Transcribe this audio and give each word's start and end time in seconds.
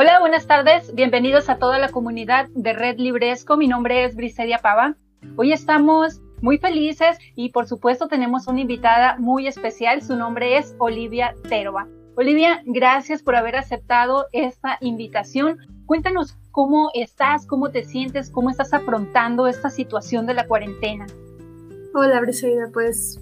Hola, 0.00 0.20
buenas 0.20 0.46
tardes. 0.46 0.94
Bienvenidos 0.94 1.48
a 1.48 1.58
toda 1.58 1.80
la 1.80 1.88
comunidad 1.88 2.46
de 2.54 2.72
Red 2.72 3.00
Libresco. 3.00 3.56
Mi 3.56 3.66
nombre 3.66 4.04
es 4.04 4.14
Brisedia 4.14 4.58
Pava. 4.58 4.94
Hoy 5.34 5.52
estamos 5.52 6.20
muy 6.40 6.58
felices 6.58 7.18
y 7.34 7.48
por 7.48 7.66
supuesto 7.66 8.06
tenemos 8.06 8.46
una 8.46 8.60
invitada 8.60 9.16
muy 9.18 9.48
especial. 9.48 10.00
Su 10.02 10.14
nombre 10.14 10.56
es 10.56 10.76
Olivia 10.78 11.34
Terova. 11.48 11.88
Olivia, 12.16 12.62
gracias 12.64 13.24
por 13.24 13.34
haber 13.34 13.56
aceptado 13.56 14.26
esta 14.30 14.78
invitación. 14.80 15.58
Cuéntanos 15.84 16.36
cómo 16.52 16.90
estás, 16.94 17.44
cómo 17.44 17.70
te 17.70 17.82
sientes, 17.82 18.30
cómo 18.30 18.50
estás 18.50 18.72
afrontando 18.72 19.48
esta 19.48 19.68
situación 19.68 20.26
de 20.26 20.34
la 20.34 20.46
cuarentena. 20.46 21.06
Hola, 21.92 22.20
Briseida, 22.20 22.70
pues 22.72 23.20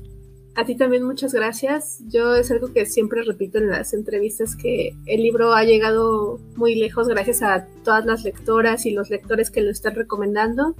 a 0.56 0.64
ti 0.64 0.74
también 0.74 1.04
muchas 1.04 1.34
gracias. 1.34 2.00
Yo 2.08 2.34
es 2.34 2.50
algo 2.50 2.72
que 2.72 2.86
siempre 2.86 3.22
repito 3.22 3.58
en 3.58 3.68
las 3.68 3.92
entrevistas 3.92 4.56
que 4.56 4.96
el 5.04 5.22
libro 5.22 5.52
ha 5.52 5.64
llegado 5.64 6.40
muy 6.56 6.74
lejos 6.74 7.08
gracias 7.08 7.42
a 7.42 7.66
todas 7.84 8.06
las 8.06 8.24
lectoras 8.24 8.86
y 8.86 8.92
los 8.92 9.10
lectores 9.10 9.50
que 9.50 9.60
lo 9.60 9.70
están 9.70 9.94
recomendando. 9.94 10.74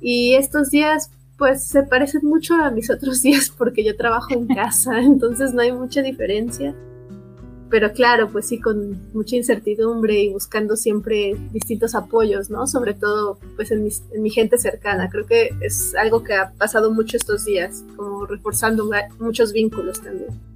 Y 0.00 0.34
estos 0.34 0.70
días 0.70 1.10
pues 1.36 1.64
se 1.64 1.82
parecen 1.82 2.20
mucho 2.24 2.54
a 2.54 2.70
mis 2.70 2.88
otros 2.90 3.22
días 3.24 3.50
porque 3.50 3.82
yo 3.82 3.96
trabajo 3.96 4.32
en 4.32 4.46
casa, 4.46 4.98
entonces 5.02 5.54
no 5.54 5.62
hay 5.62 5.72
mucha 5.72 6.02
diferencia 6.02 6.74
pero 7.70 7.92
claro, 7.92 8.28
pues 8.30 8.48
sí, 8.48 8.58
con 8.58 8.98
mucha 9.14 9.36
incertidumbre 9.36 10.18
y 10.20 10.28
buscando 10.30 10.76
siempre 10.76 11.36
distintos 11.52 11.94
apoyos, 11.94 12.50
¿no? 12.50 12.66
Sobre 12.66 12.94
todo, 12.94 13.38
pues 13.56 13.70
en, 13.70 13.88
en, 14.12 14.22
mi 14.22 14.30
gente 14.30 14.58
cercana. 14.58 15.08
Creo 15.08 15.24
que 15.24 15.50
es 15.60 15.94
algo 15.94 16.24
que 16.24 16.34
ha 16.34 16.50
pasado 16.52 16.90
mucho 16.90 17.16
estos 17.16 17.44
días, 17.44 17.84
como 17.96 18.26
reforzando 18.26 18.90
muchos 19.18 19.52
vínculos 19.52 20.00
también. 20.02 20.49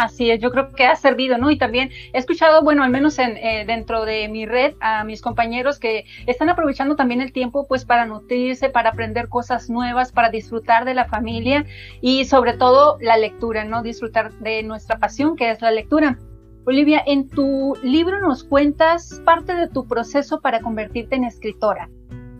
Así 0.00 0.30
es, 0.30 0.40
yo 0.40 0.50
creo 0.50 0.72
que 0.72 0.86
ha 0.86 0.96
servido, 0.96 1.36
¿no? 1.36 1.50
Y 1.50 1.58
también 1.58 1.90
he 2.14 2.18
escuchado, 2.18 2.62
bueno, 2.62 2.82
al 2.82 2.88
menos 2.88 3.18
en, 3.18 3.36
eh, 3.36 3.64
dentro 3.66 4.06
de 4.06 4.30
mi 4.30 4.46
red, 4.46 4.72
a 4.80 5.04
mis 5.04 5.20
compañeros 5.20 5.78
que 5.78 6.06
están 6.26 6.48
aprovechando 6.48 6.96
también 6.96 7.20
el 7.20 7.34
tiempo, 7.34 7.66
pues, 7.68 7.84
para 7.84 8.06
nutrirse, 8.06 8.70
para 8.70 8.88
aprender 8.88 9.28
cosas 9.28 9.68
nuevas, 9.68 10.10
para 10.10 10.30
disfrutar 10.30 10.86
de 10.86 10.94
la 10.94 11.04
familia 11.04 11.66
y 12.00 12.24
sobre 12.24 12.54
todo 12.54 12.96
la 13.02 13.18
lectura, 13.18 13.64
¿no? 13.64 13.82
Disfrutar 13.82 14.32
de 14.38 14.62
nuestra 14.62 14.98
pasión, 14.98 15.36
que 15.36 15.50
es 15.50 15.60
la 15.60 15.70
lectura. 15.70 16.16
Olivia, 16.64 17.02
en 17.06 17.28
tu 17.28 17.76
libro 17.82 18.20
nos 18.20 18.42
cuentas 18.42 19.20
parte 19.26 19.54
de 19.54 19.68
tu 19.68 19.86
proceso 19.86 20.40
para 20.40 20.60
convertirte 20.60 21.16
en 21.16 21.24
escritora. 21.24 21.90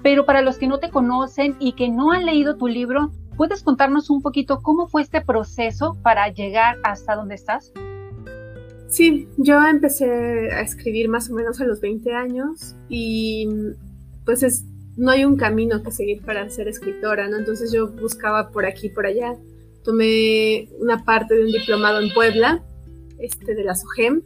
Pero 0.03 0.25
para 0.25 0.41
los 0.41 0.57
que 0.57 0.67
no 0.67 0.79
te 0.79 0.89
conocen 0.89 1.57
y 1.59 1.73
que 1.73 1.91
no 1.91 2.13
han 2.13 2.25
leído 2.25 2.57
tu 2.57 2.69
libro, 2.69 3.11
¿Puedes 3.41 3.63
contarnos 3.63 4.11
un 4.11 4.21
poquito 4.21 4.61
cómo 4.61 4.87
fue 4.87 5.01
este 5.01 5.23
proceso 5.23 5.97
para 6.03 6.29
llegar 6.29 6.77
hasta 6.85 7.17
donde 7.17 7.37
estás? 7.37 7.73
Sí, 8.87 9.29
yo 9.39 9.67
empecé 9.67 10.53
a 10.53 10.61
escribir 10.61 11.09
más 11.09 11.31
o 11.31 11.35
menos 11.35 11.59
a 11.59 11.65
los 11.65 11.81
20 11.81 12.13
años 12.13 12.77
y 12.91 13.49
pues 14.27 14.43
es, 14.43 14.67
no 14.99 15.11
hay 15.11 15.25
un 15.25 15.39
camino 15.39 15.83
que 15.83 15.91
seguir 15.91 16.23
para 16.23 16.51
ser 16.51 16.69
escritora, 16.69 17.29
¿no? 17.29 17.39
Entonces 17.39 17.73
yo 17.73 17.89
buscaba 17.89 18.51
por 18.51 18.67
aquí, 18.67 18.91
por 18.91 19.07
allá. 19.07 19.33
Tomé 19.85 20.69
una 20.79 21.03
parte 21.07 21.35
de 21.35 21.47
un 21.47 21.53
diplomado 21.53 21.99
en 21.99 22.13
Puebla, 22.13 22.63
este 23.21 23.55
de 23.55 23.65
la 23.65 23.75
SOGEM. 23.75 24.21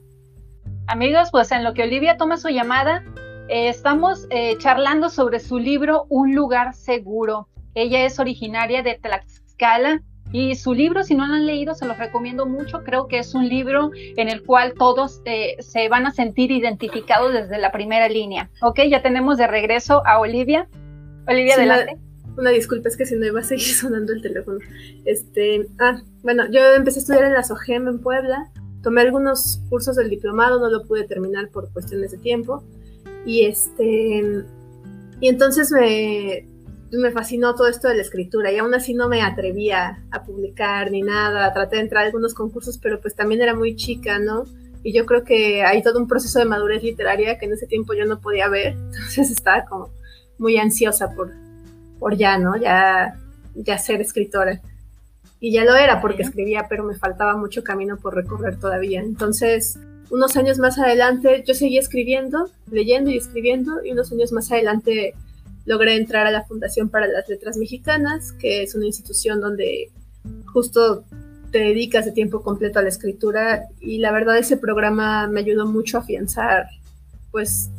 Amigos, 0.89 1.29
pues 1.31 1.53
en 1.53 1.63
lo 1.63 1.73
que 1.73 1.85
Olivia 1.85 2.17
toma 2.17 2.37
su 2.37 2.49
llamada, 2.49 3.05
eh, 3.49 3.69
estamos 3.69 4.27
eh, 4.31 4.57
charlando 4.59 5.09
sobre 5.09 5.39
su 5.39 5.61
libro 5.61 6.07
Un 6.09 6.35
lugar 6.35 6.75
seguro. 6.75 7.47
Ella 7.75 8.05
es 8.05 8.19
originaria 8.19 8.83
de 8.83 8.95
Tlaxcala 8.95 10.03
y 10.33 10.57
su 10.57 10.75
libro, 10.75 11.05
si 11.05 11.15
no 11.15 11.27
lo 11.27 11.35
han 11.35 11.47
leído, 11.47 11.75
se 11.75 11.87
los 11.87 11.97
recomiendo 11.97 12.45
mucho. 12.45 12.83
Creo 12.83 13.07
que 13.07 13.19
es 13.19 13.35
un 13.35 13.49
libro 13.49 13.93
en 13.95 14.29
el 14.29 14.43
cual 14.43 14.75
todos 14.75 15.21
eh, 15.27 15.55
se 15.61 15.89
van 15.89 16.07
a 16.07 16.11
sentir 16.11 16.51
identificados 16.51 17.33
desde 17.33 17.59
la 17.59 17.71
primera 17.71 18.09
línea. 18.09 18.51
Ok, 18.61 18.81
ya 18.91 19.01
tenemos 19.01 19.39
de 19.39 19.47
regreso 19.47 20.03
a 20.05 20.19
Olivia. 20.19 20.69
Olivia, 21.29 21.55
adelante. 21.55 21.99
Una, 22.37 22.51
disculpa, 22.51 22.89
es 22.89 22.97
que 22.97 23.07
si 23.07 23.15
no 23.15 23.27
iba 23.27 23.39
a 23.39 23.45
seguir 23.45 23.75
sonando 23.75 24.13
el 24.13 24.23
teléfono. 24.23 24.59
Este, 25.05 25.69
ah, 25.79 26.01
bueno, 26.25 26.51
yo 26.51 26.61
empecé 26.75 26.99
a 26.99 27.03
estudiar 27.03 27.25
en 27.27 27.35
la 27.35 27.45
SOGEM 27.45 27.87
en 27.87 28.01
Puebla. 28.01 28.51
Tomé 28.83 29.03
algunos 29.03 29.61
cursos 29.71 29.95
del 29.95 30.11
diplomado, 30.11 30.59
no 30.59 30.69
lo 30.69 30.85
pude 30.85 31.05
terminar 31.05 31.49
por 31.51 31.73
cuestiones 31.73 32.11
de 32.11 32.19
tiempo. 32.19 32.65
Y 33.25 33.47
este, 33.47 34.45
y 35.21 35.29
entonces 35.29 35.71
me 35.71 36.45
me 36.99 37.11
fascinó 37.11 37.55
todo 37.55 37.69
esto 37.69 37.89
de 37.89 37.97
la 37.97 38.03
escritura 38.03 38.53
y 38.53 38.59
aún 38.59 38.75
así 38.75 38.95
no 38.95 39.09
me 39.09 39.23
atrevía 39.23 40.05
a 40.11 40.23
publicar 40.23 40.91
ni 40.91 41.03
nada, 41.03 41.53
traté 41.53 41.77
de 41.77 41.83
entrar 41.83 42.03
a 42.03 42.07
algunos 42.07 42.35
concursos, 42.35 42.79
pero 42.79 43.01
pues 43.01 43.15
también 43.15 43.43
era 43.43 43.55
muy 43.55 43.77
chica, 43.77 44.19
¿no? 44.19 44.45
Y 44.83 44.93
yo 44.93 45.07
creo 45.07 45.25
que 45.25 45.63
hay 45.65 45.83
todo 45.83 45.99
un 45.99 46.07
proceso 46.07 46.39
de 46.39 46.45
madurez 46.45 46.83
literaria 46.83 47.39
que 47.39 47.47
en 47.47 47.53
ese 47.53 47.67
tiempo 47.67 47.95
yo 47.95 48.05
no 48.05 48.21
podía 48.21 48.49
ver, 48.49 48.73
entonces 48.93 49.31
estaba 49.31 49.65
como 49.65 49.91
muy 50.39 50.59
ansiosa 50.59 51.13
por, 51.15 51.33
por 51.99 52.17
ya, 52.17 52.39
¿no? 52.39 52.57
Ya, 52.57 53.19
ya 53.55 53.79
ser 53.79 54.01
escritora. 54.01 54.61
Y 55.41 55.53
ya 55.53 55.65
lo 55.65 55.75
era 55.75 56.01
porque 56.01 56.23
escribía, 56.23 56.67
pero 56.69 56.85
me 56.85 56.95
faltaba 56.95 57.37
mucho 57.37 57.63
camino 57.63 57.99
por 57.99 58.15
recorrer 58.15 58.59
todavía. 58.59 59.01
Entonces, 59.01 59.79
unos 60.11 60.37
años 60.37 60.59
más 60.59 60.79
adelante, 60.79 61.45
yo 61.47 61.55
seguía 61.55 61.81
escribiendo, 61.81 62.51
leyendo 62.71 63.11
y 63.11 63.19
escribiendo, 63.19 63.85
y 63.85 63.93
unos 63.93 64.11
años 64.13 64.33
más 64.33 64.51
adelante 64.53 65.15
logré 65.67 65.97
entrar 65.97 66.27
a 66.27 66.31
la 66.31 66.45
Fundación 66.45 66.89
para 66.89 67.07
las 67.07 67.29
Letras 67.29 67.57
Mexicanas, 67.57 68.33
que 68.33 68.63
es 68.63 68.75
una 68.75 68.87
institución 68.87 69.41
donde 69.41 69.91
justo 70.47 71.05
te 71.51 71.59
dedicas 71.59 72.05
de 72.05 72.13
tiempo 72.13 72.43
completo 72.43 72.79
a 72.79 72.83
la 72.83 72.89
escritura 72.89 73.65
y 73.81 73.99
la 73.99 74.11
verdad 74.11 74.39
ese 74.39 74.57
programa 74.57 75.29
me 75.29 75.41
ayudó 75.41 75.67
mucho 75.67 75.99
a 75.99 76.01
afianzar 76.01 76.67
pues 77.31 77.71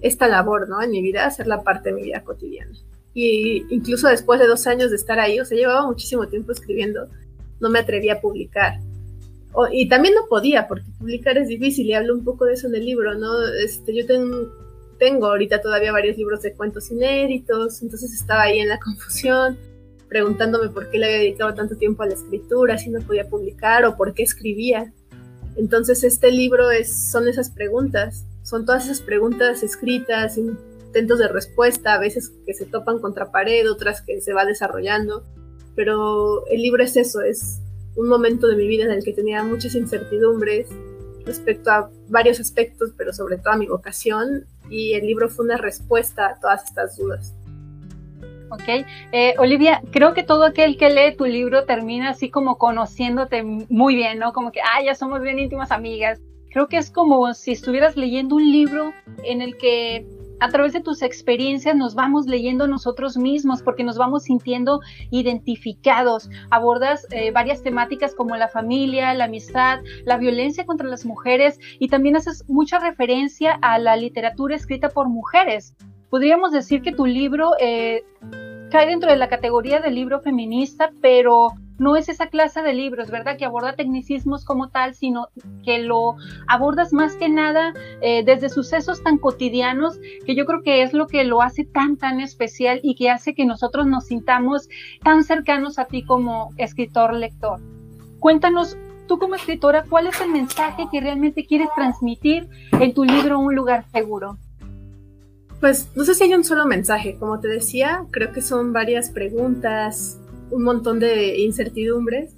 esta 0.00 0.28
labor, 0.28 0.68
¿no? 0.68 0.80
En 0.82 0.90
mi 0.90 1.02
vida, 1.02 1.26
hacerla 1.26 1.62
parte 1.62 1.90
de 1.90 1.96
mi 1.96 2.02
vida 2.02 2.22
cotidiana. 2.22 2.72
Y 3.14 3.66
incluso 3.74 4.08
después 4.08 4.40
de 4.40 4.46
dos 4.46 4.66
años 4.66 4.90
de 4.90 4.96
estar 4.96 5.18
ahí, 5.18 5.40
o 5.40 5.44
sea, 5.44 5.58
llevaba 5.58 5.86
muchísimo 5.86 6.26
tiempo 6.28 6.52
escribiendo, 6.52 7.08
no 7.60 7.68
me 7.68 7.80
atrevía 7.80 8.14
a 8.14 8.20
publicar. 8.20 8.78
y 9.72 9.88
también 9.88 10.14
no 10.14 10.26
podía, 10.28 10.68
porque 10.68 10.86
publicar 10.98 11.36
es 11.36 11.48
difícil, 11.48 11.86
y 11.86 11.94
hablo 11.94 12.14
un 12.14 12.24
poco 12.24 12.44
de 12.44 12.54
eso 12.54 12.68
en 12.68 12.76
el 12.76 12.84
libro, 12.84 13.14
¿no? 13.16 13.42
Este, 13.64 13.94
yo 13.94 14.06
tengo 14.06 14.52
tengo 15.00 15.26
ahorita 15.26 15.60
todavía 15.62 15.90
varios 15.90 16.16
libros 16.18 16.42
de 16.42 16.52
cuentos 16.52 16.90
inéditos, 16.92 17.82
entonces 17.82 18.12
estaba 18.12 18.42
ahí 18.42 18.60
en 18.60 18.68
la 18.68 18.78
confusión, 18.84 19.58
preguntándome 20.08 20.68
por 20.68 20.90
qué 20.90 20.98
le 20.98 21.06
había 21.06 21.18
dedicado 21.18 21.54
tanto 21.54 21.76
tiempo 21.76 22.04
a 22.04 22.06
la 22.06 22.14
escritura, 22.14 22.78
si 22.78 22.90
no 22.90 23.00
podía 23.00 23.28
publicar 23.28 23.84
o 23.86 23.96
por 23.96 24.14
qué 24.14 24.22
escribía. 24.22 24.92
Entonces 25.56 26.04
este 26.04 26.30
libro 26.30 26.70
es, 26.70 27.10
son 27.10 27.26
esas 27.26 27.50
preguntas, 27.50 28.24
son 28.42 28.66
todas 28.66 28.84
esas 28.84 29.00
preguntas 29.00 29.62
escritas, 29.62 30.36
intentos 30.36 31.18
de 31.18 31.28
respuesta, 31.28 31.94
a 31.94 31.98
veces 31.98 32.32
que 32.46 32.54
se 32.54 32.66
topan 32.66 32.98
contra 32.98 33.32
pared, 33.32 33.70
otras 33.70 34.02
que 34.02 34.20
se 34.20 34.32
va 34.32 34.44
desarrollando, 34.44 35.24
pero 35.74 36.46
el 36.48 36.60
libro 36.60 36.82
es 36.82 36.96
eso, 36.96 37.22
es 37.22 37.60
un 37.96 38.08
momento 38.08 38.46
de 38.48 38.56
mi 38.56 38.66
vida 38.66 38.84
en 38.84 38.90
el 38.90 39.02
que 39.02 39.12
tenía 39.12 39.42
muchas 39.44 39.74
incertidumbres 39.74 40.68
respecto 41.24 41.70
a 41.70 41.90
varios 42.08 42.40
aspectos, 42.40 42.90
pero 42.96 43.12
sobre 43.12 43.38
todo 43.38 43.52
a 43.52 43.56
mi 43.56 43.66
vocación 43.66 44.46
y 44.68 44.94
el 44.94 45.06
libro 45.06 45.28
fue 45.28 45.44
una 45.44 45.56
respuesta 45.56 46.26
a 46.26 46.40
todas 46.40 46.64
estas 46.64 46.96
dudas. 46.96 47.34
Ok, 48.50 48.84
eh, 49.12 49.34
Olivia, 49.38 49.80
creo 49.92 50.12
que 50.12 50.24
todo 50.24 50.44
aquel 50.44 50.76
que 50.76 50.90
lee 50.90 51.16
tu 51.16 51.24
libro 51.24 51.64
termina 51.66 52.10
así 52.10 52.30
como 52.30 52.58
conociéndote 52.58 53.44
muy 53.44 53.94
bien, 53.94 54.18
¿no? 54.18 54.32
Como 54.32 54.50
que, 54.50 54.60
ah, 54.60 54.82
ya 54.84 54.96
somos 54.96 55.20
bien 55.22 55.38
íntimas 55.38 55.70
amigas. 55.70 56.20
Creo 56.50 56.66
que 56.66 56.76
es 56.76 56.90
como 56.90 57.32
si 57.32 57.52
estuvieras 57.52 57.96
leyendo 57.96 58.34
un 58.34 58.50
libro 58.50 58.92
en 59.22 59.40
el 59.40 59.56
que 59.56 60.04
a 60.40 60.48
través 60.48 60.72
de 60.72 60.80
tus 60.80 61.02
experiencias 61.02 61.76
nos 61.76 61.94
vamos 61.94 62.26
leyendo 62.26 62.66
nosotros 62.66 63.16
mismos 63.16 63.62
porque 63.62 63.84
nos 63.84 63.98
vamos 63.98 64.24
sintiendo 64.24 64.80
identificados. 65.10 66.28
Abordas 66.50 67.06
eh, 67.10 67.30
varias 67.30 67.62
temáticas 67.62 68.14
como 68.14 68.36
la 68.36 68.48
familia, 68.48 69.14
la 69.14 69.24
amistad, 69.24 69.80
la 70.04 70.16
violencia 70.16 70.64
contra 70.66 70.88
las 70.88 71.04
mujeres 71.04 71.58
y 71.78 71.88
también 71.88 72.16
haces 72.16 72.44
mucha 72.48 72.78
referencia 72.78 73.58
a 73.62 73.78
la 73.78 73.96
literatura 73.96 74.56
escrita 74.56 74.88
por 74.88 75.08
mujeres. 75.08 75.76
Podríamos 76.08 76.52
decir 76.52 76.82
que 76.82 76.92
tu 76.92 77.06
libro 77.06 77.52
eh, 77.60 78.02
cae 78.70 78.86
dentro 78.86 79.10
de 79.10 79.16
la 79.16 79.28
categoría 79.28 79.80
de 79.80 79.90
libro 79.90 80.20
feminista, 80.20 80.90
pero 81.00 81.48
no 81.80 81.96
es 81.96 82.10
esa 82.10 82.26
clase 82.26 82.60
de 82.60 82.74
libros, 82.74 83.10
¿verdad? 83.10 83.38
Que 83.38 83.46
aborda 83.46 83.74
tecnicismos 83.74 84.44
como 84.44 84.68
tal, 84.68 84.94
sino 84.94 85.28
que 85.64 85.78
lo 85.78 86.14
abordas 86.46 86.92
más 86.92 87.16
que 87.16 87.30
nada 87.30 87.72
eh, 88.02 88.22
desde 88.22 88.50
sucesos 88.50 89.02
tan 89.02 89.16
cotidianos 89.16 89.98
que 90.26 90.34
yo 90.34 90.44
creo 90.44 90.62
que 90.62 90.82
es 90.82 90.92
lo 90.92 91.06
que 91.06 91.24
lo 91.24 91.40
hace 91.40 91.64
tan, 91.64 91.96
tan 91.96 92.20
especial 92.20 92.80
y 92.82 92.96
que 92.96 93.08
hace 93.08 93.34
que 93.34 93.46
nosotros 93.46 93.86
nos 93.86 94.04
sintamos 94.04 94.68
tan 95.02 95.24
cercanos 95.24 95.78
a 95.78 95.86
ti 95.86 96.04
como 96.04 96.50
escritor, 96.58 97.14
lector. 97.14 97.60
Cuéntanos 98.18 98.76
tú 99.08 99.18
como 99.18 99.34
escritora, 99.34 99.84
¿cuál 99.88 100.06
es 100.06 100.20
el 100.20 100.30
mensaje 100.30 100.86
que 100.92 101.00
realmente 101.00 101.46
quieres 101.46 101.70
transmitir 101.74 102.46
en 102.72 102.92
tu 102.92 103.04
libro 103.04 103.38
Un 103.38 103.54
lugar 103.54 103.86
seguro? 103.90 104.36
Pues 105.60 105.88
no 105.96 106.04
sé 106.04 106.14
si 106.14 106.24
hay 106.24 106.34
un 106.34 106.44
solo 106.44 106.66
mensaje, 106.66 107.16
como 107.18 107.40
te 107.40 107.48
decía, 107.48 108.04
creo 108.10 108.32
que 108.32 108.42
son 108.42 108.74
varias 108.74 109.10
preguntas, 109.10 110.19
un 110.50 110.62
montón 110.62 111.00
de 111.00 111.38
incertidumbres 111.38 112.34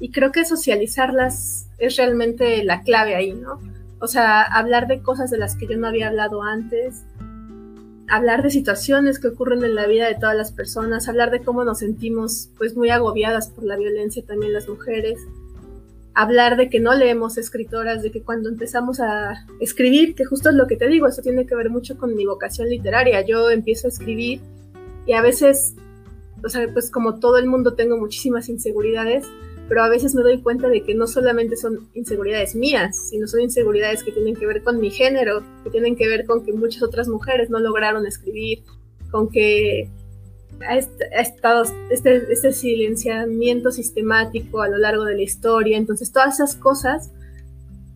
y 0.00 0.10
creo 0.10 0.32
que 0.32 0.44
socializarlas 0.44 1.68
es 1.78 1.96
realmente 1.96 2.62
la 2.64 2.82
clave 2.82 3.14
ahí, 3.14 3.32
¿no? 3.32 3.60
O 4.00 4.06
sea, 4.06 4.42
hablar 4.42 4.86
de 4.86 5.02
cosas 5.02 5.30
de 5.30 5.38
las 5.38 5.56
que 5.56 5.66
yo 5.66 5.76
no 5.76 5.88
había 5.88 6.08
hablado 6.08 6.42
antes, 6.42 7.04
hablar 8.08 8.42
de 8.42 8.50
situaciones 8.50 9.18
que 9.18 9.28
ocurren 9.28 9.64
en 9.64 9.74
la 9.74 9.86
vida 9.86 10.06
de 10.06 10.14
todas 10.14 10.36
las 10.36 10.52
personas, 10.52 11.08
hablar 11.08 11.30
de 11.30 11.42
cómo 11.42 11.64
nos 11.64 11.80
sentimos 11.80 12.50
pues 12.56 12.76
muy 12.76 12.90
agobiadas 12.90 13.48
por 13.48 13.64
la 13.64 13.76
violencia 13.76 14.24
también 14.24 14.52
las 14.52 14.68
mujeres, 14.68 15.18
hablar 16.14 16.56
de 16.56 16.68
que 16.68 16.80
no 16.80 16.94
leemos 16.94 17.38
escritoras, 17.38 18.02
de 18.02 18.10
que 18.10 18.22
cuando 18.22 18.48
empezamos 18.48 18.98
a 18.98 19.46
escribir, 19.60 20.14
que 20.14 20.24
justo 20.24 20.48
es 20.48 20.56
lo 20.56 20.66
que 20.66 20.76
te 20.76 20.88
digo, 20.88 21.06
eso 21.06 21.22
tiene 21.22 21.46
que 21.46 21.54
ver 21.54 21.70
mucho 21.70 21.96
con 21.96 22.16
mi 22.16 22.24
vocación 22.26 22.68
literaria, 22.68 23.24
yo 23.24 23.50
empiezo 23.50 23.86
a 23.86 23.90
escribir 23.90 24.40
y 25.06 25.12
a 25.12 25.22
veces, 25.22 25.74
o 26.44 26.48
sea, 26.48 26.66
pues 26.72 26.90
como 26.90 27.18
todo 27.18 27.38
el 27.38 27.46
mundo 27.46 27.74
tengo 27.74 27.96
muchísimas 27.96 28.48
inseguridades, 28.48 29.26
pero 29.68 29.82
a 29.82 29.88
veces 29.88 30.14
me 30.14 30.22
doy 30.22 30.40
cuenta 30.40 30.68
de 30.68 30.82
que 30.82 30.94
no 30.94 31.06
solamente 31.06 31.56
son 31.56 31.88
inseguridades 31.94 32.54
mías, 32.54 33.08
sino 33.10 33.26
son 33.26 33.40
inseguridades 33.40 34.02
que 34.02 34.12
tienen 34.12 34.34
que 34.34 34.46
ver 34.46 34.62
con 34.62 34.80
mi 34.80 34.90
género, 34.90 35.42
que 35.62 35.70
tienen 35.70 35.94
que 35.94 36.08
ver 36.08 36.24
con 36.24 36.44
que 36.44 36.52
muchas 36.52 36.82
otras 36.82 37.08
mujeres 37.08 37.50
no 37.50 37.58
lograron 37.58 38.06
escribir, 38.06 38.64
con 39.10 39.28
que 39.28 39.90
ha, 40.66 40.76
estado 41.20 41.64
este, 41.90 42.32
este 42.32 42.52
silenciamiento 42.52 43.70
sistemático 43.70 44.62
a 44.62 44.68
lo 44.68 44.78
largo 44.78 45.04
de 45.04 45.16
la 45.16 45.22
historia, 45.22 45.76
entonces 45.76 46.12
todas 46.12 46.34
esas 46.34 46.56
cosas 46.56 47.12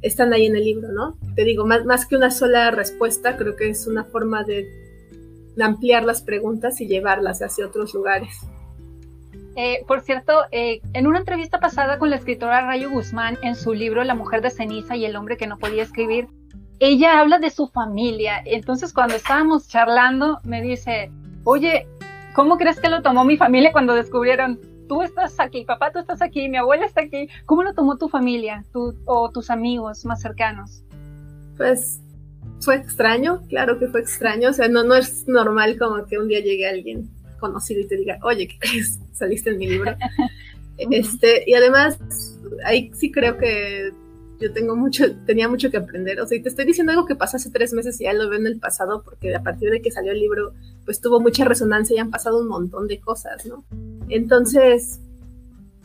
están 0.02 0.32
ahí 0.32 0.46
en 0.46 0.56
el 0.56 0.64
libro, 0.64 0.92
¿no? 0.92 1.16
Te 1.36 1.44
digo, 1.44 1.64
más, 1.64 1.84
más 1.86 2.06
que 2.06 2.16
una 2.16 2.30
sola 2.30 2.70
respuesta, 2.70 3.36
creo 3.36 3.56
que 3.56 3.70
es 3.70 3.86
una 3.86 4.04
forma 4.04 4.44
de 4.44 4.81
ampliar 5.60 6.04
las 6.04 6.22
preguntas 6.22 6.80
y 6.80 6.86
llevarlas 6.86 7.42
hacia 7.42 7.66
otros 7.66 7.94
lugares. 7.94 8.34
Eh, 9.54 9.84
por 9.86 10.00
cierto, 10.00 10.32
eh, 10.50 10.80
en 10.94 11.06
una 11.06 11.18
entrevista 11.18 11.60
pasada 11.60 11.98
con 11.98 12.08
la 12.08 12.16
escritora 12.16 12.62
Rayo 12.62 12.90
Guzmán 12.90 13.36
en 13.42 13.54
su 13.54 13.74
libro 13.74 14.02
La 14.02 14.14
mujer 14.14 14.40
de 14.40 14.50
ceniza 14.50 14.96
y 14.96 15.04
el 15.04 15.14
hombre 15.14 15.36
que 15.36 15.46
no 15.46 15.58
podía 15.58 15.82
escribir, 15.82 16.28
ella 16.80 17.20
habla 17.20 17.38
de 17.38 17.50
su 17.50 17.68
familia. 17.68 18.42
Entonces, 18.44 18.92
cuando 18.92 19.14
estábamos 19.14 19.68
charlando, 19.68 20.38
me 20.42 20.62
dice, 20.62 21.12
oye, 21.44 21.86
¿cómo 22.34 22.56
crees 22.56 22.80
que 22.80 22.88
lo 22.88 23.02
tomó 23.02 23.24
mi 23.24 23.36
familia 23.36 23.72
cuando 23.72 23.94
descubrieron, 23.94 24.58
tú 24.88 25.02
estás 25.02 25.38
aquí, 25.38 25.64
papá, 25.64 25.92
tú 25.92 25.98
estás 25.98 26.22
aquí, 26.22 26.48
mi 26.48 26.56
abuela 26.56 26.86
está 26.86 27.02
aquí? 27.02 27.28
¿Cómo 27.46 27.62
lo 27.62 27.74
tomó 27.74 27.98
tu 27.98 28.08
familia 28.08 28.64
tú, 28.72 28.96
o 29.04 29.30
tus 29.30 29.50
amigos 29.50 30.04
más 30.06 30.22
cercanos? 30.22 30.82
Pues 31.56 32.01
fue 32.62 32.76
extraño, 32.76 33.42
claro 33.48 33.78
que 33.78 33.88
fue 33.88 34.00
extraño. 34.00 34.50
O 34.50 34.52
sea, 34.52 34.68
no, 34.68 34.84
no 34.84 34.94
es 34.94 35.26
normal 35.28 35.76
como 35.78 36.06
que 36.06 36.18
un 36.18 36.28
día 36.28 36.40
llegue 36.40 36.66
alguien 36.66 37.10
conocido 37.38 37.80
y 37.80 37.86
te 37.86 37.96
diga, 37.96 38.18
oye, 38.22 38.48
¿qué 38.48 38.58
crees? 38.58 38.98
Saliste 39.12 39.50
en 39.50 39.58
mi 39.58 39.66
libro. 39.66 39.94
este, 40.78 41.44
y 41.46 41.54
además, 41.54 41.98
ahí 42.64 42.90
sí 42.94 43.10
creo 43.10 43.36
que 43.36 43.92
yo 44.40 44.52
tengo 44.52 44.74
mucho, 44.74 45.04
tenía 45.26 45.48
mucho 45.48 45.70
que 45.70 45.76
aprender. 45.76 46.20
O 46.20 46.26
sea, 46.26 46.38
y 46.38 46.42
te 46.42 46.48
estoy 46.48 46.64
diciendo 46.64 46.92
algo 46.92 47.06
que 47.06 47.14
pasó 47.14 47.36
hace 47.36 47.50
tres 47.50 47.72
meses 47.72 48.00
y 48.00 48.04
ya 48.04 48.12
lo 48.12 48.28
veo 48.28 48.38
en 48.38 48.46
el 48.46 48.58
pasado, 48.58 49.02
porque 49.04 49.34
a 49.34 49.42
partir 49.42 49.70
de 49.70 49.82
que 49.82 49.90
salió 49.90 50.12
el 50.12 50.20
libro, 50.20 50.52
pues 50.84 51.00
tuvo 51.00 51.20
mucha 51.20 51.44
resonancia 51.44 51.96
y 51.96 51.98
han 51.98 52.10
pasado 52.10 52.40
un 52.40 52.48
montón 52.48 52.88
de 52.88 52.98
cosas, 52.98 53.46
¿no? 53.46 53.64
Entonces, 54.08 55.00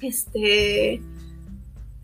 este, 0.02 1.02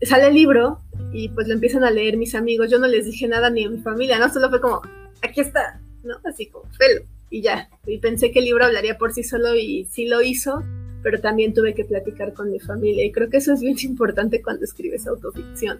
sale 0.02 0.28
el 0.28 0.34
libro 0.34 0.80
y 1.14 1.28
pues 1.28 1.46
lo 1.46 1.54
empiezan 1.54 1.84
a 1.84 1.92
leer 1.92 2.16
mis 2.16 2.34
amigos. 2.34 2.68
Yo 2.68 2.80
no 2.80 2.88
les 2.88 3.06
dije 3.06 3.28
nada 3.28 3.48
ni 3.48 3.64
a 3.64 3.70
mi 3.70 3.78
familia, 3.78 4.18
¿no? 4.18 4.28
Solo 4.32 4.50
fue 4.50 4.60
como, 4.60 4.82
aquí 5.22 5.40
está, 5.40 5.80
¿no? 6.02 6.16
Así 6.24 6.46
como, 6.46 6.64
pelo 6.76 7.02
y 7.30 7.40
ya. 7.40 7.68
Y 7.86 7.98
pensé 7.98 8.32
que 8.32 8.40
el 8.40 8.46
libro 8.46 8.64
hablaría 8.64 8.98
por 8.98 9.12
sí 9.12 9.22
solo 9.22 9.54
y 9.54 9.86
sí 9.90 10.06
lo 10.06 10.22
hizo, 10.22 10.64
pero 11.04 11.20
también 11.20 11.54
tuve 11.54 11.72
que 11.72 11.84
platicar 11.84 12.34
con 12.34 12.50
mi 12.50 12.58
familia 12.58 13.04
y 13.04 13.12
creo 13.12 13.30
que 13.30 13.36
eso 13.36 13.52
es 13.52 13.60
bien 13.60 13.76
importante 13.84 14.42
cuando 14.42 14.64
escribes 14.64 15.06
autoficción. 15.06 15.78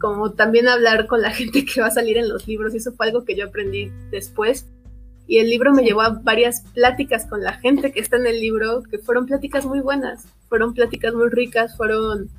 Como 0.00 0.32
también 0.32 0.66
hablar 0.66 1.06
con 1.06 1.20
la 1.20 1.30
gente 1.30 1.66
que 1.66 1.82
va 1.82 1.88
a 1.88 1.90
salir 1.90 2.16
en 2.16 2.30
los 2.30 2.48
libros, 2.48 2.72
y 2.72 2.78
eso 2.78 2.92
fue 2.92 3.06
algo 3.06 3.24
que 3.24 3.36
yo 3.36 3.46
aprendí 3.46 3.92
después. 4.10 4.66
Y 5.26 5.38
el 5.38 5.50
libro 5.50 5.74
me 5.74 5.82
llevó 5.82 6.00
a 6.00 6.20
varias 6.22 6.62
pláticas 6.74 7.26
con 7.26 7.42
la 7.42 7.54
gente 7.54 7.92
que 7.92 8.00
está 8.00 8.16
en 8.16 8.26
el 8.26 8.40
libro, 8.40 8.82
que 8.82 8.98
fueron 8.98 9.26
pláticas 9.26 9.66
muy 9.66 9.80
buenas, 9.80 10.26
fueron 10.48 10.72
pláticas 10.72 11.14
muy 11.14 11.28
ricas, 11.28 11.76
fueron 11.76 12.30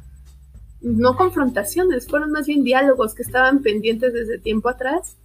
no 0.86 1.18
confrontaciones, 1.18 2.08
fueron 2.08 2.32
más 2.32 2.48
bien 2.48 2.64
diálogos 2.64 3.14
que 3.14 3.24
estaban 3.24 3.62
pendientes 3.62 4.14
desde 4.14 4.38
tiempo 4.38 4.70
atrás 4.70 5.18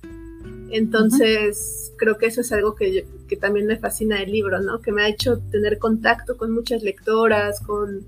entonces, 0.70 1.92
creo 1.96 2.16
que 2.16 2.26
eso 2.26 2.42
es 2.42 2.52
algo 2.52 2.74
que, 2.74 3.06
que 3.28 3.36
también 3.36 3.66
me 3.66 3.76
fascina 3.76 4.20
del 4.20 4.30
libro, 4.30 4.60
¿no? 4.60 4.80
Que 4.80 4.92
me 4.92 5.02
ha 5.02 5.08
hecho 5.08 5.38
tener 5.50 5.78
contacto 5.78 6.36
con 6.36 6.52
muchas 6.52 6.82
lectoras, 6.82 7.60
con 7.60 8.04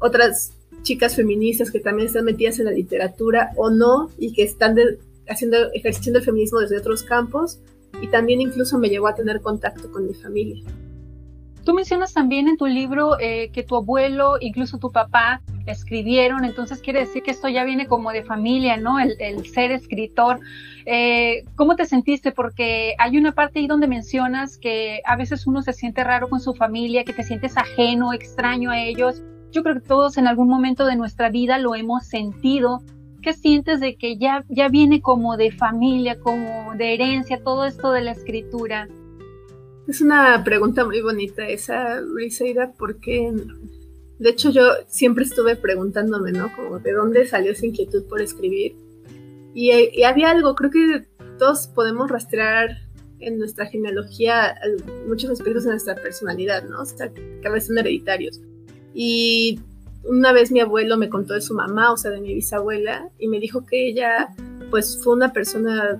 otras 0.00 0.52
chicas 0.82 1.14
feministas 1.14 1.70
que 1.70 1.80
también 1.80 2.08
están 2.08 2.24
metidas 2.24 2.58
en 2.58 2.66
la 2.66 2.72
literatura 2.72 3.52
o 3.56 3.70
no 3.70 4.10
y 4.18 4.32
que 4.32 4.42
están 4.42 4.76
haciendo, 5.28 5.72
ejerciendo 5.72 6.18
el 6.18 6.24
feminismo 6.24 6.58
desde 6.58 6.78
otros 6.78 7.02
campos 7.02 7.58
y 8.02 8.08
también 8.08 8.40
incluso 8.40 8.78
me 8.78 8.88
llevó 8.88 9.08
a 9.08 9.14
tener 9.14 9.40
contacto 9.40 9.90
con 9.90 10.06
mi 10.06 10.14
familia. 10.14 10.62
Tú 11.68 11.74
mencionas 11.74 12.14
también 12.14 12.48
en 12.48 12.56
tu 12.56 12.64
libro 12.64 13.20
eh, 13.20 13.50
que 13.52 13.62
tu 13.62 13.76
abuelo, 13.76 14.36
incluso 14.40 14.78
tu 14.78 14.90
papá, 14.90 15.42
escribieron, 15.66 16.46
entonces 16.46 16.80
quiere 16.80 17.00
decir 17.00 17.22
que 17.22 17.30
esto 17.30 17.46
ya 17.46 17.62
viene 17.64 17.86
como 17.86 18.10
de 18.10 18.24
familia, 18.24 18.78
¿no? 18.78 18.98
El, 18.98 19.44
ser 19.44 19.70
escritor. 19.72 20.40
Eh, 20.86 21.44
¿Cómo 21.56 21.76
te 21.76 21.84
sentiste? 21.84 22.32
Porque 22.32 22.94
hay 22.98 23.18
una 23.18 23.32
parte 23.32 23.58
ahí 23.58 23.66
donde 23.66 23.86
mencionas 23.86 24.56
que 24.56 25.02
a 25.04 25.14
veces 25.14 25.46
uno 25.46 25.60
se 25.60 25.74
siente 25.74 26.02
raro 26.04 26.30
con 26.30 26.40
su 26.40 26.54
familia, 26.54 27.04
que 27.04 27.12
te 27.12 27.22
sientes 27.22 27.58
ajeno, 27.58 28.14
extraño 28.14 28.70
a 28.70 28.80
ellos. 28.80 29.22
Yo 29.52 29.62
creo 29.62 29.74
que 29.74 29.86
todos 29.86 30.16
en 30.16 30.26
algún 30.26 30.48
momento 30.48 30.86
de 30.86 30.96
nuestra 30.96 31.28
vida 31.28 31.58
lo 31.58 31.74
hemos 31.74 32.06
sentido. 32.06 32.80
¿Qué 33.20 33.34
sientes 33.34 33.80
de 33.80 33.96
que 33.96 34.16
ya, 34.16 34.42
ya 34.48 34.70
viene 34.70 35.02
como 35.02 35.36
de 35.36 35.52
familia, 35.52 36.18
como 36.18 36.72
de 36.76 36.94
herencia, 36.94 37.42
todo 37.44 37.66
esto 37.66 37.92
de 37.92 38.00
la 38.00 38.12
escritura? 38.12 38.88
Es 39.88 40.02
una 40.02 40.44
pregunta 40.44 40.84
muy 40.84 41.00
bonita 41.00 41.48
esa, 41.48 42.02
Briseida, 42.02 42.74
porque 42.78 43.32
de 44.18 44.28
hecho 44.28 44.50
yo 44.50 44.64
siempre 44.86 45.24
estuve 45.24 45.56
preguntándome, 45.56 46.30
¿no? 46.30 46.54
Como 46.54 46.78
de 46.78 46.92
dónde 46.92 47.26
salió 47.26 47.52
esa 47.52 47.64
inquietud 47.64 48.04
por 48.06 48.20
escribir. 48.20 48.76
Y, 49.54 50.02
había 50.02 50.30
algo, 50.30 50.54
creo 50.54 50.70
que 50.70 51.06
todos 51.38 51.68
podemos 51.68 52.10
rastrear 52.10 52.76
en 53.18 53.38
nuestra 53.38 53.64
genealogía 53.64 54.56
muchos 55.08 55.30
aspectos 55.30 55.64
de 55.64 55.70
nuestra 55.70 55.94
personalidad, 55.94 56.64
¿no? 56.64 56.82
O 56.82 56.84
sea, 56.84 57.10
que 57.10 57.48
a 57.48 57.50
veces 57.50 57.68
son 57.68 57.78
hereditarios. 57.78 58.42
Y 58.92 59.58
una 60.04 60.32
vez 60.32 60.52
mi 60.52 60.60
abuelo 60.60 60.98
me 60.98 61.08
contó 61.08 61.32
de 61.32 61.40
su 61.40 61.54
mamá, 61.54 61.92
o 61.92 61.96
sea, 61.96 62.10
de 62.10 62.20
mi 62.20 62.34
bisabuela, 62.34 63.08
y 63.18 63.26
me 63.28 63.40
dijo 63.40 63.64
que 63.64 63.88
ella, 63.88 64.34
pues, 64.68 65.00
fue 65.02 65.14
una 65.14 65.32
persona, 65.32 65.96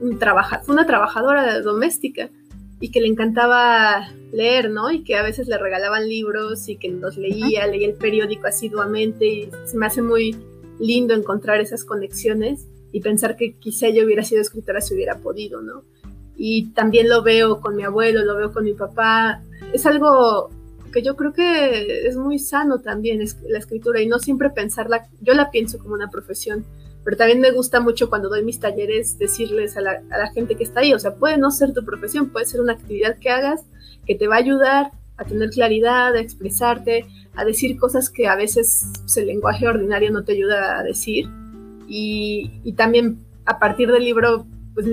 un 0.00 0.18
fue 0.18 0.74
una 0.74 0.86
trabajadora 0.86 1.60
doméstica 1.60 2.28
y 2.82 2.90
que 2.90 3.00
le 3.00 3.06
encantaba 3.06 4.08
leer, 4.32 4.68
¿no? 4.68 4.90
Y 4.90 5.04
que 5.04 5.14
a 5.14 5.22
veces 5.22 5.46
le 5.46 5.56
regalaban 5.56 6.08
libros 6.08 6.68
y 6.68 6.76
que 6.76 6.88
los 6.88 7.16
leía, 7.16 7.64
leía 7.68 7.86
el 7.86 7.94
periódico 7.94 8.48
asiduamente 8.48 9.24
y 9.24 9.50
se 9.66 9.78
me 9.78 9.86
hace 9.86 10.02
muy 10.02 10.36
lindo 10.80 11.14
encontrar 11.14 11.60
esas 11.60 11.84
conexiones 11.84 12.66
y 12.90 13.00
pensar 13.00 13.36
que 13.36 13.54
quizá 13.54 13.88
yo 13.88 14.04
hubiera 14.04 14.24
sido 14.24 14.42
escritora 14.42 14.80
si 14.80 14.94
hubiera 14.94 15.18
podido, 15.18 15.62
¿no? 15.62 15.84
Y 16.36 16.70
también 16.72 17.08
lo 17.08 17.22
veo 17.22 17.60
con 17.60 17.76
mi 17.76 17.84
abuelo, 17.84 18.24
lo 18.24 18.36
veo 18.36 18.52
con 18.52 18.64
mi 18.64 18.72
papá. 18.72 19.44
Es 19.72 19.86
algo 19.86 20.50
que 20.92 21.02
yo 21.02 21.14
creo 21.14 21.32
que 21.32 22.08
es 22.08 22.16
muy 22.16 22.40
sano 22.40 22.80
también 22.80 23.20
la 23.48 23.58
escritura 23.58 24.00
y 24.00 24.08
no 24.08 24.18
siempre 24.18 24.50
pensarla, 24.50 25.08
yo 25.20 25.34
la 25.34 25.52
pienso 25.52 25.78
como 25.78 25.94
una 25.94 26.10
profesión, 26.10 26.64
pero 27.04 27.16
también 27.16 27.40
me 27.40 27.50
gusta 27.50 27.80
mucho 27.80 28.08
cuando 28.08 28.28
doy 28.28 28.44
mis 28.44 28.60
talleres 28.60 29.18
decirles 29.18 29.76
a 29.76 29.80
la, 29.80 30.02
a 30.10 30.18
la, 30.18 30.32
gente 30.32 30.56
que 30.56 30.64
está 30.64 30.80
ahí, 30.80 30.94
o 30.94 30.98
sea, 30.98 31.14
puede 31.14 31.38
no 31.38 31.50
ser 31.50 31.72
tu 31.72 31.84
profesión, 31.84 32.30
puede 32.30 32.46
ser 32.46 32.60
una 32.60 32.72
actividad 32.72 33.18
que 33.18 33.30
hagas 33.30 33.62
que 34.06 34.14
te 34.14 34.28
va 34.28 34.36
a 34.36 34.38
ayudar 34.38 34.90
a 35.16 35.24
tener 35.24 35.50
claridad, 35.50 36.14
a 36.14 36.20
expresarte, 36.20 37.06
a 37.34 37.44
decir 37.44 37.78
cosas 37.78 38.10
que 38.10 38.26
a 38.26 38.36
veces 38.36 38.84
el 39.16 39.26
lenguaje 39.26 39.68
ordinario 39.68 40.10
no 40.10 40.24
te 40.24 40.32
ayuda 40.32 40.78
a 40.78 40.82
decir. 40.82 41.28
Y, 41.88 42.50
y 42.64 42.72
también 42.72 43.18
a 43.44 43.58
partir 43.58 43.90
del 43.90 44.04
libro, 44.04 44.46
pues 44.74 44.86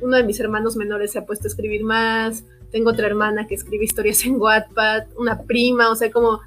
uno 0.00 0.16
de 0.16 0.24
mis 0.24 0.40
hermanos 0.40 0.76
menores 0.76 1.12
se 1.12 1.18
ha 1.18 1.26
puesto 1.26 1.46
a 1.46 1.48
escribir 1.50 1.84
más, 1.84 2.44
tengo 2.70 2.90
otra 2.90 3.06
hermana 3.06 3.46
que 3.46 3.54
escribe 3.54 3.84
historias 3.84 4.24
en 4.24 4.40
Wattpad, 4.40 5.04
una 5.16 5.42
prima, 5.42 5.90
o 5.90 5.96
sea, 5.96 6.10
como 6.10 6.40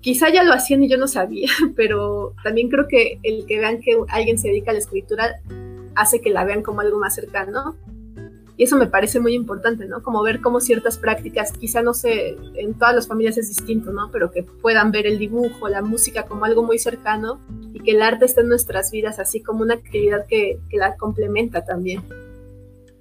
quizá 0.00 0.30
ya 0.30 0.42
lo 0.42 0.52
hacían 0.52 0.82
y 0.82 0.88
yo 0.88 0.96
no 0.96 1.08
sabía, 1.08 1.50
pero 1.76 2.34
también 2.42 2.68
creo 2.68 2.86
que 2.88 3.18
el 3.22 3.46
que 3.46 3.58
vean 3.58 3.80
que 3.80 3.98
alguien 4.08 4.38
se 4.38 4.48
dedica 4.48 4.70
a 4.70 4.74
la 4.74 4.80
escritura 4.80 5.40
hace 5.94 6.20
que 6.20 6.30
la 6.30 6.44
vean 6.44 6.62
como 6.62 6.80
algo 6.80 6.98
más 6.98 7.14
cercano. 7.14 7.76
Y 8.56 8.64
eso 8.64 8.76
me 8.76 8.88
parece 8.88 9.20
muy 9.20 9.34
importante, 9.34 9.86
¿no? 9.86 10.02
Como 10.02 10.20
ver 10.20 10.40
cómo 10.40 10.58
ciertas 10.58 10.98
prácticas, 10.98 11.52
quizá 11.52 11.80
no 11.80 11.94
sé, 11.94 12.36
en 12.56 12.74
todas 12.74 12.92
las 12.92 13.06
familias 13.06 13.38
es 13.38 13.48
distinto, 13.48 13.92
¿no? 13.92 14.10
Pero 14.10 14.32
que 14.32 14.42
puedan 14.42 14.90
ver 14.90 15.06
el 15.06 15.16
dibujo, 15.16 15.68
la 15.68 15.80
música 15.80 16.24
como 16.24 16.44
algo 16.44 16.64
muy 16.64 16.76
cercano 16.80 17.40
y 17.72 17.78
que 17.78 17.92
el 17.92 18.02
arte 18.02 18.24
esté 18.24 18.40
en 18.40 18.48
nuestras 18.48 18.90
vidas 18.90 19.20
así 19.20 19.42
como 19.42 19.62
una 19.62 19.74
actividad 19.74 20.26
que, 20.26 20.58
que 20.70 20.76
la 20.76 20.96
complementa 20.96 21.64
también. 21.64 22.02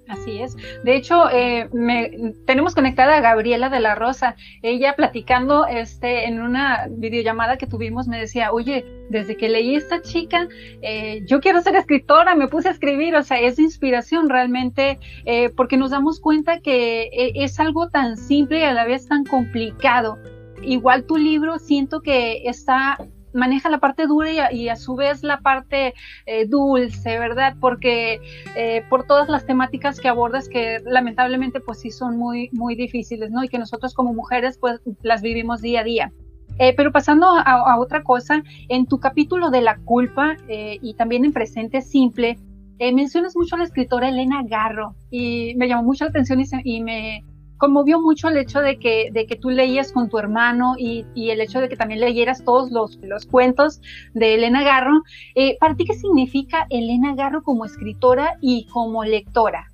Así 0.08 0.42
es. 0.42 0.56
De 0.84 0.96
hecho, 0.96 1.30
eh, 1.30 1.70
me, 1.74 2.34
tenemos 2.46 2.74
conectada 2.76 3.18
a 3.18 3.22
Gabriela 3.22 3.70
de 3.70 3.82
la 3.82 3.96
Rosa. 3.96 4.36
Ella 4.62 4.96
platicando 4.96 5.68
este, 5.68 6.26
en 6.28 6.42
una 6.42 6.88
videollamada 6.90 7.58
que 7.58 7.68
tuvimos 7.68 8.08
me 8.08 8.20
decía, 8.20 8.52
oye, 8.54 8.86
desde 9.10 9.36
que 9.36 9.50
leí 9.50 9.76
esta 9.76 10.02
chica, 10.02 10.48
eh, 10.82 11.24
yo 11.26 11.42
quiero 11.42 11.62
ser 11.62 11.76
escritora, 11.76 12.36
me 12.36 12.48
puse 12.48 12.70
a 12.70 12.72
escribir, 12.72 13.16
o 13.16 13.24
sea, 13.24 13.40
es 13.40 13.60
inspiración 13.60 14.30
realmente, 14.30 15.00
eh, 15.26 15.50
porque 15.50 15.78
nos 15.78 15.92
damos 15.92 16.20
cuenta 16.22 16.60
que 16.60 17.10
es 17.36 17.60
algo 17.60 17.90
tan 17.90 18.18
simple 18.18 18.60
y 18.60 18.64
a 18.64 18.74
la 18.74 18.86
vez 18.86 19.08
tan 19.08 19.26
complicado. 19.26 20.18
Igual 20.62 21.06
tu 21.06 21.18
libro 21.18 21.60
siento 21.60 22.02
que 22.02 22.44
está 22.46 22.98
maneja 23.38 23.70
la 23.70 23.80
parte 23.80 24.08
dura 24.08 24.52
y 24.52 24.68
a, 24.68 24.76
su 24.76 24.96
vez 24.96 25.24
la 25.24 25.40
parte 25.40 25.94
eh, 26.26 26.46
dulce, 26.48 27.18
¿verdad? 27.20 27.56
Porque 27.60 28.20
eh, 28.56 28.84
por 28.90 29.06
todas 29.06 29.30
las 29.30 29.46
temáticas 29.46 30.00
que 30.00 30.10
abordas 30.10 30.50
que 30.50 30.80
lamentablemente 30.86 31.62
pues 31.62 31.80
sí 31.80 31.92
son 31.92 32.18
muy, 32.18 32.50
muy 32.52 32.76
difíciles, 32.76 33.32
¿no? 33.32 33.44
Y 33.44 33.48
que 33.48 33.60
nosotros 33.60 33.94
como 33.94 34.14
mujeres 34.14 34.58
pues 34.58 34.82
las 35.02 35.22
vivimos 35.22 35.62
día 35.62 35.82
a 35.82 35.84
día. 35.84 36.12
Eh, 36.60 36.74
pero 36.76 36.92
pasando 36.92 37.28
a, 37.28 37.80
otra 37.80 38.04
cosa, 38.04 38.42
en 38.68 38.88
tu 38.88 39.00
capítulo 39.00 39.52
de 39.52 39.62
la 39.62 39.78
culpa 39.78 40.38
y 40.50 40.96
también 40.96 41.24
en 41.24 41.32
presente 41.32 41.82
simple, 41.82 42.40
mencionas 42.80 43.36
mucho 43.36 43.56
a 43.56 43.60
la 43.60 43.66
escritora 43.66 44.10
Elena 44.10 44.42
Garro 44.44 44.96
y 45.12 45.54
me 45.56 45.68
llamó 45.68 45.84
mucho 45.84 46.06
la 46.06 46.10
atención 46.10 46.42
y 46.64 46.82
me, 46.82 47.24
conmovió 47.58 48.00
mucho 48.00 48.30
el 48.30 48.38
hecho 48.38 48.60
de 48.60 48.80
que, 48.80 49.10
de 49.12 49.26
que 49.26 49.36
tú 49.36 49.50
leías 49.50 49.92
con 49.92 50.10
tu 50.10 50.18
hermano 50.18 50.76
y, 50.78 51.06
el 51.16 51.42
hecho 51.42 51.60
de 51.60 51.70
que 51.70 51.76
también 51.76 52.00
leyeras 52.00 52.44
todos 52.44 52.72
los, 52.72 52.98
los 53.02 53.26
cuentos 53.26 53.82
de 54.14 54.36
Elena 54.36 54.64
Garro. 54.64 55.04
Eh, 55.36 55.58
¿Para 55.60 55.76
ti 55.76 55.86
qué 55.86 55.94
significa 55.94 56.68
Elena 56.70 57.16
Garro 57.16 57.44
como 57.44 57.66
escritora 57.66 58.38
y 58.42 58.68
como 58.68 59.04
lectora? 59.04 59.72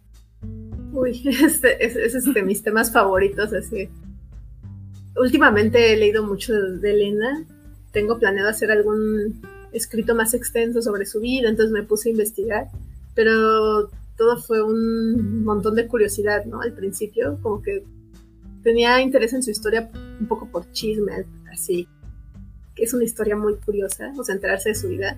Uy, 0.93 1.21
este, 1.43 1.85
es, 1.85 1.95
es 1.95 2.15
este, 2.15 2.43
mis 2.43 2.63
temas 2.63 2.91
favoritos. 2.91 3.53
Así. 3.53 3.89
Últimamente 5.15 5.93
he 5.93 5.97
leído 5.97 6.23
mucho 6.23 6.53
de 6.53 6.91
Elena. 6.91 7.45
Tengo 7.91 8.17
planeado 8.17 8.49
hacer 8.49 8.71
algún 8.71 9.41
escrito 9.71 10.15
más 10.15 10.33
extenso 10.33 10.81
sobre 10.81 11.05
su 11.05 11.19
vida, 11.19 11.49
entonces 11.49 11.71
me 11.71 11.83
puse 11.83 12.09
a 12.09 12.11
investigar. 12.11 12.67
Pero 13.15 13.89
todo 14.17 14.37
fue 14.37 14.61
un 14.61 15.43
montón 15.43 15.75
de 15.75 15.87
curiosidad, 15.87 16.45
¿no? 16.45 16.61
Al 16.61 16.73
principio, 16.73 17.39
como 17.41 17.61
que 17.61 17.83
tenía 18.63 19.01
interés 19.01 19.33
en 19.33 19.43
su 19.43 19.51
historia 19.51 19.89
un 20.19 20.27
poco 20.27 20.47
por 20.49 20.71
chisme, 20.71 21.25
así. 21.51 21.87
Que 22.75 22.83
es 22.83 22.93
una 22.93 23.03
historia 23.03 23.35
muy 23.35 23.55
curiosa, 23.55 24.13
o 24.17 24.23
sea, 24.23 24.35
enterarse 24.35 24.69
de 24.69 24.75
su 24.75 24.89
vida. 24.89 25.17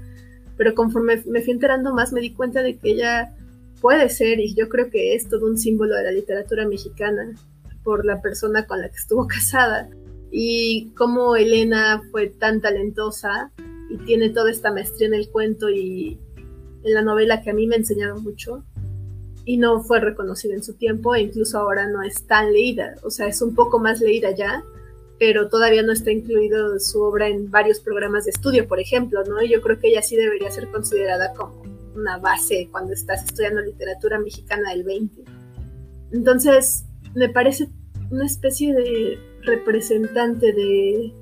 Pero 0.58 0.74
conforme 0.74 1.22
me 1.26 1.42
fui 1.42 1.54
enterando 1.54 1.94
más, 1.94 2.14
me 2.14 2.22
di 2.22 2.34
cuenta 2.34 2.62
de 2.62 2.78
que 2.78 2.92
ella 2.92 3.36
puede 3.82 4.10
ser, 4.10 4.40
y 4.40 4.56
yo 4.56 4.70
creo 4.70 4.90
que 4.90 5.16
es 5.16 5.28
todo 5.30 5.46
un 5.46 5.58
símbolo 5.58 5.96
de 5.96 6.04
la 6.04 6.12
literatura 6.12 6.68
mexicana, 6.68 7.36
por 7.84 8.04
la 8.06 8.22
persona 8.22 8.66
con 8.66 8.82
la 8.82 8.90
que 8.90 8.96
estuvo 8.96 9.28
casada. 9.28 9.90
Y 10.32 10.92
cómo 10.98 11.36
Elena 11.36 12.02
fue 12.12 12.28
tan 12.28 12.60
talentosa 12.60 13.52
y 13.90 13.98
tiene 14.00 14.30
toda 14.30 14.52
esta 14.52 14.72
maestría 14.74 15.08
en 15.08 15.14
el 15.14 15.30
cuento 15.30 15.70
y 15.70 16.20
en 16.84 16.94
la 16.94 17.02
novela 17.02 17.42
que 17.42 17.52
a 17.52 17.54
mí 17.54 17.68
me 17.68 17.78
enseñaron 17.78 18.24
mucho 18.24 18.64
y 19.46 19.58
no 19.58 19.82
fue 19.84 20.00
reconocida 20.00 20.56
en 20.56 20.64
su 20.64 20.74
tiempo 20.74 21.14
e 21.14 21.22
incluso 21.22 21.60
ahora 21.60 21.88
no 21.88 22.02
es 22.02 22.26
tan 22.26 22.52
leída, 22.52 22.96
o 23.04 23.12
sea, 23.12 23.28
es 23.28 23.42
un 23.42 23.54
poco 23.54 23.80
más 23.80 24.02
leída 24.02 24.32
ya, 24.32 24.64
pero 25.20 25.48
todavía 25.48 25.84
no 25.84 25.94
está 25.94 26.12
incluido 26.12 26.80
su 26.80 27.02
obra 27.02 27.30
en 27.30 27.50
varios 27.50 27.80
programas 27.80 28.26
de 28.26 28.32
estudio, 28.32 28.68
por 28.68 28.80
ejemplo, 28.80 29.24
¿no? 29.24 29.42
Yo 29.44 29.62
creo 29.62 29.80
que 29.80 29.90
ella 29.90 30.02
sí 30.02 30.16
debería 30.16 30.52
ser 30.52 30.68
considerada 30.70 31.34
como 31.34 31.62
una 31.96 32.18
base 32.18 32.68
cuando 32.72 32.94
estás 32.94 33.24
estudiando 33.24 33.62
literatura 33.62 34.20
mexicana 34.20 34.72
del 34.72 34.84
20. 34.84 35.24
Entonces, 36.12 36.86
me 37.14 37.30
parece 37.30 37.70
una 38.12 38.26
especie 38.26 38.74
de 38.74 39.18
representante 39.44 40.52
de 40.52 41.14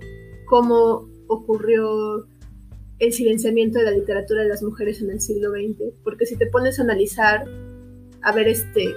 cómo 0.46 1.08
ocurrió 1.27 2.27
el 3.00 3.13
silenciamiento 3.13 3.80
de 3.80 3.86
la 3.86 3.92
literatura 3.92 4.44
de 4.44 4.50
las 4.50 4.63
mujeres 4.63 5.01
en 5.01 5.12
el 5.12 5.22
siglo 5.22 5.51
XX, 5.51 5.94
porque 6.03 6.25
si 6.25 6.36
te 6.38 6.48
pones 6.48 6.80
a 6.80 6.84
analizar 6.84 7.46
a 8.24 8.32
ver 8.32 8.48
este 8.48 8.96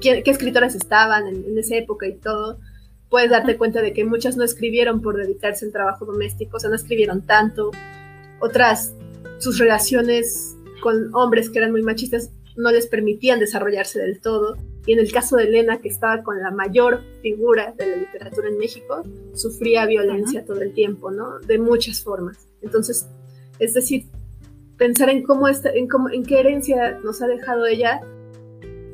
qué, 0.00 0.22
escritoras 0.26 0.74
estaban 0.74 1.26
en, 1.26 1.58
esa 1.58 1.76
época 1.76 2.06
y 2.06 2.14
todo, 2.14 2.58
puedes 3.08 3.30
darte 3.30 3.56
cuenta 3.56 3.80
de 3.80 3.92
que 3.92 4.04
muchas 4.04 4.36
no 4.36 4.44
escribieron 4.44 5.00
por 5.00 5.16
dedicarse 5.16 5.64
al 5.64 5.72
trabajo 5.72 6.04
doméstico, 6.04 6.56
o 6.56 6.60
sea, 6.60 6.70
no 6.70 6.76
escribieron 6.76 7.22
tanto. 7.22 7.70
Otras, 8.40 8.94
sus 9.38 9.58
relaciones 9.58 10.56
con 10.82 11.14
hombres 11.14 11.50
que 11.50 11.58
eran 11.58 11.72
muy 11.72 11.82
machistas 11.82 12.30
no 12.56 12.70
les 12.70 12.86
permitían 12.86 13.40
desarrollarse 13.40 13.98
del 14.00 14.20
todo. 14.20 14.56
Y 14.86 14.92
en 14.92 14.98
el 14.98 15.10
caso 15.10 15.36
de 15.36 15.44
Elena, 15.44 15.78
que 15.78 15.88
estaba 15.88 16.22
con 16.22 16.40
la 16.40 16.50
mayor 16.50 17.00
figura 17.22 17.74
de 17.76 17.86
la 17.86 17.96
literatura 17.96 18.48
en 18.48 18.58
México, 18.58 19.02
sufría 19.34 19.86
violencia 19.86 20.44
todo 20.44 20.60
el 20.60 20.74
tiempo, 20.74 21.10
¿no? 21.10 21.38
De 21.40 21.58
muchas 21.58 22.02
formas. 22.02 22.46
Entonces, 22.60 23.06
es 23.58 23.72
decir, 23.72 24.04
pensar 24.76 25.08
en 25.08 25.22
cómo, 25.22 25.48
está, 25.48 25.70
en, 25.70 25.88
cómo, 25.88 26.10
en 26.10 26.22
qué 26.22 26.40
herencia 26.40 26.98
nos 27.02 27.22
ha 27.22 27.28
dejado 27.28 27.64
ella 27.64 28.02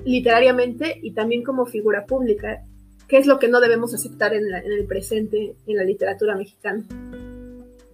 literariamente 0.05 0.99
y 1.03 1.13
también 1.13 1.43
como 1.43 1.67
figura 1.67 2.07
pública, 2.07 2.63
que 3.09 3.19
es 3.19 3.27
lo 3.27 3.39
que 3.39 3.49
no 3.49 3.61
debemos 3.61 3.95
aceptar 3.95 4.35
en, 4.35 4.45
el 4.55 4.87
presente 4.87 5.55
en 5.67 5.77
la 5.77 5.85
literatura 5.85 6.37
mexicana. 6.37 6.85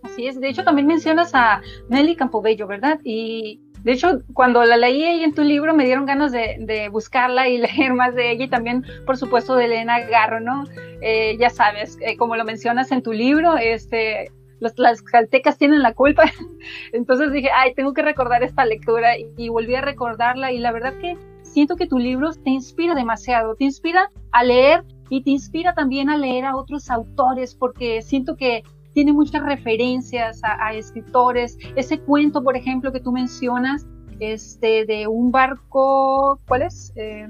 Así 0.02 0.26
es, 0.26 0.40
de 0.40 0.48
hecho 0.48 0.64
también 0.64 0.86
mencionas 0.86 1.34
a 1.34 1.60
Nelly 1.88 2.16
Campobello, 2.16 2.66
¿verdad? 2.66 3.00
Y 3.02 3.60
de 3.82 3.92
hecho, 3.92 4.22
cuando 4.34 4.64
la 4.64 4.76
leí 4.76 5.04
en 5.22 5.32
tu 5.32 5.44
libro 5.44 5.72
me 5.72 5.84
dieron 5.84 6.06
ganas 6.06 6.32
de, 6.32 6.88
buscarla 6.90 7.48
y 7.48 7.58
leer 7.58 7.94
más 7.94 8.14
de 8.14 8.32
ella 8.32 8.44
y 8.44 8.48
también, 8.48 8.84
por 9.04 9.16
supuesto, 9.16 9.54
de 9.54 9.66
Elena 9.66 10.00
Garro, 10.00 10.40
¿no? 10.40 10.64
Eh, 11.00 11.36
ya 11.38 11.50
sabes, 11.50 11.96
eh, 12.00 12.16
como 12.16 12.36
lo 12.36 12.44
mencionas 12.44 12.90
en 12.90 13.02
tu 13.02 13.12
libro, 13.12 13.56
este, 13.56 14.32
las 14.58 15.02
caltecas 15.02 15.58
tienen 15.58 15.82
la 15.82 15.94
culpa. 15.94 16.24
Entonces 16.92 17.32
dije, 17.32 17.50
ay, 17.54 17.74
tengo 17.74 17.94
que 17.94 18.02
recordar 18.02 18.42
esta 18.42 18.64
lectura 18.64 19.12
y, 19.18 19.48
volví 19.48 19.74
a 19.74 19.82
recordarla 19.82 20.52
y 20.52 20.58
la 20.58 20.72
verdad 20.72 20.94
que 21.00 21.16
siento 21.56 21.76
que 21.76 21.86
tu 21.86 21.98
libro 21.98 22.32
te 22.34 22.50
inspira 22.50 22.94
demasiado, 22.94 23.54
te 23.54 23.64
inspira 23.64 24.10
a 24.30 24.44
leer 24.44 24.84
y 25.08 25.22
te 25.22 25.30
inspira 25.30 25.72
también 25.72 26.10
a 26.10 26.18
leer 26.18 26.44
a 26.44 26.54
otros 26.54 26.90
autores 26.90 27.54
porque 27.54 28.02
siento 28.02 28.36
que 28.36 28.62
tiene 28.92 29.14
muchas 29.14 29.42
referencias 29.42 30.42
a, 30.44 30.74
escritores. 30.74 31.56
Ese 31.74 31.98
cuento, 31.98 32.42
por 32.42 32.58
ejemplo, 32.58 32.92
que 32.92 33.00
tú 33.00 33.10
mencionas, 33.10 33.86
este, 34.20 34.84
de 34.84 35.06
un 35.06 35.32
barco, 35.32 36.38
¿cuál 36.46 36.60
es? 36.60 36.92
Eh, 36.94 37.26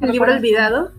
¿El 0.00 0.12
libro 0.12 0.32
olvidado? 0.32 0.92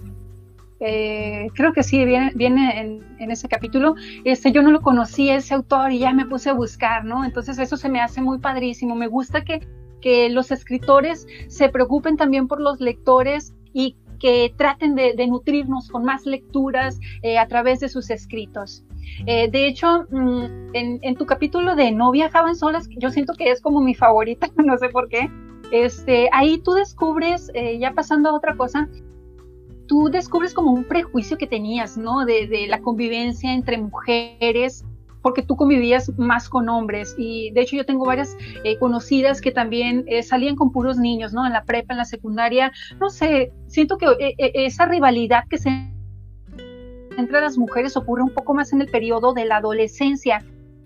Eh, 0.79 1.47
creo 1.55 1.73
que 1.73 1.81
sí, 1.81 2.05
viene, 2.05 2.31
viene 2.35 2.79
en, 2.79 3.03
en, 3.17 3.31
ese 3.31 3.47
capítulo. 3.47 3.95
Este, 4.25 4.51
yo 4.51 4.61
no 4.61 4.69
lo 4.69 4.81
conocía 4.81 5.35
ese 5.35 5.55
autor 5.55 5.91
y 5.91 5.97
ya 5.97 6.13
me 6.13 6.27
puse 6.27 6.51
a 6.51 6.53
buscar, 6.53 7.03
¿no? 7.03 7.25
Entonces 7.25 7.57
eso 7.57 7.77
se 7.77 7.89
me 7.89 7.99
hace 7.99 8.21
muy 8.21 8.37
padrísimo. 8.37 8.93
Me 8.93 9.07
gusta 9.07 9.43
que 9.43 9.67
que 10.01 10.29
los 10.29 10.51
escritores 10.51 11.27
se 11.47 11.69
preocupen 11.69 12.17
también 12.17 12.47
por 12.47 12.61
los 12.61 12.79
lectores 12.79 13.53
y 13.73 13.95
que 14.19 14.53
traten 14.57 14.95
de, 14.95 15.27
nutrirnos 15.27 15.89
con 15.89 16.03
más 16.03 16.25
lecturas 16.25 16.99
eh, 17.23 17.37
a 17.37 17.47
través 17.47 17.79
de 17.79 17.89
sus 17.89 18.09
escritos. 18.09 18.83
Eh, 19.25 19.49
de 19.49 19.67
hecho, 19.67 20.05
mm, 20.11 20.73
en, 20.73 21.15
tu 21.15 21.25
capítulo 21.25 21.75
de 21.75 21.91
No 21.91 22.11
viajaban 22.11 22.55
solas, 22.55 22.87
yo 22.89 23.09
siento 23.09 23.33
que 23.33 23.49
es 23.49 23.61
como 23.61 23.81
mi 23.81 23.95
favorita, 23.95 24.49
no 24.57 24.77
sé 24.77 24.89
por 24.89 25.07
qué. 25.07 25.29
Este, 25.71 26.29
ahí 26.33 26.57
tú 26.59 26.73
descubres, 26.73 27.49
eh, 27.53 27.79
ya 27.79 27.93
pasando 27.93 28.29
a 28.29 28.33
otra 28.33 28.55
cosa, 28.55 28.89
tú 29.87 30.09
descubres 30.09 30.53
como 30.53 30.71
un 30.71 30.83
prejuicio 30.83 31.37
que 31.37 31.47
tenías, 31.47 31.97
¿no? 31.97 32.25
De, 32.25 32.47
de 32.47 32.67
la 32.67 32.81
convivencia 32.81 33.53
entre 33.53 33.77
mujeres 33.77 34.83
porque 35.21 35.43
tú 35.43 35.55
convivías 35.55 36.11
más 36.17 36.49
con 36.49 36.69
hombres. 36.69 37.15
Y 37.17 37.51
de 37.51 37.61
hecho 37.61 37.75
yo 37.75 37.85
tengo 37.85 38.05
varias 38.05 38.37
eh, 38.63 38.77
conocidas 38.77 39.41
que 39.41 39.51
también 39.51 40.05
eh, 40.07 40.23
salían 40.23 40.55
con 40.55 40.71
puros 40.71 40.97
niños, 40.97 41.33
¿no? 41.33 41.45
En 41.45 41.53
la 41.53 41.63
prepa, 41.63 41.93
en 41.93 41.97
la 41.97 42.05
secundaria, 42.05 42.71
no 42.99 43.09
sé, 43.09 43.51
siento 43.67 43.97
que 43.97 44.07
eh, 44.19 44.35
esa 44.37 44.85
rivalidad 44.85 45.43
que 45.49 45.57
se 45.57 45.69
entre 47.17 47.41
las 47.41 47.57
mujeres 47.57 47.97
ocurre 47.97 48.23
un 48.23 48.33
poco 48.33 48.53
más 48.53 48.71
en 48.71 48.81
el 48.81 48.87
periodo 48.87 49.33
de 49.33 49.43
la 49.43 49.57
adolescencia, 49.57 50.41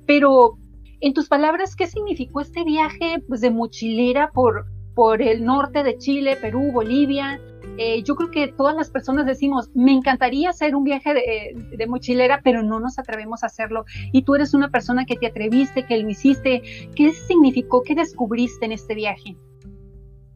pero 0.07 0.57
en 0.99 1.13
tus 1.13 1.27
palabras, 1.27 1.75
¿qué 1.75 1.85
significó 1.85 2.41
este 2.41 2.63
viaje 2.63 3.21
pues, 3.27 3.41
de 3.41 3.51
mochilera 3.51 4.31
por, 4.31 4.65
por 4.95 5.21
el 5.21 5.43
norte 5.43 5.83
de 5.83 5.97
Chile, 5.97 6.37
Perú, 6.39 6.71
Bolivia? 6.71 7.39
Eh, 7.77 8.03
yo 8.03 8.15
creo 8.15 8.29
que 8.29 8.47
todas 8.49 8.75
las 8.75 8.89
personas 8.89 9.25
decimos, 9.25 9.69
me 9.73 9.93
encantaría 9.93 10.49
hacer 10.49 10.75
un 10.75 10.83
viaje 10.83 11.13
de, 11.13 11.87
mochilera, 11.87 12.41
pero 12.43 12.61
no 12.61 12.79
nos 12.79 12.99
atrevemos 12.99 13.43
a 13.43 13.47
hacerlo. 13.47 13.85
Y 14.11 14.23
tú 14.23 14.35
eres 14.35 14.53
una 14.53 14.69
persona 14.69 15.05
que 15.05 15.15
te 15.15 15.27
atreviste, 15.27 15.85
que 15.85 15.97
lo 15.97 16.09
hiciste. 16.09 16.61
¿Qué 16.95 17.13
significó? 17.13 17.81
¿Qué 17.83 17.95
descubriste 17.95 18.65
en 18.65 18.73
este 18.73 18.93
viaje? 18.93 19.35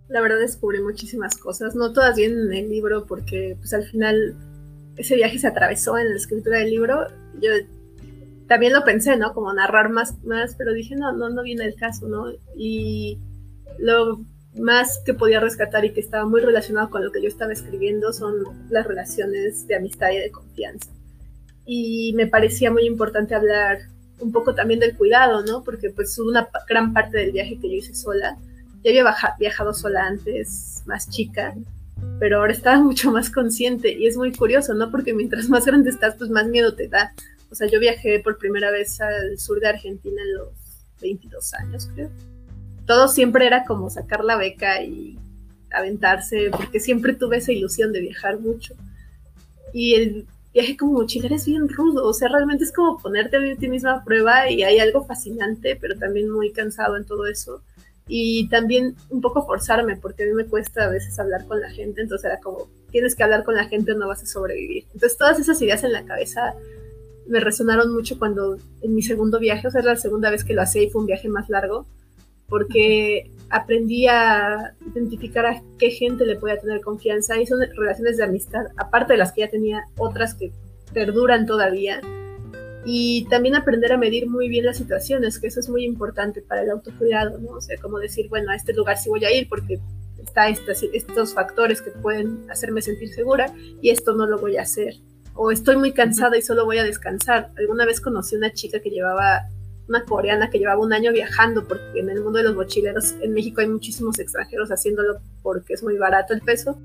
La 0.08 0.22
verdad 0.22 0.40
descubrí 0.40 0.82
muchísimas 0.82 1.38
cosas, 1.38 1.76
no 1.76 1.92
todas 1.92 2.16
vienen 2.16 2.48
en 2.48 2.54
el 2.54 2.70
libro 2.70 3.06
porque 3.06 3.58
pues 3.60 3.74
al 3.74 3.84
final 3.84 4.38
ese 4.96 5.16
viaje 5.16 5.38
se 5.38 5.48
atravesó 5.48 5.98
en 5.98 6.10
la 6.10 6.16
escritura 6.16 6.60
del 6.60 6.72
libro. 6.72 7.08
Yo 7.42 7.52
también 8.48 8.74
lo 8.74 8.84
pensé, 8.84 9.18
¿no? 9.18 9.34
Como 9.34 9.54
narrar 9.54 9.90
más, 9.90 10.18
más, 10.24 10.56
pero 10.56 10.74
dije, 10.74 10.96
no, 10.96 11.12
no, 11.12 11.30
no 11.30 11.44
viene 11.44 11.66
el 11.66 11.76
caso, 11.76 12.08
¿no? 12.08 12.32
Y 12.56 13.20
lo 13.78 14.22
más 14.60 15.02
que 15.06 15.14
podía 15.14 15.40
rescatar 15.40 15.86
y 15.86 15.94
que 15.94 16.00
estaba 16.00 16.26
muy 16.26 16.42
relacionado 16.42 16.90
con 16.90 17.04
lo 17.04 17.12
que 17.12 17.22
yo 17.22 17.28
estaba 17.28 17.54
escribiendo 17.54 18.14
son 18.14 18.36
las 18.70 18.86
relaciones 18.86 19.68
de 19.68 19.76
amistad 19.76 20.12
y 20.12 20.18
de 20.18 20.32
confianza. 20.32 20.90
Y 21.66 22.14
me 22.16 22.28
parecía 22.28 22.72
muy 22.72 22.86
importante 22.86 23.36
hablar 23.36 23.80
un 24.20 24.32
poco 24.32 24.56
también 24.56 24.80
del 24.80 24.96
cuidado, 24.96 25.44
¿no? 25.44 25.64
Porque 25.64 25.90
pues 25.90 26.18
una 26.18 26.50
gran 26.68 26.94
parte 26.94 27.18
del 27.18 27.32
viaje 27.32 27.60
que 27.60 27.70
yo 27.70 27.76
hice 27.76 27.94
sola, 27.94 28.38
ya 28.84 28.92
había 28.92 29.14
viajado 29.40 29.74
sola 29.74 30.08
antes, 30.08 30.84
más 30.86 31.10
chica, 31.10 31.54
pero 32.20 32.40
ahora 32.40 32.54
estaba 32.54 32.80
mucho 32.84 33.12
más 33.12 33.30
consciente 33.30 33.92
y 33.92 34.08
es 34.08 34.18
muy 34.18 34.32
curioso, 34.32 34.74
¿no? 34.74 34.92
Porque 34.92 35.14
mientras 35.14 35.50
más 35.50 35.66
grande 35.66 35.90
estás, 35.90 36.16
pues 36.16 36.30
más 36.30 36.48
miedo 36.48 36.76
te 36.76 36.88
da. 36.88 37.14
O 37.50 37.56
sea, 37.56 37.68
yo 37.68 37.80
viajé 37.80 38.20
por 38.20 38.38
primera 38.38 38.72
vez 38.72 39.00
al 39.00 39.38
sur 39.40 39.60
de 39.60 39.68
Argentina 39.68 40.22
en 40.22 40.36
los 40.36 40.50
22 41.02 41.54
años, 41.54 41.90
creo. 41.94 42.10
Todo 42.88 43.08
siempre 43.08 43.46
era 43.46 43.66
como 43.66 43.92
sacar 43.92 44.24
la 44.24 44.38
beca 44.38 44.82
y 44.82 45.20
aventarse, 45.72 46.50
porque 46.50 46.80
siempre 46.80 47.14
tuve 47.14 47.38
esa 47.38 47.52
ilusión 47.52 47.92
de 47.94 48.02
viajar 48.02 48.40
mucho. 48.40 48.74
Y 49.74 49.94
el 49.94 50.26
viaje 50.54 50.76
como 50.76 50.94
mochilera 50.94 51.36
es 51.36 51.46
bien 51.46 51.70
rudo, 51.70 52.08
o 52.08 52.14
sea, 52.14 52.30
realmente 52.30 52.64
es 52.64 52.72
como 52.72 52.98
ponerte 52.98 53.38
a 53.38 53.56
ti 53.58 53.68
misma 53.68 53.94
a 53.94 54.04
prueba 54.04 54.50
y 54.50 54.64
hay 54.64 54.80
algo 54.80 55.06
fascinante, 55.06 55.78
pero 55.80 55.96
también 56.00 56.32
muy 56.32 56.52
cansado 56.52 56.98
en 56.98 57.06
todo 57.06 57.28
eso 57.28 57.62
y 58.08 58.48
también 58.50 58.96
un 59.10 59.22
poco 59.22 59.46
forzarme, 59.46 59.98
porque 59.98 60.24
a 60.24 60.26
mí 60.26 60.34
me 60.34 60.46
cuesta 60.46 60.86
a 60.86 60.90
veces 60.90 61.20
hablar 61.20 61.46
con 61.46 61.60
la 61.60 61.70
gente, 61.70 62.02
entonces 62.02 62.26
era 62.26 62.40
como, 62.40 62.70
tienes 62.92 63.16
que 63.16 63.24
hablar 63.24 63.44
con 63.44 63.56
la 63.56 63.66
gente 63.66 63.92
o 63.92 63.98
no 63.98 64.08
vas 64.08 64.24
a 64.24 64.26
sobrevivir. 64.26 64.86
Entonces 64.94 65.18
todas 65.18 65.40
esas 65.40 65.62
ideas 65.62 65.84
en 65.84 65.92
la 65.92 66.06
cabeza 66.06 66.54
me 67.28 67.40
resonaron 67.40 67.94
mucho 67.94 68.18
cuando 68.18 68.58
en 68.82 68.96
mi 68.96 69.02
segundo 69.02 69.40
viaje, 69.40 69.68
o 69.68 69.72
sea, 69.72 69.82
era 69.82 69.94
la 69.94 70.00
segunda 70.00 70.30
vez 70.30 70.46
que 70.46 70.54
lo 70.54 70.62
hacía 70.62 70.84
y 70.84 70.90
fue 70.90 71.02
un 71.02 71.08
viaje 71.08 71.28
más 71.28 71.50
largo, 71.50 71.86
porque 72.48 73.32
aprendí 73.50 74.08
a 74.08 74.74
identificar 74.94 75.46
a 75.46 75.62
qué 75.78 75.92
gente 75.92 76.26
le 76.26 76.36
podía 76.36 76.60
tener 76.60 76.82
confianza 76.82 77.40
y 77.40 77.46
son 77.46 77.60
relaciones 77.76 78.18
de 78.18 78.24
amistad, 78.24 78.66
aparte 78.78 79.14
de 79.14 79.20
las 79.20 79.32
que 79.32 79.42
ya 79.42 79.50
tenía, 79.50 79.84
otras 79.98 80.34
que 80.34 80.52
perduran 80.94 81.46
todavía 81.46 82.02
y 82.86 83.26
también 83.26 83.56
aprender 83.56 83.92
a 83.92 83.98
medir 83.98 84.30
muy 84.30 84.48
bien 84.48 84.66
las 84.66 84.78
situaciones, 84.78 85.40
que 85.40 85.48
eso 85.48 85.60
es 85.60 85.70
muy 85.70 85.84
importante 85.84 86.42
para 86.42 86.62
el 86.62 86.70
autocuidado, 86.70 87.38
¿no? 87.38 87.52
O 87.52 87.62
sea, 87.62 87.78
como 87.82 88.00
decir, 88.00 88.30
bueno, 88.30 88.52
a 88.52 88.56
este 88.56 88.74
lugar 88.74 88.98
sí 88.98 89.10
voy 89.10 89.26
a 89.26 89.36
ir 89.36 89.50
porque 89.50 89.80
está 90.24 90.48
estos, 90.48 90.84
estos 90.94 91.34
factores 91.34 91.82
que 91.82 91.92
pueden 91.92 92.50
hacerme 92.50 92.82
sentir 92.82 93.10
segura 93.10 93.54
y 93.82 93.90
esto 93.90 94.14
no 94.14 94.26
lo 94.26 94.40
voy 94.40 94.58
a 94.58 94.62
hacer. 94.62 94.96
O 95.34 95.52
estoy 95.52 95.76
muy 95.76 95.92
cansada 95.92 96.38
y 96.38 96.42
solo 96.42 96.64
voy 96.64 96.78
a 96.78 96.84
descansar. 96.84 97.52
Alguna 97.58 97.86
vez 97.86 98.00
conocí 98.00 98.36
una 98.36 98.54
chica 98.54 98.80
que 98.80 98.90
llevaba, 98.90 99.42
una 99.88 100.04
coreana 100.04 100.50
que 100.50 100.60
llevaba 100.60 100.82
un 100.82 100.94
año 100.94 101.12
viajando, 101.12 101.68
porque 101.68 102.00
en 102.00 102.10
el 102.10 102.22
mundo 102.22 102.40
de 102.40 102.46
los 102.46 102.56
mochileros 102.56 103.16
en 103.22 103.34
México 103.34 103.62
hay 103.62 103.68
muchísimos 103.68 104.20
extranjeros 104.20 104.70
haciéndolo 104.70 105.20
porque 105.42 105.74
es 105.74 105.84
muy 105.84 105.98
barato 105.98 106.34
el 106.34 106.42
peso. 106.42 106.78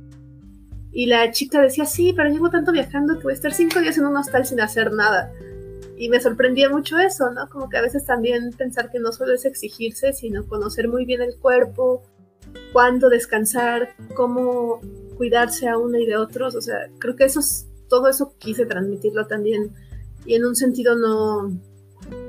Y 0.93 1.07
la 1.07 1.31
chica 1.31 1.61
decía, 1.61 1.87
sí, 1.87 2.13
pero 2.15 2.29
llevo 2.29 2.51
tanto 2.51 2.71
viajando 2.71 3.17
que 3.17 3.25
voy 3.25 3.33
a 3.33 3.37
estar 3.37 3.53
cinco 3.53 3.81
días 3.81 3.97
en 3.99 4.07
un 4.07 4.17
hostal 4.17 4.45
sin 4.45 4.61
hacer 4.61 4.93
nada 4.93 5.33
y 6.03 6.09
me 6.09 6.21
sorprendía 6.21 6.69
mucho 6.69 6.99
eso, 6.99 7.31
¿no? 7.31 7.49
Como 7.49 7.69
que 7.69 7.77
a 7.77 7.81
veces 7.81 8.05
también 8.05 8.51
pensar 8.59 8.91
que 8.91 8.99
no 8.99 9.13
solo 9.13 9.35
es 9.35 9.45
exigirse, 9.45 10.13
sino 10.13 10.45
conocer 10.49 10.89
muy 10.89 11.05
bien 11.05 11.23
el 11.23 11.37
cuerpo, 11.37 12.03
cuándo 12.73 13.09
descansar, 13.09 13.95
cómo 14.17 14.81
cuidarse 15.17 15.69
a 15.69 15.79
uno 15.79 15.99
y 15.99 16.07
de 16.07 16.17
otros, 16.17 16.57
o 16.57 16.61
sea, 16.61 16.91
creo 16.99 17.15
que 17.15 17.25
eso 17.25 17.39
es, 17.39 17.69
todo 17.89 18.09
eso 18.09 18.35
quise 18.39 18.67
transmitirlo 18.67 19.29
también 19.29 19.73
y 20.25 20.35
en 20.35 20.45
un 20.45 20.57
sentido 20.57 20.97
no, 20.97 21.53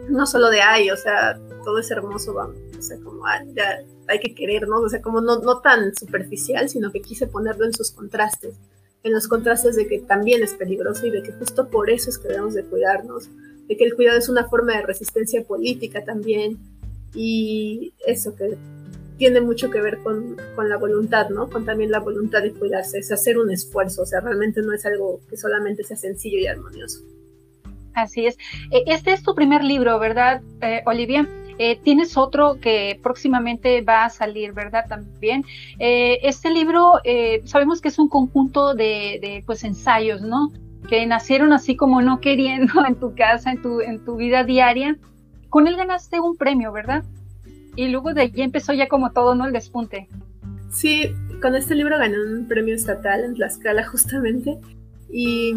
no 0.10 0.26
solo 0.26 0.50
de 0.50 0.62
ay, 0.62 0.90
o 0.90 0.98
sea, 0.98 1.40
todo 1.64 1.80
es 1.80 1.90
hermoso, 1.92 2.34
vamos, 2.34 2.58
o 2.78 2.82
sea, 2.82 2.98
como 3.00 3.26
hay 3.26 4.20
que 4.20 4.36
querernos, 4.36 4.84
o 4.84 4.90
sea, 4.90 5.02
como 5.02 5.22
no, 5.22 5.40
no 5.40 5.62
tan 5.62 5.96
superficial, 5.96 6.70
sino 6.70 6.92
que 6.92 7.02
quise 7.02 7.28
ponerlo 7.28 7.66
en 7.66 7.74
sus 7.74 7.92
contrastes, 7.92 8.56
en 9.04 9.14
los 9.14 9.28
contrastes 9.28 9.76
de 9.76 9.88
que 9.88 10.00
también 10.00 10.44
es 10.44 10.54
peligroso 10.54 11.06
y 11.08 11.12
de 11.12 11.24
que 11.24 11.32
justo 11.34 11.70
por 11.70 11.90
eso 11.90 12.10
es 12.10 12.18
que 12.18 12.30
debemos 12.30 12.54
de 12.54 12.64
cuidarnos, 12.64 13.30
de 13.68 13.78
que 13.78 13.86
el 13.86 13.96
cuidado 13.96 14.18
es 14.18 14.30
una 14.30 14.48
forma 14.48 14.74
de 14.74 14.84
resistencia 14.84 15.44
política 15.44 16.04
también 16.04 16.58
y 17.14 17.94
eso 18.06 18.36
que 18.36 18.58
tiene 19.18 19.42
mucho 19.42 19.70
que 19.70 19.80
ver 19.80 20.00
con, 20.00 20.38
con, 20.56 20.70
la 20.70 20.78
voluntad, 20.78 21.30
¿no? 21.30 21.50
Con 21.50 21.66
también 21.66 21.92
la 21.92 22.00
voluntad 22.00 22.42
de 22.42 22.52
cuidarse, 22.52 22.98
es 22.98 23.12
hacer 23.12 23.38
un 23.38 23.52
esfuerzo, 23.52 24.02
o 24.02 24.06
sea, 24.06 24.22
realmente 24.22 24.62
no 24.62 24.74
es 24.74 24.86
algo 24.86 25.22
que 25.30 25.38
solamente 25.38 25.84
sea 25.84 25.96
sencillo 25.96 26.40
y 26.40 26.48
armonioso. 26.48 27.00
Así 27.94 28.26
es. 28.26 28.38
E, 28.72 28.84
este 28.88 29.14
es 29.14 29.24
tu 29.24 29.36
primer 29.36 29.64
libro, 29.64 30.00
¿verdad, 30.00 30.42
eh, 30.62 30.82
Olivia? 30.86 31.28
Eh, 31.60 31.80
tienes 31.84 32.18
otro 32.18 32.60
que 32.60 33.00
próximamente 33.04 33.82
va 33.82 34.06
a 34.06 34.10
salir, 34.10 34.54
¿verdad? 34.54 34.86
También. 34.90 35.46
Eh, 35.78 36.20
este 36.24 36.50
libro, 36.50 36.94
sabemos 37.46 37.80
que 37.80 37.90
es 37.90 38.00
un 38.00 38.10
conjunto 38.10 38.74
de, 38.74 39.20
de, 39.22 39.44
pues, 39.46 39.64
ensayos, 39.64 40.22
¿no? 40.22 40.52
que 40.88 41.06
nacieron 41.06 41.54
así 41.54 41.76
como 41.76 42.02
no 42.02 42.20
queriendo 42.20 42.74
en 42.88 42.96
tu 42.96 43.16
casa, 43.16 43.52
en 43.52 43.62
tu, 43.62 43.82
en 43.82 44.04
tu 44.04 44.18
vida 44.18 44.44
diaria. 44.44 44.98
Con 45.50 45.68
él 45.68 45.76
ganaste 45.76 46.20
un 46.20 46.36
premio, 46.36 46.72
¿verdad? 46.72 47.04
Y 47.76 47.88
luego 47.88 48.14
de 48.14 48.22
allí 48.22 48.42
empezó 48.42 48.74
ya 48.74 48.88
como 48.88 49.12
todo, 49.12 49.36
¿no? 49.36 49.46
El 49.46 49.54
despunte. 49.54 50.08
Sí, 50.72 51.12
con 51.42 51.56
este 51.56 51.76
libro 51.76 51.98
gané 51.98 52.16
un 52.20 52.48
premio 52.48 52.76
estatal 52.76 53.24
en 53.24 53.36
Tlaxcala 53.36 53.86
justamente. 53.88 54.58
Y 55.12 55.54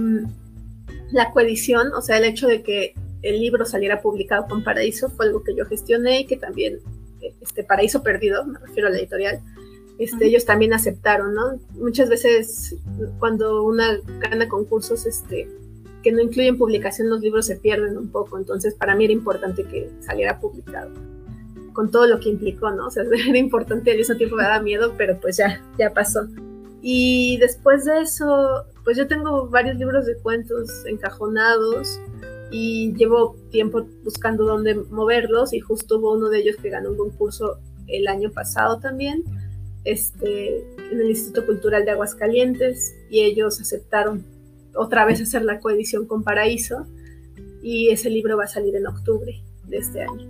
la 1.12 1.30
coedición, 1.30 1.92
o 1.94 2.02
sea, 2.02 2.18
el 2.18 2.24
hecho 2.24 2.46
de 2.46 2.62
que 2.62 2.94
el 3.22 3.40
libro 3.40 3.64
saliera 3.64 4.02
publicado 4.02 4.46
con 4.48 4.62
Paraíso 4.62 5.08
fue 5.10 5.26
algo 5.26 5.42
que 5.42 5.54
yo 5.54 5.66
gestioné 5.66 6.20
y 6.20 6.26
que 6.26 6.36
también, 6.36 6.80
este 7.40 7.64
Paraíso 7.64 8.02
Perdido, 8.02 8.44
me 8.44 8.58
refiero 8.58 8.88
a 8.88 8.90
la 8.90 8.98
editorial, 8.98 9.40
este, 9.98 10.26
ellos 10.26 10.44
también 10.44 10.74
aceptaron, 10.74 11.34
¿no? 11.34 11.58
Muchas 11.72 12.08
veces 12.08 12.76
cuando 13.18 13.64
una 13.64 13.98
gana 14.20 14.48
concursos 14.48 15.06
este, 15.06 15.48
que 16.02 16.12
no 16.12 16.20
incluyen 16.20 16.58
publicación, 16.58 17.08
los 17.08 17.20
libros 17.20 17.46
se 17.46 17.56
pierden 17.56 17.96
un 17.96 18.10
poco, 18.10 18.38
entonces 18.38 18.74
para 18.74 18.94
mí 18.94 19.04
era 19.04 19.12
importante 19.12 19.64
que 19.64 19.90
saliera 20.00 20.38
publicado, 20.38 20.90
con 21.72 21.90
todo 21.90 22.06
lo 22.06 22.20
que 22.20 22.28
implicó, 22.28 22.70
¿no? 22.70 22.86
O 22.86 22.90
sea, 22.90 23.04
era 23.28 23.38
importante, 23.38 23.90
al 23.90 23.98
mismo 23.98 24.16
tiempo 24.16 24.36
me 24.36 24.42
daba 24.42 24.60
miedo, 24.60 24.94
pero 24.96 25.18
pues 25.18 25.38
ya, 25.38 25.62
ya 25.78 25.92
pasó. 25.92 26.28
Y 26.88 27.36
después 27.38 27.84
de 27.84 28.02
eso, 28.02 28.64
pues 28.84 28.96
yo 28.96 29.08
tengo 29.08 29.48
varios 29.48 29.76
libros 29.76 30.06
de 30.06 30.14
cuentos 30.18 30.70
encajonados 30.86 31.98
y 32.52 32.94
llevo 32.94 33.34
tiempo 33.50 33.84
buscando 34.04 34.44
dónde 34.44 34.76
moverlos 34.76 35.52
y 35.52 35.58
justo 35.58 35.98
hubo 35.98 36.14
uno 36.14 36.28
de 36.28 36.38
ellos 36.38 36.54
que 36.62 36.70
ganó 36.70 36.90
un 36.90 36.96
concurso 36.96 37.58
el 37.88 38.06
año 38.06 38.30
pasado 38.30 38.78
también 38.78 39.24
este, 39.82 40.58
en 40.92 41.00
el 41.00 41.10
Instituto 41.10 41.44
Cultural 41.44 41.84
de 41.84 41.90
Aguascalientes 41.90 42.94
y 43.10 43.22
ellos 43.22 43.60
aceptaron 43.60 44.24
otra 44.72 45.04
vez 45.04 45.20
hacer 45.20 45.42
la 45.42 45.58
coedición 45.58 46.06
con 46.06 46.22
Paraíso 46.22 46.86
y 47.64 47.88
ese 47.88 48.10
libro 48.10 48.36
va 48.36 48.44
a 48.44 48.46
salir 48.46 48.76
en 48.76 48.86
octubre 48.86 49.42
de 49.64 49.76
este 49.76 50.02
año. 50.02 50.28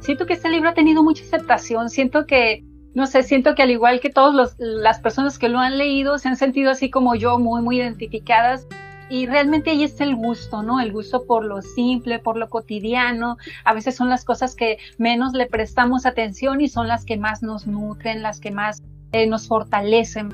Siento 0.00 0.24
que 0.24 0.32
este 0.32 0.48
libro 0.48 0.70
ha 0.70 0.74
tenido 0.74 1.02
mucha 1.02 1.22
aceptación, 1.24 1.90
siento 1.90 2.26
que, 2.26 2.64
no 2.94 3.06
sé, 3.06 3.22
siento 3.22 3.54
que 3.54 3.62
al 3.62 3.70
igual 3.70 4.00
que 4.00 4.10
todas 4.10 4.54
las 4.58 5.00
personas 5.00 5.38
que 5.38 5.48
lo 5.48 5.58
han 5.58 5.78
leído 5.78 6.18
se 6.18 6.28
han 6.28 6.36
sentido 6.36 6.70
así 6.70 6.90
como 6.90 7.14
yo, 7.14 7.38
muy, 7.38 7.62
muy 7.62 7.78
identificadas 7.78 8.66
y 9.12 9.26
realmente 9.26 9.70
ahí 9.70 9.84
está 9.84 10.04
el 10.04 10.16
gusto, 10.16 10.62
¿no? 10.62 10.80
El 10.80 10.90
gusto 10.90 11.26
por 11.26 11.44
lo 11.44 11.60
simple, 11.60 12.18
por 12.18 12.38
lo 12.38 12.48
cotidiano. 12.48 13.36
A 13.62 13.74
veces 13.74 13.94
son 13.94 14.08
las 14.08 14.24
cosas 14.24 14.54
que 14.56 14.78
menos 14.96 15.34
le 15.34 15.44
prestamos 15.44 16.06
atención 16.06 16.62
y 16.62 16.68
son 16.68 16.88
las 16.88 17.04
que 17.04 17.18
más 17.18 17.42
nos 17.42 17.66
nutren, 17.66 18.22
las 18.22 18.40
que 18.40 18.50
más 18.50 18.82
eh, 19.12 19.26
nos 19.26 19.48
fortalecen. 19.48 20.30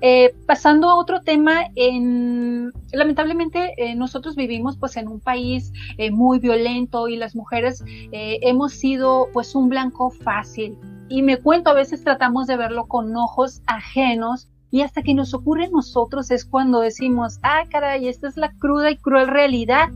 Eh, 0.00 0.34
pasando 0.46 0.88
a 0.88 0.94
otro 0.94 1.22
tema, 1.22 1.64
en, 1.74 2.72
lamentablemente 2.92 3.74
eh, 3.76 3.96
nosotros 3.96 4.36
vivimos 4.36 4.76
pues 4.76 4.96
en 4.96 5.08
un 5.08 5.18
país 5.18 5.72
muy 6.12 6.38
violento 6.38 7.08
y 7.08 7.16
las 7.16 7.34
mujeres 7.34 7.82
hemos 8.12 8.72
sido 8.72 9.30
pues 9.32 9.56
un 9.56 9.68
blanco 9.68 10.10
fácil. 10.10 10.76
Y 11.12 11.20
me 11.20 11.36
cuento, 11.36 11.68
a 11.68 11.74
veces 11.74 12.02
tratamos 12.02 12.46
de 12.46 12.56
verlo 12.56 12.86
con 12.86 13.14
ojos 13.14 13.60
ajenos 13.66 14.48
y 14.70 14.80
hasta 14.80 15.02
que 15.02 15.12
nos 15.12 15.34
ocurre 15.34 15.66
a 15.66 15.68
nosotros 15.68 16.30
es 16.30 16.46
cuando 16.46 16.80
decimos, 16.80 17.38
ah, 17.42 17.64
caray, 17.70 18.08
esta 18.08 18.28
es 18.28 18.38
la 18.38 18.50
cruda 18.58 18.90
y 18.90 18.96
cruel 18.96 19.28
realidad. 19.28 19.90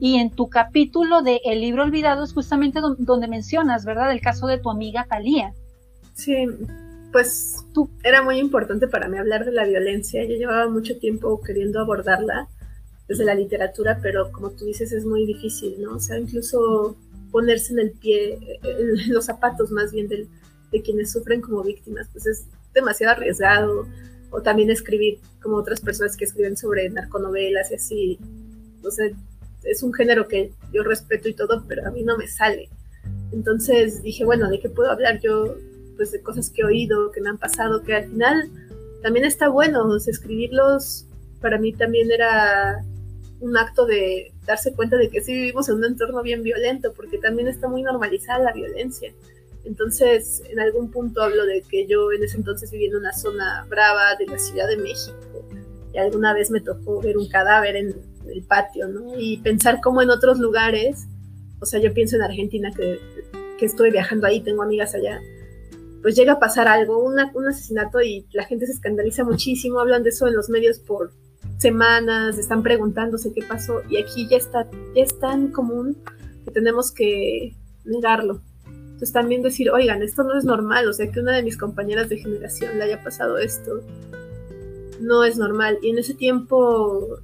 Y 0.00 0.16
en 0.16 0.30
tu 0.30 0.48
capítulo 0.48 1.20
de 1.20 1.42
El 1.44 1.60
libro 1.60 1.82
olvidado 1.82 2.24
es 2.24 2.32
justamente 2.32 2.80
donde, 2.80 3.28
mencionas, 3.28 3.84
¿verdad? 3.84 4.12
El 4.12 4.22
caso 4.22 4.46
de 4.46 4.56
tu 4.56 4.70
amiga 4.70 5.04
Talía. 5.06 5.52
Sí, 6.14 6.46
pues 7.12 7.66
tú 7.74 7.90
era 8.02 8.22
muy 8.22 8.38
importante 8.38 8.88
para 8.88 9.08
mí 9.08 9.18
hablar 9.18 9.44
de 9.44 9.52
la 9.52 9.66
violencia. 9.66 10.24
Yo 10.24 10.36
llevaba 10.36 10.70
mucho 10.70 10.98
tiempo 10.98 11.38
queriendo 11.42 11.80
abordarla 11.80 12.48
desde 13.08 13.26
la 13.26 13.34
literatura, 13.34 13.98
pero 14.00 14.32
como 14.32 14.52
tú 14.52 14.64
dices 14.64 14.90
es 14.92 15.04
muy 15.04 15.26
difícil, 15.26 15.82
¿no? 15.82 15.96
O 15.96 16.00
sea, 16.00 16.18
incluso 16.18 16.96
ponerse 17.30 17.74
en 17.74 17.80
el 17.80 17.90
pie, 17.90 18.38
en 18.62 19.12
los 19.12 19.26
zapatos 19.26 19.70
más 19.70 19.92
bien 19.92 20.08
de 20.72 20.82
quienes 20.82 21.12
sufren 21.12 21.40
como 21.40 21.62
víctimas, 21.62 22.08
pues 22.12 22.26
es 22.26 22.46
demasiado 22.74 23.12
arriesgado 23.12 23.86
o 24.30 24.40
también 24.40 24.70
escribir 24.70 25.18
como 25.42 25.56
otras 25.56 25.80
personas 25.80 26.16
que 26.16 26.24
escriben 26.24 26.56
sobre 26.56 26.88
narconovelas 26.88 27.70
y 27.70 27.74
así. 27.74 28.18
No 28.82 28.90
sé, 28.90 29.14
es 29.64 29.82
un 29.82 29.92
género 29.92 30.26
que 30.26 30.52
yo 30.72 30.82
respeto 30.82 31.28
y 31.28 31.34
todo, 31.34 31.64
pero 31.68 31.86
a 31.86 31.90
mí 31.90 32.02
no 32.02 32.16
me 32.16 32.26
sale. 32.26 32.68
Entonces 33.32 34.02
dije, 34.02 34.24
bueno, 34.24 34.48
¿de 34.48 34.60
qué 34.60 34.68
puedo 34.68 34.90
hablar? 34.90 35.20
Yo 35.20 35.56
pues 35.96 36.12
de 36.12 36.22
cosas 36.22 36.50
que 36.50 36.62
he 36.62 36.64
oído, 36.64 37.12
que 37.12 37.20
me 37.20 37.28
han 37.28 37.38
pasado, 37.38 37.82
que 37.82 37.94
al 37.94 38.08
final 38.08 38.50
también 39.02 39.26
está 39.26 39.48
bueno, 39.48 39.94
escribirlos 39.96 41.06
para 41.42 41.58
mí 41.58 41.72
también 41.72 42.10
era 42.10 42.82
un 43.40 43.56
acto 43.56 43.84
de 43.84 44.32
darse 44.46 44.72
cuenta 44.72 44.96
de 44.96 45.10
que 45.10 45.20
sí 45.20 45.34
vivimos 45.34 45.68
en 45.68 45.74
un 45.74 45.84
entorno 45.84 46.22
bien 46.22 46.42
violento, 46.42 46.92
porque 46.94 47.18
también 47.18 47.48
está 47.48 47.68
muy 47.68 47.82
normalizada 47.82 48.44
la 48.44 48.52
violencia. 48.52 49.12
Entonces, 49.64 50.42
en 50.50 50.58
algún 50.60 50.90
punto 50.90 51.22
hablo 51.22 51.46
de 51.46 51.62
que 51.62 51.86
yo 51.86 52.10
en 52.12 52.24
ese 52.24 52.36
entonces 52.36 52.70
vivía 52.70 52.88
en 52.88 52.96
una 52.96 53.12
zona 53.12 53.64
brava 53.68 54.16
de 54.16 54.26
la 54.26 54.38
Ciudad 54.38 54.66
de 54.66 54.76
México 54.76 55.16
y 55.94 55.98
alguna 55.98 56.34
vez 56.34 56.50
me 56.50 56.60
tocó 56.60 57.00
ver 57.00 57.16
un 57.16 57.28
cadáver 57.28 57.76
en 57.76 57.94
el 58.26 58.42
patio, 58.42 58.88
¿no? 58.88 59.18
Y 59.18 59.38
pensar 59.38 59.80
cómo 59.82 60.02
en 60.02 60.10
otros 60.10 60.38
lugares, 60.38 61.06
o 61.60 61.66
sea, 61.66 61.80
yo 61.80 61.92
pienso 61.92 62.16
en 62.16 62.22
Argentina 62.22 62.70
que, 62.74 62.98
que 63.58 63.66
estoy 63.66 63.90
viajando 63.90 64.26
ahí, 64.26 64.40
tengo 64.40 64.62
amigas 64.62 64.94
allá, 64.94 65.20
pues 66.02 66.16
llega 66.16 66.34
a 66.34 66.38
pasar 66.40 66.66
algo, 66.66 66.98
un 66.98 67.18
asesinato 67.48 68.00
y 68.00 68.26
la 68.32 68.44
gente 68.44 68.66
se 68.66 68.72
escandaliza 68.72 69.22
muchísimo, 69.24 69.78
hablan 69.78 70.02
de 70.02 70.10
eso 70.10 70.26
en 70.26 70.34
los 70.34 70.48
medios 70.48 70.80
por 70.80 71.12
semanas, 71.58 72.38
están 72.38 72.62
preguntándose 72.62 73.32
qué 73.32 73.42
pasó 73.42 73.82
y 73.88 73.98
aquí 73.98 74.26
ya 74.28 74.36
está, 74.36 74.68
ya 74.94 75.02
es 75.02 75.18
tan 75.20 75.52
común 75.52 75.96
que 76.44 76.50
tenemos 76.50 76.90
que 76.90 77.54
negarlo. 77.84 78.40
Entonces 79.02 79.14
también 79.14 79.42
decir, 79.42 79.68
oigan, 79.68 80.00
esto 80.00 80.22
no 80.22 80.38
es 80.38 80.44
normal, 80.44 80.86
o 80.86 80.92
sea, 80.92 81.10
que 81.10 81.18
una 81.18 81.34
de 81.34 81.42
mis 81.42 81.56
compañeras 81.56 82.08
de 82.08 82.18
generación 82.18 82.78
le 82.78 82.84
haya 82.84 83.02
pasado 83.02 83.36
esto, 83.36 83.82
no 85.00 85.24
es 85.24 85.36
normal. 85.36 85.76
Y 85.82 85.90
en 85.90 85.98
ese 85.98 86.14
tiempo, 86.14 87.18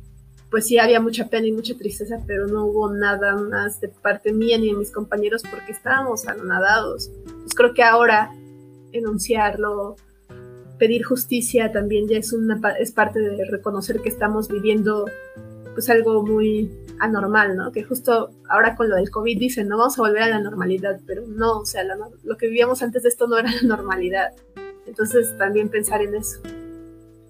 pues 0.51 0.67
sí 0.67 0.77
había 0.79 1.01
mucha 1.01 1.29
pena 1.29 1.47
y 1.47 1.53
mucha 1.53 1.79
tristeza, 1.79 2.19
pero 2.27 2.49
no 2.49 2.64
hubo 2.64 2.93
nada 2.93 3.37
más 3.37 3.81
de 3.81 3.87
parte 3.87 4.33
mía 4.33 4.59
ni 4.59 4.73
de 4.73 4.77
mis 4.77 4.91
compañeros 4.91 5.45
porque 5.49 5.71
estábamos 5.71 6.27
anonadados. 6.27 7.12
Pues 7.43 7.55
creo 7.55 7.73
que 7.75 7.85
ahora 7.85 8.35
enunciarlo, 8.91 9.95
pedir 10.81 11.05
justicia 11.05 11.71
también 11.71 12.09
ya 12.09 12.19
es, 12.19 12.33
una, 12.33 12.61
es 12.81 12.91
parte 12.91 13.21
de 13.21 13.45
reconocer 13.45 14.01
que 14.01 14.09
estamos 14.09 14.49
viviendo 14.49 15.05
pues 15.79 15.91
algo 15.91 16.25
muy 16.27 16.69
anormal, 16.99 17.57
¿no? 17.57 17.71
Que 17.71 17.85
justo 17.85 18.31
ahora 18.49 18.75
con 18.75 18.91
lo 18.91 18.97
del 18.97 19.12
COVID 19.12 19.38
dicen, 19.38 19.69
no 19.69 19.79
vamos 19.79 19.97
a 19.97 20.03
volver 20.03 20.25
a 20.25 20.29
la 20.29 20.41
normalidad, 20.41 20.99
pero 21.07 21.23
no, 21.25 21.61
o 21.61 21.67
sea, 21.67 21.85
lo 22.25 22.37
que 22.37 22.49
vivíamos 22.49 22.83
antes 22.83 23.05
de 23.05 23.11
esto 23.11 23.29
no 23.29 23.38
era 23.38 23.49
la 23.49 23.62
normalidad. 23.62 24.33
Entonces 24.88 25.38
también 25.38 25.69
pensar 25.69 26.03
en 26.03 26.17
eso. 26.17 26.41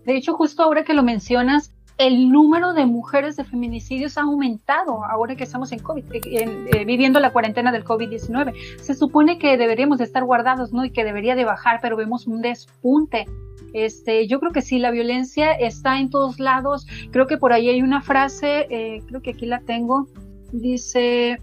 De 0.07 0.17
hecho, 0.17 0.33
justo 0.33 0.63
ahora 0.63 0.83
que 0.83 0.95
lo 0.95 1.03
mencionas, 1.03 1.75
el 1.99 2.31
número 2.31 2.75
de 2.75 2.87
mujeres 2.87 3.37
de 3.37 3.45
feminicidios 3.45 4.17
ha 4.17 4.23
aumentado 4.23 5.05
ahora 5.05 5.35
que 5.35 5.43
estamos 5.43 5.73
en 5.73 5.81
COVID, 5.81 6.05
eh, 6.13 6.85
viviendo 6.87 7.19
la 7.19 7.33
cuarentena 7.33 7.73
del 7.73 7.85
COVID-19. 7.85 8.55
Se 8.81 8.95
supone 8.95 9.39
que 9.39 9.57
deberíamos 9.57 9.99
de 9.99 10.05
estar 10.05 10.25
guardados, 10.25 10.73
¿no? 10.73 10.85
Y 10.85 10.91
que 10.91 11.05
debería 11.05 11.35
de 11.35 11.45
bajar, 11.45 11.81
pero 11.83 11.97
vemos 11.97 12.29
un 12.29 12.41
despunte. 12.41 13.27
Este, 13.75 14.29
yo 14.29 14.39
creo 14.39 14.53
que 14.53 14.63
sí, 14.63 14.79
la 14.79 14.93
violencia 14.93 15.53
está 15.53 15.99
en 15.99 16.09
todos 16.09 16.39
lados. 16.39 16.87
Creo 17.11 17.27
que 17.27 17.37
por 17.37 17.53
ahí 17.53 17.69
hay 17.69 17.83
una 17.83 18.01
frase, 18.01 18.69
eh, 18.71 19.03
creo 19.09 19.21
que 19.21 19.31
aquí 19.31 19.47
la 19.47 19.61
tengo, 19.61 20.07
dice, 20.53 21.39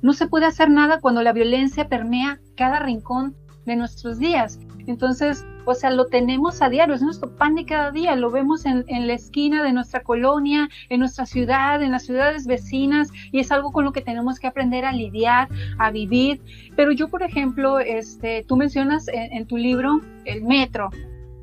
no 0.00 0.14
se 0.14 0.26
puede 0.26 0.46
hacer 0.46 0.70
nada 0.70 1.00
cuando 1.00 1.22
la 1.22 1.34
violencia 1.34 1.86
permea 1.86 2.40
cada 2.56 2.78
rincón 2.78 3.36
de 3.66 3.76
nuestros 3.76 4.18
días. 4.18 4.58
Entonces, 4.86 5.44
o 5.64 5.74
sea, 5.74 5.90
lo 5.90 6.06
tenemos 6.06 6.62
a 6.62 6.68
diario, 6.68 6.94
es 6.94 7.02
nuestro 7.02 7.30
pan 7.36 7.54
de 7.54 7.64
cada 7.64 7.90
día, 7.90 8.16
lo 8.16 8.30
vemos 8.30 8.64
en, 8.66 8.84
la 8.88 9.12
esquina 9.12 9.62
de 9.62 9.72
nuestra 9.72 10.02
colonia, 10.02 10.68
en 10.88 11.00
nuestra 11.00 11.26
ciudad, 11.26 11.82
en 11.82 11.92
las 11.92 12.04
ciudades 12.04 12.46
vecinas, 12.46 13.08
y 13.32 13.40
es 13.40 13.52
algo 13.52 13.72
con 13.72 13.84
lo 13.84 13.92
que 13.92 14.00
tenemos 14.00 14.38
que 14.38 14.46
aprender 14.46 14.84
a 14.84 14.92
lidiar, 14.92 15.48
a 15.78 15.90
vivir. 15.90 16.40
Pero 16.76 16.92
yo, 16.92 17.08
por 17.08 17.22
ejemplo, 17.22 17.78
este, 17.78 18.44
tú 18.46 18.56
mencionas 18.56 19.06
en, 19.08 19.46
tu 19.46 19.56
libro 19.56 20.00
el 20.24 20.42
metro, 20.42 20.90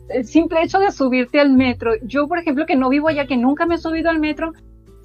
el 0.10 0.26
simple 0.26 0.62
hecho 0.64 0.80
de 0.80 0.92
subirte 0.92 1.40
al 1.40 1.52
metro. 1.52 1.92
Yo, 2.04 2.28
por 2.28 2.40
ejemplo, 2.40 2.66
que 2.66 2.76
no 2.76 2.90
vivo 2.90 3.08
allá, 3.08 3.28
que 3.28 3.38
nunca 3.38 3.66
me 3.66 3.76
he 3.76 3.78
subido 3.78 4.10
al 4.10 4.20
metro, 4.20 4.54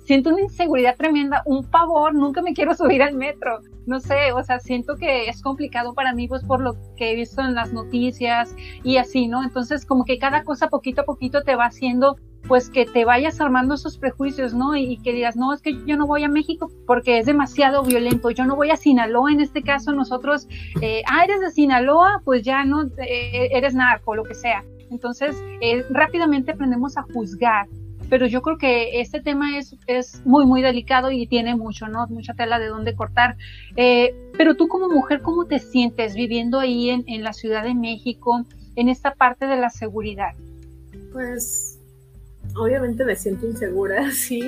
siento 0.04 0.30
una 0.30 0.42
inseguridad 0.42 0.96
tremenda, 0.96 1.42
un 1.46 1.64
pavor, 1.64 2.14
nunca 2.14 2.42
me 2.42 2.54
quiero 2.54 2.74
subir 2.76 3.02
al 3.02 3.14
metro. 3.14 3.60
No 3.86 4.00
sé, 4.00 4.32
o 4.32 4.42
sea, 4.42 4.60
siento 4.60 4.96
que 4.96 5.28
es 5.28 5.42
complicado 5.42 5.94
para 5.94 6.14
mí, 6.14 6.28
pues 6.28 6.44
por 6.44 6.60
lo 6.60 6.76
que 6.96 7.12
he 7.12 7.16
visto 7.16 7.42
en 7.42 7.54
las 7.54 7.72
noticias 7.72 8.54
y 8.84 8.96
así, 8.96 9.26
¿no? 9.26 9.42
Entonces, 9.42 9.84
como 9.84 10.04
que 10.04 10.18
cada 10.18 10.44
cosa 10.44 10.68
poquito 10.68 11.02
a 11.02 11.04
poquito 11.04 11.42
te 11.42 11.56
va 11.56 11.66
haciendo, 11.66 12.16
pues 12.46 12.70
que 12.70 12.86
te 12.86 13.04
vayas 13.04 13.40
armando 13.40 13.74
esos 13.74 13.98
prejuicios, 13.98 14.54
¿no? 14.54 14.76
Y, 14.76 14.98
que 14.98 15.12
digas, 15.12 15.36
no, 15.36 15.52
es 15.52 15.62
que 15.62 15.84
yo 15.86 15.96
no 15.96 16.06
voy 16.06 16.24
a 16.24 16.28
México 16.28 16.70
porque 16.86 17.18
es 17.18 17.26
demasiado 17.26 17.82
violento, 17.82 18.30
yo 18.30 18.44
no 18.44 18.56
voy 18.56 18.70
a 18.70 18.76
Sinaloa, 18.76 19.32
en 19.32 19.40
este 19.40 19.62
caso 19.62 19.92
nosotros, 19.92 20.48
eh, 20.80 21.02
ah, 21.08 21.24
eres 21.24 21.40
de 21.40 21.50
Sinaloa, 21.50 22.22
pues 22.24 22.42
ya 22.42 22.64
no, 22.64 22.84
eh, 22.98 23.48
eres 23.52 23.74
narco, 23.74 24.14
lo 24.14 24.24
que 24.24 24.34
sea. 24.34 24.64
Entonces, 24.90 25.42
eh, 25.60 25.84
rápidamente 25.90 26.52
aprendemos 26.52 26.96
a 26.98 27.02
juzgar 27.02 27.66
pero 28.12 28.27
yo 28.27 28.42
creo 28.42 28.59
que 28.59 29.01
este 29.01 29.22
tema 29.22 29.57
es, 29.57 29.75
es 29.87 30.20
muy, 30.27 30.44
muy 30.44 30.61
delicado 30.61 31.11
y 31.11 31.27
tiene 31.27 31.57
mucho, 31.57 31.88
¿no? 31.88 32.07
Mucha 32.09 32.35
tela 32.35 32.59
de 32.59 32.66
dónde 32.66 32.94
cortar. 32.94 33.38
Eh, 33.75 34.14
pero 34.37 34.55
tú 34.55 34.68
como 34.68 34.90
mujer, 34.90 35.22
¿cómo 35.22 35.46
te 35.46 35.59
sientes 35.59 36.12
viviendo 36.12 36.61
ahí 36.61 36.90
en, 36.90 37.05
en 37.07 37.25
la 37.25 37.33
Ciudad 37.33 37.64
de 37.64 37.75
México, 37.75 38.44
en 38.77 38.90
esta 38.90 39.14
parte 39.14 39.46
de 39.46 39.57
la 39.57 39.70
seguridad? 39.70 40.35
Pues 41.11 41.81
obviamente 42.55 43.03
me 43.03 43.16
siento 43.16 43.46
insegura, 43.46 44.11
sí, 44.12 44.42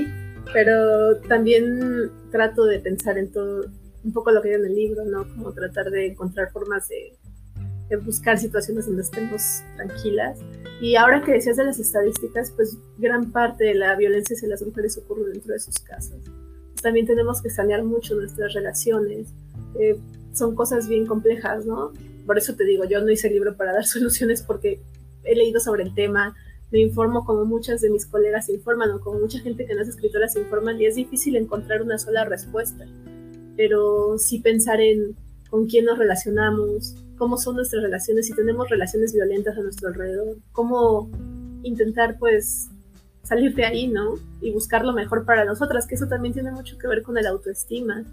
pero 0.53 1.17
también 1.27 2.11
trato 2.31 2.67
de 2.67 2.81
pensar 2.81 3.17
en 3.17 3.33
todo, 3.33 3.65
un 4.05 4.13
poco 4.13 4.31
lo 4.31 4.43
que 4.43 4.51
hay 4.51 4.55
en 4.57 4.67
el 4.67 4.75
libro, 4.75 5.07
¿no? 5.07 5.27
Como 5.27 5.55
tratar 5.55 5.87
de 5.87 6.09
encontrar 6.09 6.51
formas 6.53 6.87
de 6.89 7.17
buscar 7.97 8.39
situaciones 8.39 8.87
donde 8.87 9.03
estemos 9.03 9.63
tranquilas. 9.77 10.39
Y 10.81 10.97
ahora 10.97 11.23
que 11.23 11.33
decías 11.33 11.57
de 11.57 11.65
las 11.65 11.79
estadísticas, 11.79 12.51
pues 12.51 12.79
gran 12.99 13.31
parte 13.33 13.65
de 13.65 13.75
la 13.75 13.95
violencia 13.97 14.35
hacia 14.35 14.49
las 14.49 14.63
mujeres 14.63 14.99
ocurre 14.99 15.31
dentro 15.31 15.53
de 15.53 15.61
sus 15.61 15.79
casas. 15.79 16.19
También 16.83 17.07
tenemos 17.07 17.41
que 17.41 17.51
sanear 17.51 17.85
mucho 17.85 18.15
nuestras 18.15 18.53
relaciones. 18.53 19.29
Eh, 19.79 19.99
son 20.33 20.55
cosas 20.55 20.89
bien 20.89 21.07
complejas, 21.07 21.65
¿no? 21.65 21.93
Por 22.27 22.39
eso 22.39 22.55
te 22.55 22.65
digo, 22.65 22.85
yo 22.85 23.01
no 23.01 23.11
hice 23.11 23.29
el 23.29 23.35
libro 23.35 23.57
para 23.57 23.73
dar 23.73 23.85
soluciones 23.87 24.43
porque 24.43 24.81
he 25.25 25.35
leído 25.35 25.61
sobre 25.61 25.85
el 25.85 25.95
tema, 25.95 26.35
me 26.71 26.81
informo 26.81 27.25
como 27.25 27.45
muchas 27.45 27.81
de 27.81 27.91
mis 27.91 28.05
colegas 28.07 28.47
se 28.47 28.55
informan 28.55 28.91
o 28.91 29.01
como 29.01 29.21
mucha 29.21 29.39
gente 29.39 29.65
que 29.65 29.75
no 29.75 29.83
es 29.83 29.89
escritora 29.89 30.29
se 30.29 30.41
informan 30.41 30.81
y 30.81 30.87
es 30.87 30.97
difícil 30.97 31.37
encontrar 31.37 31.83
una 31.83 31.99
sola 31.99 32.25
respuesta. 32.25 32.85
Pero 33.57 34.19
sí 34.19 34.41
pensar 34.41 34.81
en 34.81 35.17
con 35.51 35.67
quién 35.69 35.85
nos 35.85 35.99
relacionamos, 35.99 36.97
cómo 37.17 37.37
son 37.37 37.57
nuestras 37.57 37.83
relaciones, 37.83 38.27
si 38.27 38.35
tenemos 38.35 38.69
relaciones 38.69 39.13
violentas 39.13 39.57
a 39.57 39.61
nuestro 39.61 39.89
alrededor, 39.89 40.37
cómo 40.53 41.11
intentar 41.63 42.19
pues 42.19 42.69
salir 43.23 43.55
de 43.55 43.65
ahí, 43.65 43.89
¿no? 43.89 44.15
Y 44.41 44.53
buscar 44.53 44.85
lo 44.85 44.93
mejor 44.93 45.25
para 45.25 45.45
nosotras, 45.45 45.87
que 45.87 45.95
eso 45.95 46.07
también 46.07 46.35
tiene 46.35 46.53
mucho 46.53 46.77
que 46.79 46.87
ver 46.87 47.03
con 47.03 47.17
el 47.19 47.27
autoestima. 47.27 48.05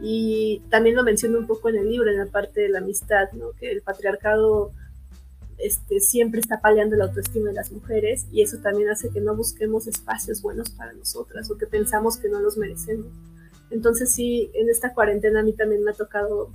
Y 0.00 0.62
también 0.70 0.96
lo 0.96 1.02
menciono 1.02 1.38
un 1.38 1.46
poco 1.46 1.68
en 1.68 1.76
el 1.76 1.90
libro, 1.90 2.10
en 2.10 2.18
la 2.18 2.26
parte 2.26 2.60
de 2.62 2.68
la 2.68 2.78
amistad, 2.78 3.30
¿no? 3.32 3.52
Que 3.58 3.70
el 3.70 3.82
patriarcado 3.82 4.72
este, 5.58 6.00
siempre 6.00 6.40
está 6.40 6.60
paliando 6.60 6.96
la 6.96 7.04
autoestima 7.04 7.50
de 7.50 7.54
las 7.54 7.70
mujeres 7.70 8.26
y 8.32 8.42
eso 8.42 8.58
también 8.58 8.88
hace 8.90 9.10
que 9.10 9.20
no 9.20 9.36
busquemos 9.36 9.86
espacios 9.86 10.42
buenos 10.42 10.70
para 10.70 10.92
nosotras 10.92 11.48
o 11.50 11.56
que 11.56 11.66
pensamos 11.66 12.16
que 12.16 12.28
no 12.28 12.40
los 12.40 12.56
merecemos. 12.56 13.06
Entonces 13.70 14.12
sí, 14.12 14.50
en 14.54 14.68
esta 14.68 14.92
cuarentena 14.92 15.40
a 15.40 15.42
mí 15.44 15.52
también 15.52 15.84
me 15.84 15.92
ha 15.92 15.94
tocado 15.94 16.50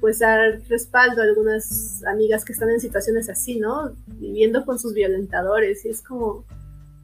pues 0.00 0.18
dar 0.20 0.60
respaldo 0.68 1.20
a 1.20 1.24
algunas 1.24 2.02
amigas 2.04 2.44
que 2.44 2.52
están 2.52 2.70
en 2.70 2.80
situaciones 2.80 3.28
así, 3.28 3.58
¿no? 3.58 3.92
Viviendo 4.06 4.64
con 4.64 4.78
sus 4.78 4.94
violentadores 4.94 5.84
y 5.84 5.90
es 5.90 6.02
como, 6.02 6.44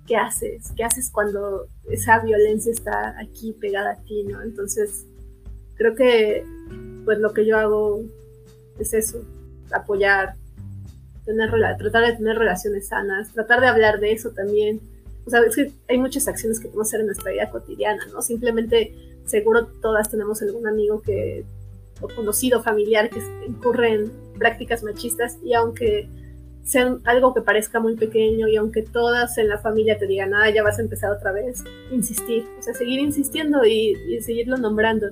¿qué 0.06 0.16
haces? 0.16 0.72
¿Qué 0.76 0.84
haces 0.84 1.10
cuando 1.10 1.66
esa 1.90 2.20
violencia 2.20 2.72
está 2.72 3.16
aquí 3.20 3.52
pegada 3.52 3.92
a 3.92 3.96
ti, 3.96 4.24
¿no? 4.24 4.42
Entonces, 4.42 5.06
creo 5.74 5.94
que 5.94 6.44
pues 7.04 7.18
lo 7.18 7.32
que 7.32 7.46
yo 7.46 7.58
hago 7.58 8.02
es 8.78 8.94
eso, 8.94 9.22
apoyar, 9.72 10.34
tener, 11.24 11.50
tratar 11.78 12.06
de 12.06 12.16
tener 12.16 12.38
relaciones 12.38 12.88
sanas, 12.88 13.32
tratar 13.32 13.60
de 13.60 13.68
hablar 13.68 14.00
de 14.00 14.12
eso 14.12 14.30
también. 14.30 14.80
O 15.26 15.30
sea, 15.30 15.40
es 15.40 15.54
que 15.54 15.72
hay 15.88 15.98
muchas 15.98 16.28
acciones 16.28 16.60
que 16.60 16.68
podemos 16.68 16.88
hacer 16.88 17.00
en 17.00 17.06
nuestra 17.06 17.32
vida 17.32 17.50
cotidiana, 17.50 18.06
¿no? 18.12 18.22
Simplemente, 18.22 18.94
seguro 19.26 19.66
todas 19.82 20.10
tenemos 20.10 20.40
algún 20.42 20.66
amigo 20.66 21.02
que 21.02 21.44
o 22.00 22.08
conocido 22.08 22.62
familiar 22.62 23.10
que 23.10 23.20
incurre 23.46 23.94
en 23.94 24.12
prácticas 24.38 24.82
machistas 24.82 25.38
y 25.42 25.54
aunque 25.54 26.08
sea 26.66 26.98
algo 27.04 27.32
que 27.32 27.42
parezca 27.42 27.78
muy 27.78 27.94
pequeño 27.94 28.48
y 28.48 28.56
aunque 28.56 28.82
todas 28.82 29.38
en 29.38 29.48
la 29.48 29.58
familia 29.58 29.96
te 29.98 30.06
digan, 30.06 30.34
ah, 30.34 30.50
ya 30.50 30.64
vas 30.64 30.78
a 30.78 30.82
empezar 30.82 31.12
otra 31.12 31.30
vez, 31.30 31.62
insistir, 31.92 32.44
o 32.58 32.62
sea, 32.62 32.74
seguir 32.74 32.98
insistiendo 32.98 33.64
y, 33.64 33.94
seguirlo 34.20 34.56
nombrando, 34.56 35.06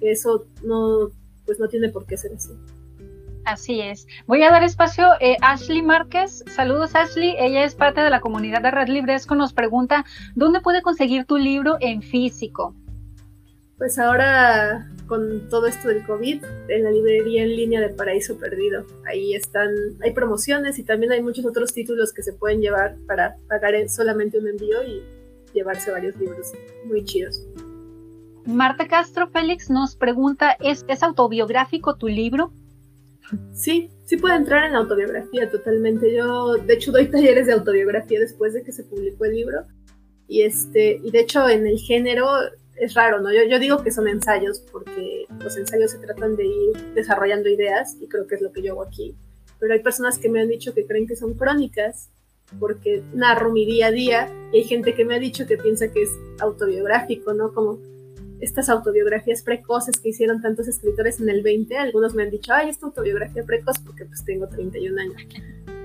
que 0.00 0.10
eso 0.10 0.46
no, 0.64 1.10
pues 1.44 1.60
no 1.60 1.68
tiene 1.68 1.90
por 1.90 2.06
qué 2.06 2.16
ser 2.16 2.32
así. 2.34 2.52
Así 3.44 3.80
es. 3.80 4.06
Voy 4.26 4.42
a 4.42 4.50
dar 4.50 4.62
espacio 4.62 5.12
a 5.12 5.16
eh, 5.20 5.36
Ashley 5.40 5.80
Márquez. 5.80 6.44
Saludos 6.54 6.94
Ashley. 6.94 7.34
Ella 7.38 7.64
es 7.64 7.74
parte 7.74 8.02
de 8.02 8.10
la 8.10 8.20
comunidad 8.20 8.60
de 8.60 8.70
Red 8.70 8.88
Libresco. 8.88 9.34
Nos 9.34 9.54
pregunta, 9.54 10.04
¿dónde 10.34 10.60
puede 10.60 10.82
conseguir 10.82 11.24
tu 11.24 11.38
libro 11.38 11.78
en 11.80 12.02
físico? 12.02 12.74
Pues 13.78 13.98
ahora 13.98 14.90
con 15.06 15.48
todo 15.48 15.66
esto 15.66 15.88
del 15.88 16.04
COVID, 16.04 16.44
en 16.68 16.84
la 16.84 16.90
librería 16.90 17.42
en 17.42 17.56
línea 17.56 17.80
de 17.80 17.88
Paraíso 17.88 18.36
Perdido. 18.36 18.84
Ahí 19.06 19.34
están, 19.34 19.70
hay 20.02 20.12
promociones 20.12 20.78
y 20.78 20.84
también 20.84 21.12
hay 21.12 21.22
muchos 21.22 21.46
otros 21.46 21.72
títulos 21.72 22.12
que 22.12 22.22
se 22.22 22.32
pueden 22.34 22.60
llevar 22.60 22.96
para 23.06 23.36
pagar 23.48 23.74
solamente 23.88 24.38
un 24.38 24.48
envío 24.48 24.82
y 24.82 25.02
llevarse 25.54 25.90
varios 25.90 26.16
libros 26.16 26.52
muy 26.84 27.04
chidos. 27.04 27.42
Marta 28.44 28.86
Castro 28.86 29.28
Félix 29.28 29.70
nos 29.70 29.96
pregunta, 29.96 30.56
¿es, 30.60 30.84
¿es 30.88 31.02
autobiográfico 31.02 31.96
tu 31.96 32.08
libro? 32.08 32.52
Sí, 33.52 33.90
sí 34.06 34.16
puede 34.16 34.36
entrar 34.36 34.64
en 34.64 34.72
la 34.72 34.78
autobiografía 34.78 35.50
totalmente. 35.50 36.14
Yo, 36.14 36.54
de 36.54 36.74
hecho, 36.74 36.92
doy 36.92 37.06
talleres 37.06 37.46
de 37.46 37.52
autobiografía 37.52 38.20
después 38.20 38.54
de 38.54 38.62
que 38.62 38.72
se 38.72 38.84
publicó 38.84 39.24
el 39.24 39.34
libro. 39.34 39.66
Y 40.26 40.42
este, 40.42 41.00
y 41.02 41.10
de 41.10 41.20
hecho, 41.20 41.48
en 41.48 41.66
el 41.66 41.78
género 41.78 42.26
es 42.80 42.94
raro, 42.94 43.20
¿no? 43.20 43.32
Yo, 43.32 43.44
yo 43.48 43.58
digo 43.58 43.82
que 43.82 43.90
son 43.90 44.08
ensayos 44.08 44.60
porque 44.72 45.26
los 45.38 45.56
ensayos 45.56 45.90
se 45.90 45.98
tratan 45.98 46.36
de 46.36 46.46
ir 46.46 46.76
desarrollando 46.94 47.48
ideas 47.48 47.96
y 48.00 48.06
creo 48.06 48.26
que 48.26 48.36
es 48.36 48.40
lo 48.40 48.52
que 48.52 48.62
yo 48.62 48.72
hago 48.72 48.82
aquí. 48.82 49.14
Pero 49.58 49.74
hay 49.74 49.80
personas 49.80 50.18
que 50.18 50.28
me 50.28 50.40
han 50.40 50.48
dicho 50.48 50.74
que 50.74 50.86
creen 50.86 51.06
que 51.06 51.16
son 51.16 51.34
crónicas 51.34 52.08
porque 52.58 53.02
narro 53.12 53.52
mi 53.52 53.66
día 53.66 53.88
a 53.88 53.90
día 53.90 54.28
y 54.52 54.58
hay 54.58 54.64
gente 54.64 54.94
que 54.94 55.04
me 55.04 55.16
ha 55.16 55.18
dicho 55.18 55.46
que 55.46 55.58
piensa 55.58 55.88
que 55.88 56.02
es 56.02 56.10
autobiográfico, 56.40 57.34
¿no? 57.34 57.52
Como 57.52 57.78
estas 58.40 58.68
autobiografías 58.68 59.42
precoces 59.42 59.98
que 60.00 60.10
hicieron 60.10 60.40
tantos 60.40 60.68
escritores 60.68 61.20
en 61.20 61.28
el 61.28 61.42
20, 61.42 61.76
algunos 61.76 62.14
me 62.14 62.22
han 62.22 62.30
dicho, 62.30 62.52
ay, 62.54 62.70
esta 62.70 62.86
autobiografía 62.86 63.42
precoz 63.44 63.78
porque 63.84 64.04
pues 64.04 64.24
tengo 64.24 64.46
31 64.48 65.00
años. 65.00 65.22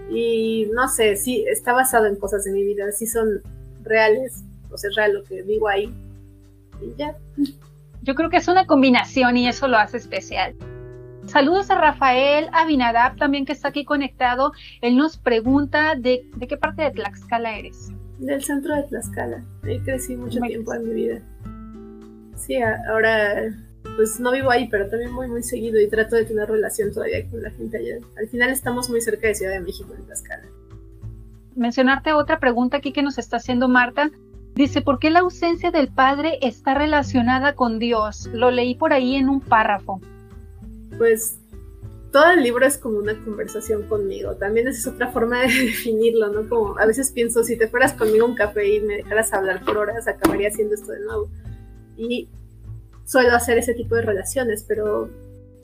Y 0.09 0.69
no 0.71 0.87
sé, 0.87 1.15
sí, 1.15 1.43
está 1.47 1.73
basado 1.73 2.05
en 2.05 2.15
cosas 2.15 2.43
de 2.43 2.51
mi 2.51 2.63
vida, 2.63 2.91
sí 2.91 3.07
son 3.07 3.41
reales, 3.81 4.43
sea, 4.77 4.89
es 4.89 4.95
real 4.95 5.13
lo 5.13 5.23
que 5.23 5.43
digo 5.43 5.67
ahí. 5.67 5.93
Y 6.83 6.95
ya. 6.97 7.15
Yo 8.01 8.15
creo 8.15 8.29
que 8.29 8.37
es 8.37 8.47
una 8.47 8.65
combinación 8.65 9.37
y 9.37 9.47
eso 9.47 9.67
lo 9.67 9.77
hace 9.77 9.97
especial. 9.97 10.55
Saludos 11.25 11.71
a 11.71 11.79
Rafael 11.79 12.49
Abinadab 12.51 13.15
también 13.15 13.45
que 13.45 13.53
está 13.53 13.69
aquí 13.69 13.85
conectado. 13.85 14.51
Él 14.81 14.97
nos 14.97 15.17
pregunta 15.17 15.95
de, 15.95 16.29
de 16.35 16.47
qué 16.47 16.57
parte 16.57 16.83
de 16.83 16.91
Tlaxcala 16.91 17.57
eres. 17.57 17.91
Del 18.19 18.43
centro 18.43 18.75
de 18.75 18.83
Tlaxcala. 18.83 19.43
Ahí 19.63 19.79
crecí 19.79 20.15
mucho 20.15 20.41
tiempo 20.41 20.73
en 20.73 20.87
mi 20.87 20.93
vida 20.93 21.21
sí, 22.43 22.57
ahora 22.61 23.51
pues 23.95 24.19
no 24.19 24.31
vivo 24.31 24.49
ahí, 24.49 24.67
pero 24.69 24.89
también 24.89 25.11
muy, 25.11 25.27
muy 25.27 25.43
seguido 25.43 25.79
y 25.79 25.87
trato 25.87 26.15
de 26.15 26.25
tener 26.25 26.49
relación 26.49 26.91
todavía 26.91 27.29
con 27.29 27.41
la 27.41 27.51
gente 27.51 27.77
allá. 27.77 27.97
Al 28.17 28.27
final 28.27 28.49
estamos 28.49 28.89
muy 28.89 29.01
cerca 29.01 29.27
de 29.27 29.35
Ciudad 29.35 29.53
de 29.53 29.59
México, 29.59 29.93
en 29.95 30.05
Tlaxcala. 30.05 30.43
Mencionarte 31.55 32.13
otra 32.13 32.39
pregunta 32.39 32.77
aquí 32.77 32.91
que 32.91 33.03
nos 33.03 33.17
está 33.17 33.37
haciendo 33.37 33.67
Marta. 33.67 34.09
Dice, 34.55 34.81
¿por 34.81 34.99
qué 34.99 35.09
la 35.09 35.19
ausencia 35.19 35.71
del 35.71 35.87
padre 35.87 36.37
está 36.41 36.75
relacionada 36.75 37.55
con 37.55 37.79
Dios? 37.79 38.29
Lo 38.33 38.51
leí 38.51 38.75
por 38.75 38.93
ahí 38.93 39.15
en 39.15 39.29
un 39.29 39.41
párrafo. 39.41 39.99
Pues 40.97 41.37
todo 42.11 42.29
el 42.29 42.43
libro 42.43 42.63
es 42.65 42.77
como 42.77 42.99
una 42.99 43.19
conversación 43.23 43.83
conmigo. 43.83 44.35
También 44.35 44.67
esa 44.67 44.77
es 44.77 44.87
otra 44.87 45.11
forma 45.11 45.41
de 45.41 45.47
definirlo, 45.65 46.27
¿no? 46.29 46.47
Como 46.47 46.77
a 46.77 46.85
veces 46.85 47.11
pienso, 47.11 47.43
si 47.43 47.57
te 47.57 47.67
fueras 47.67 47.93
conmigo 47.93 48.27
un 48.27 48.35
café 48.35 48.75
y 48.75 48.81
me 48.81 48.97
dejaras 48.97 49.33
hablar 49.33 49.65
por 49.65 49.77
horas, 49.77 50.07
acabaría 50.07 50.49
haciendo 50.49 50.75
esto 50.75 50.91
de 50.91 50.99
nuevo 50.99 51.29
y 51.97 52.29
suelo 53.05 53.35
hacer 53.35 53.57
ese 53.57 53.73
tipo 53.73 53.95
de 53.95 54.03
relaciones, 54.03 54.63
pero 54.67 55.09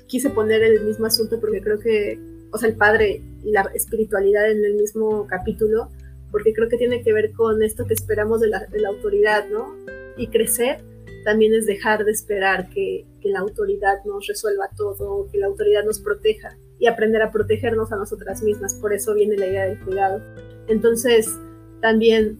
quise 0.07 0.29
poner 0.29 0.63
el 0.63 0.83
mismo 0.83 1.05
asunto 1.05 1.39
porque 1.39 1.61
creo 1.61 1.79
que, 1.79 2.19
o 2.51 2.57
sea, 2.57 2.69
el 2.69 2.75
padre 2.75 3.21
y 3.43 3.51
la 3.51 3.69
espiritualidad 3.73 4.49
en 4.49 4.65
el 4.65 4.73
mismo 4.73 5.27
capítulo, 5.27 5.89
porque 6.31 6.53
creo 6.53 6.69
que 6.69 6.77
tiene 6.77 7.01
que 7.01 7.13
ver 7.13 7.31
con 7.33 7.61
esto 7.63 7.85
que 7.85 7.93
esperamos 7.93 8.41
de 8.41 8.47
la, 8.49 8.67
autoridad, 8.87 9.47
¿no? 9.49 9.75
Y 10.17 10.27
crecer 10.27 10.83
también 11.25 11.53
es 11.53 11.65
dejar 11.65 12.05
de 12.05 12.11
esperar 12.11 12.69
que, 12.69 13.05
que, 13.21 13.29
la 13.29 13.39
autoridad 13.39 14.03
nos 14.05 14.27
resuelva 14.27 14.69
todo, 14.75 15.27
que 15.31 15.37
la 15.37 15.47
autoridad 15.47 15.83
nos 15.83 15.99
proteja 15.99 16.57
y 16.79 16.87
aprender 16.87 17.21
a 17.21 17.31
protegernos 17.31 17.91
a 17.91 17.97
nosotras 17.97 18.41
mismas. 18.41 18.73
Por 18.75 18.93
eso 18.93 19.13
viene 19.13 19.37
la 19.37 19.47
idea 19.47 19.65
del 19.65 19.79
cuidado. 19.79 20.21
Entonces, 20.67 21.37
también 21.81 22.37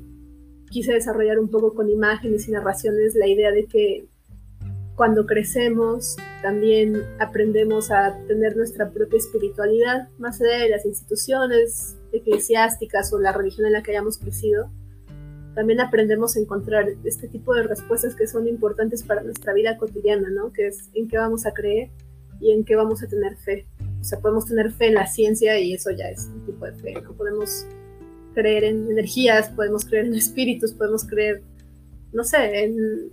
quise 0.70 0.94
desarrollar 0.94 1.40
un 1.40 1.50
poco 1.50 1.74
con 1.74 1.90
imágenes 1.90 2.48
y 2.48 2.52
narraciones 2.52 3.16
la 3.16 3.28
idea 3.28 3.52
de 3.52 3.66
que 3.66 4.06
cuando 4.96 5.26
crecemos 5.26 6.18
también 6.42 7.02
aprendemos 7.20 7.90
a 7.90 8.18
tener 8.28 8.56
nuestra 8.56 8.92
propia 8.92 9.18
espiritualidad, 9.18 10.10
más 10.18 10.42
allá 10.42 10.58
de 10.58 10.70
las 10.70 10.86
instituciones 10.86 11.96
eclesiásticas 12.12 13.12
o 13.14 13.20
la 13.20 13.32
religión 13.32 13.68
en 13.68 13.74
la 13.74 13.84
que 13.84 13.92
hayamos 13.92 14.18
crecido. 14.18 14.72
También 15.56 15.82
aprendemos 15.82 16.36
a 16.36 16.40
encontrar 16.40 16.88
este 17.04 17.28
tipo 17.28 17.54
de 17.54 17.64
respuestas 17.64 18.16
que 18.16 18.28
son 18.28 18.48
importantes 18.48 19.04
para 19.04 19.24
nuestra 19.24 19.54
vida 19.54 19.78
cotidiana, 19.78 20.30
¿no? 20.30 20.54
Que 20.54 20.68
es 20.68 20.90
en 20.94 21.08
qué 21.08 21.18
vamos 21.18 21.46
a 21.46 21.54
creer 21.54 21.90
y 22.40 22.52
en 22.52 22.64
qué 22.64 22.76
vamos 22.76 23.04
a 23.04 23.08
tener 23.08 23.36
fe. 23.38 23.66
O 24.00 24.04
sea, 24.04 24.20
podemos 24.20 24.46
tener 24.46 24.72
fe 24.72 24.88
en 24.88 24.96
la 24.96 25.08
ciencia 25.08 25.60
y 25.60 25.74
eso 25.74 25.92
ya 25.92 26.10
es 26.10 26.28
un 26.28 26.46
tipo 26.46 26.66
de 26.66 26.74
fe, 26.74 26.94
¿no? 27.02 27.14
Podemos 27.14 27.66
creer 28.34 28.64
en 28.64 28.90
energías, 28.90 29.50
podemos 29.50 29.86
creer 29.86 30.06
en 30.06 30.14
espíritus, 30.14 30.74
podemos 30.74 31.04
creer, 31.04 31.42
no 32.14 32.24
sé, 32.24 32.64
en 32.64 33.12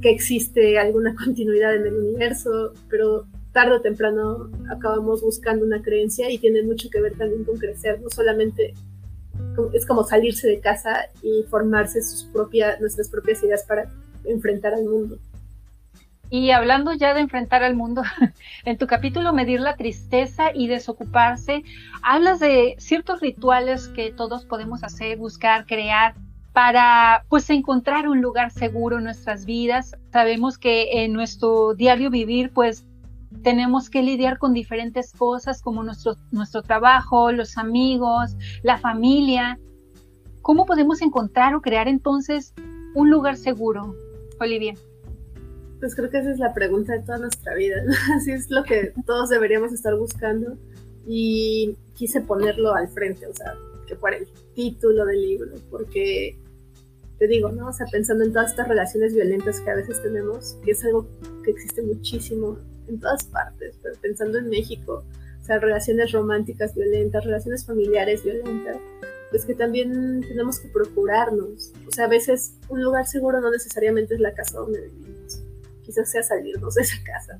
que 0.00 0.10
existe 0.10 0.78
alguna 0.78 1.14
continuidad 1.24 1.76
en 1.76 1.86
el 1.86 1.94
universo, 1.94 2.72
pero 2.88 3.26
tarde 3.54 3.76
o 3.76 3.80
temprano 3.80 4.50
acabamos 4.68 5.22
buscando 5.22 5.64
una 5.64 5.80
creencia 5.80 6.28
y 6.28 6.38
tiene 6.38 6.62
mucho 6.62 6.90
que 6.90 7.00
ver 7.00 7.16
también 7.16 7.44
con 7.44 7.56
crecer, 7.56 8.00
no 8.02 8.10
solamente 8.10 8.74
es 9.72 9.86
como 9.86 10.04
salirse 10.04 10.48
de 10.48 10.60
casa 10.60 11.06
y 11.22 11.44
formarse 11.44 12.02
sus 12.02 12.24
propias, 12.24 12.80
nuestras 12.80 13.08
propias 13.08 13.42
ideas 13.42 13.64
para 13.64 13.90
enfrentar 14.24 14.74
al 14.74 14.84
mundo. 14.84 15.18
Y 16.30 16.50
hablando 16.50 16.92
ya 16.92 17.14
de 17.14 17.20
enfrentar 17.20 17.62
al 17.62 17.76
mundo, 17.76 18.02
en 18.64 18.76
tu 18.76 18.86
capítulo 18.86 19.32
Medir 19.32 19.60
la 19.60 19.76
tristeza 19.76 20.50
y 20.52 20.66
desocuparse, 20.66 21.62
hablas 22.02 22.40
de 22.40 22.74
ciertos 22.78 23.20
rituales 23.20 23.88
que 23.88 24.10
todos 24.10 24.44
podemos 24.44 24.82
hacer, 24.82 25.16
buscar, 25.16 25.64
crear 25.66 26.14
para 26.52 27.24
pues 27.28 27.48
encontrar 27.50 28.08
un 28.08 28.20
lugar 28.20 28.50
seguro 28.50 28.98
en 28.98 29.04
nuestras 29.04 29.44
vidas. 29.44 29.96
Sabemos 30.12 30.58
que 30.58 31.04
en 31.04 31.12
nuestro 31.12 31.74
diario 31.74 32.10
vivir 32.10 32.52
pues 32.52 32.84
tenemos 33.42 33.90
que 33.90 34.02
lidiar 34.02 34.38
con 34.38 34.54
diferentes 34.54 35.12
cosas 35.12 35.62
como 35.62 35.82
nuestro, 35.82 36.16
nuestro 36.30 36.62
trabajo, 36.62 37.32
los 37.32 37.58
amigos, 37.58 38.36
la 38.62 38.78
familia. 38.78 39.58
¿Cómo 40.42 40.66
podemos 40.66 41.02
encontrar 41.02 41.54
o 41.54 41.60
crear 41.60 41.88
entonces 41.88 42.54
un 42.94 43.10
lugar 43.10 43.36
seguro, 43.36 43.94
Olivia? 44.40 44.74
Pues 45.80 45.94
creo 45.94 46.10
que 46.10 46.18
esa 46.18 46.30
es 46.30 46.38
la 46.38 46.54
pregunta 46.54 46.92
de 46.92 47.00
toda 47.00 47.18
nuestra 47.18 47.54
vida, 47.54 47.76
Así 48.16 48.30
es 48.32 48.50
lo 48.50 48.64
que 48.64 48.92
todos 49.06 49.28
deberíamos 49.28 49.72
estar 49.72 49.94
buscando 49.96 50.56
y 51.06 51.76
quise 51.94 52.20
ponerlo 52.20 52.74
al 52.74 52.88
frente, 52.88 53.26
o 53.26 53.34
sea, 53.34 53.54
que 53.86 53.96
fuera 53.96 54.16
el 54.16 54.26
título 54.54 55.04
del 55.04 55.20
libro, 55.20 55.52
porque 55.70 56.38
te 57.18 57.26
digo, 57.26 57.50
¿no? 57.52 57.68
O 57.68 57.72
sea, 57.72 57.86
pensando 57.90 58.24
en 58.24 58.32
todas 58.32 58.50
estas 58.50 58.68
relaciones 58.68 59.14
violentas 59.14 59.60
que 59.60 59.70
a 59.70 59.74
veces 59.74 60.02
tenemos, 60.02 60.56
que 60.64 60.72
es 60.72 60.84
algo 60.84 61.06
que 61.44 61.50
existe 61.50 61.82
muchísimo 61.82 62.58
en 62.88 63.00
todas 63.00 63.24
partes, 63.24 63.76
pero 63.82 63.94
pensando 64.00 64.38
en 64.38 64.48
México, 64.48 65.04
o 65.40 65.44
sea, 65.44 65.58
relaciones 65.58 66.12
románticas 66.12 66.74
violentas, 66.74 67.24
relaciones 67.24 67.66
familiares 67.66 68.24
violentas, 68.24 68.76
pues 69.30 69.44
que 69.44 69.54
también 69.54 70.22
tenemos 70.22 70.60
que 70.60 70.68
procurarnos. 70.68 71.72
O 71.86 71.92
sea, 71.92 72.06
a 72.06 72.08
veces 72.08 72.54
un 72.68 72.82
lugar 72.82 73.06
seguro 73.06 73.40
no 73.40 73.50
necesariamente 73.50 74.14
es 74.14 74.20
la 74.20 74.32
casa 74.32 74.58
donde 74.58 74.88
vivimos 74.88 75.14
quizás 75.84 76.10
sea 76.10 76.22
salirnos 76.22 76.74
de 76.74 76.82
esa 76.82 76.96
casa. 77.04 77.38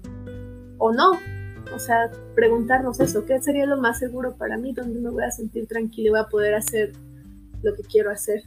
O 0.78 0.92
no. 0.92 1.12
O 1.74 1.78
sea, 1.78 2.11
preguntarnos 2.35 3.00
eso, 3.00 3.24
¿qué 3.24 3.40
sería 3.40 3.66
lo 3.66 3.78
más 3.78 3.98
seguro 3.98 4.37
para 4.37 4.59
mí? 4.59 4.72
Donde 4.74 5.00
me 5.00 5.11
voy 5.11 5.24
a 5.24 5.30
sentir 5.30 5.66
tranquilo 5.66 6.09
y 6.09 6.11
voy 6.11 6.20
a 6.20 6.28
poder 6.28 6.54
hacer 6.54 6.92
lo 7.62 7.74
que 7.74 7.83
quiero 7.83 8.11
hacer 8.11 8.42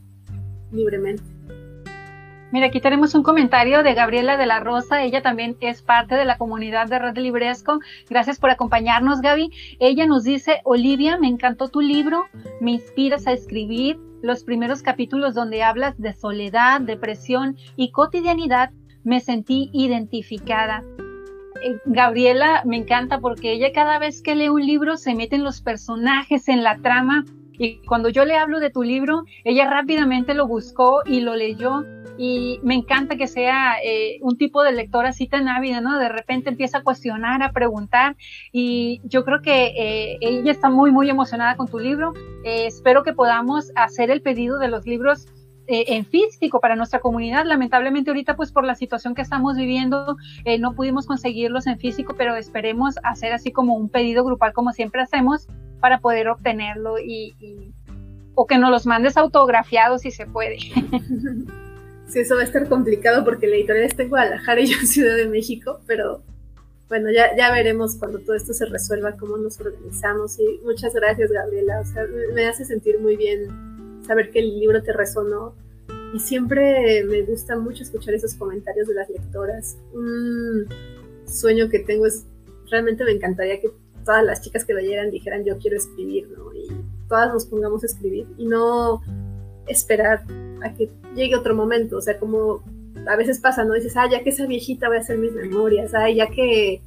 libremente. 0.72 1.24
Mira, 2.52 2.68
aquí 2.68 2.80
tenemos 2.80 3.14
un 3.14 3.24
comentario 3.24 3.84
de 3.84 3.94
Gabriela 3.94 4.38
de 4.38 4.46
la 4.46 4.62
Rosa. 4.62 5.04
Ella 5.04 5.22
también 5.22 5.58
es 5.60 5.82
parte 5.82 6.16
de 6.16 6.24
la 6.24 6.38
comunidad 6.38 6.88
de 6.88 6.98
Red 6.98 7.18
Libresco. 7.18 7.80
Gracias 8.10 8.40
por 8.40 8.50
acompañarnos, 8.50 9.20
Gaby. 9.20 9.52
Ella 9.80 10.06
nos 10.06 10.24
dice, 10.24 10.62
Olivia, 10.64 11.18
me 11.18 11.28
encantó 11.28 11.68
tu 11.68 11.82
libro, 11.82 12.26
me 12.62 12.72
inspiras 12.72 13.28
a 13.28 13.34
escribir. 13.34 14.00
Los 14.24 14.44
primeros 14.44 14.82
capítulos 14.82 15.36
donde 15.36 15.62
hablas 15.62 16.00
de 16.00 16.14
soledad, 16.14 16.82
depresión 16.82 17.56
y 17.76 17.92
cotidianidad 17.92 18.72
me 19.04 19.20
sentí 19.20 19.70
identificada. 19.74 20.82
Eh, 21.64 21.78
Gabriela 21.86 22.64
me 22.66 22.78
encanta 22.78 23.20
porque 23.20 23.52
ella 23.52 23.72
cada 23.74 24.00
vez 24.00 24.22
que 24.22 24.36
lee 24.36 24.50
un 24.50 24.66
libro 24.66 24.98
se 24.98 25.16
mete 25.16 25.36
en 25.36 25.44
los 25.44 25.62
personajes, 25.62 26.48
en 26.48 26.64
la 26.64 26.78
trama. 26.78 27.26
Y 27.58 27.78
cuando 27.86 28.10
yo 28.10 28.26
le 28.26 28.38
hablo 28.38 28.60
de 28.60 28.70
tu 28.70 28.84
libro, 28.84 29.24
ella 29.44 29.70
rápidamente 29.70 30.34
lo 30.34 30.48
buscó 30.48 31.02
y 31.06 31.22
lo 31.22 31.36
leyó. 31.36 31.84
Y 32.20 32.60
me 32.64 32.74
encanta 32.74 33.16
que 33.16 33.28
sea 33.28 33.76
eh, 33.84 34.18
un 34.22 34.38
tipo 34.38 34.64
de 34.64 34.72
lector 34.72 35.06
así 35.06 35.28
tan 35.28 35.48
ávida, 35.48 35.82
¿no? 35.82 36.00
De 36.00 36.10
repente 36.10 36.50
empieza 36.50 36.80
a 36.80 36.84
cuestionar, 36.84 37.44
a 37.44 37.52
preguntar. 37.52 38.16
Y 38.52 39.02
yo 39.04 39.24
creo 39.24 39.42
que 39.42 39.68
eh, 39.78 40.18
ella 40.22 40.52
está 40.52 40.70
muy, 40.70 40.92
muy 40.92 41.10
emocionada 41.10 41.56
con 41.56 41.68
tu 41.68 41.80
libro. 41.80 42.14
espero 42.44 43.04
que 43.04 43.14
podamos 43.14 43.72
hacer 43.76 44.10
el 44.10 44.22
pedido 44.22 44.58
de 44.58 44.68
los 44.68 44.86
libros 44.86 45.28
eh, 45.70 45.98
en 45.98 46.06
físico 46.06 46.62
para 46.62 46.78
nuestra 46.78 47.02
comunidad. 47.02 47.44
Lamentablemente 47.46 48.10
ahorita 48.10 48.38
pues 48.38 48.54
por 48.54 48.64
la 48.64 48.74
situación 48.74 49.16
que 49.16 49.22
estamos 49.22 49.58
viviendo 49.58 50.16
eh, 50.46 50.60
no 50.60 50.74
pudimos 50.74 51.06
conseguirlos 51.06 51.68
en 51.68 51.78
físico, 51.78 52.16
pero 52.18 52.38
esperemos 52.38 52.96
hacer 53.04 53.34
así 53.34 53.52
como 53.52 53.76
un 53.76 53.90
pedido 53.90 54.24
grupal 54.24 54.54
como 54.54 54.72
siempre 54.72 55.02
hacemos 55.02 55.50
para 55.80 56.00
poder 56.00 56.28
obtenerlo 56.28 57.00
y, 57.00 57.74
o 58.36 58.46
que 58.48 58.58
nos 58.58 58.72
los 58.72 58.86
mandes 58.86 59.18
autografiados 59.18 60.02
si 60.02 60.12
se 60.12 60.26
puede. 60.26 60.58
Sí, 62.08 62.20
eso 62.20 62.36
va 62.36 62.42
a 62.42 62.46
estar 62.46 62.70
complicado 62.70 63.26
porque 63.26 63.48
la 63.48 63.58
editorial 63.58 63.84
está 63.84 64.04
en 64.04 64.08
Guadalajara 64.08 64.62
y 64.62 64.68
yo 64.68 64.80
en 64.80 64.88
Ciudad 64.88 65.18
de 65.18 65.28
México, 65.28 65.82
pero 65.88 66.22
bueno, 66.88 67.12
ya, 67.12 67.36
ya 67.36 67.52
veremos 67.52 67.96
cuando 67.96 68.20
todo 68.20 68.36
esto 68.36 68.54
se 68.54 68.66
resuelva, 68.66 69.18
cómo 69.18 69.38
nos 69.38 69.60
organizamos. 69.60 70.40
Y 70.40 70.60
muchas 70.64 70.94
gracias, 70.94 71.32
Gabriela. 71.32 71.82
O 71.82 71.86
sea, 71.86 72.06
me 72.34 72.48
hace 72.48 72.64
sentir 72.64 73.00
muy 73.00 73.18
bien 73.18 74.02
saber 74.08 74.32
que 74.32 74.40
el 74.40 74.58
libro 74.60 74.82
te 74.82 74.94
resonó. 74.94 75.54
Y 76.14 76.20
siempre 76.20 77.04
me 77.04 77.24
gusta 77.24 77.58
mucho 77.58 77.84
escuchar 77.84 78.14
esos 78.14 78.36
comentarios 78.36 78.88
de 78.88 78.94
las 78.94 79.10
lectoras. 79.10 79.78
Un 79.94 80.66
sueño 81.26 81.68
que 81.70 81.80
tengo 81.80 82.06
es, 82.06 82.26
realmente 82.72 83.04
me 83.04 83.12
encantaría 83.12 83.60
que 83.60 83.70
todas 84.08 84.24
las 84.24 84.42
chicas 84.42 84.64
que 84.64 84.74
lo 84.74 84.80
leyeran 84.80 85.12
dijeran 85.12 85.44
yo 85.44 85.58
quiero 85.60 85.76
escribir, 85.76 86.30
¿no? 86.36 86.54
Y 86.54 86.70
todas 87.10 87.34
nos 87.34 87.46
pongamos 87.46 87.84
a 87.84 87.88
escribir 87.88 88.26
y 88.38 88.46
no 88.46 89.02
esperar 89.68 90.24
a 90.64 90.74
que 90.74 90.90
llegue 91.14 91.36
otro 91.36 91.54
momento. 91.54 91.98
O 91.98 92.02
sea, 92.02 92.18
como 92.18 92.64
a 93.06 93.16
veces 93.18 93.40
pasa, 93.40 93.66
¿no? 93.66 93.74
Dices, 93.74 93.98
ah, 93.98 94.08
ya 94.10 94.24
que 94.24 94.30
esa 94.30 94.48
viejita 94.48 94.88
voy 94.88 94.98
a 94.98 95.02
hacer 95.02 95.18
mis 95.18 95.34
memorias, 95.34 95.94
ah, 95.94 96.10
ya 96.10 96.28
que 96.28 96.82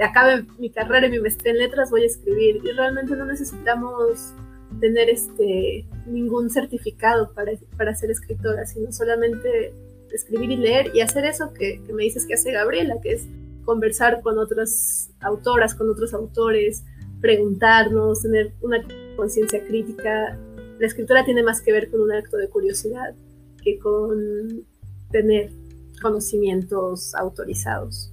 acabe 0.00 0.44
mi 0.58 0.70
carrera 0.70 1.06
y 1.06 1.10
mi 1.10 1.20
maestría 1.20 1.52
en 1.52 1.58
letras 1.58 1.90
voy 1.90 2.02
a 2.02 2.06
escribir. 2.06 2.60
Y 2.64 2.72
realmente 2.72 3.14
no 3.14 3.26
necesitamos 3.26 4.34
tener 4.80 5.08
este 5.08 5.86
ningún 6.06 6.50
certificado 6.50 7.32
para, 7.32 7.52
para 7.76 7.94
ser 7.94 8.10
escritora, 8.10 8.66
sino 8.66 8.90
solamente 8.90 9.72
escribir 10.12 10.50
y 10.50 10.56
leer 10.56 10.90
y 10.94 11.00
hacer 11.00 11.24
eso 11.24 11.52
que, 11.54 11.80
que 11.86 11.92
me 11.92 12.02
dices 12.02 12.26
que 12.26 12.34
hace 12.34 12.50
Gabriela, 12.50 12.96
que 13.00 13.12
es 13.12 13.28
conversar 13.64 14.20
con 14.22 14.38
otras 14.38 15.10
autoras, 15.20 15.74
con 15.74 15.90
otros 15.90 16.14
autores, 16.14 16.84
preguntarnos, 17.20 18.22
tener 18.22 18.52
una 18.60 18.82
conciencia 19.16 19.64
crítica. 19.64 20.38
La 20.78 20.86
escritura 20.86 21.24
tiene 21.24 21.42
más 21.42 21.60
que 21.60 21.72
ver 21.72 21.90
con 21.90 22.00
un 22.00 22.12
acto 22.12 22.36
de 22.36 22.48
curiosidad 22.48 23.14
que 23.62 23.78
con 23.78 24.64
tener 25.10 25.50
conocimientos 26.00 27.14
autorizados. 27.14 28.12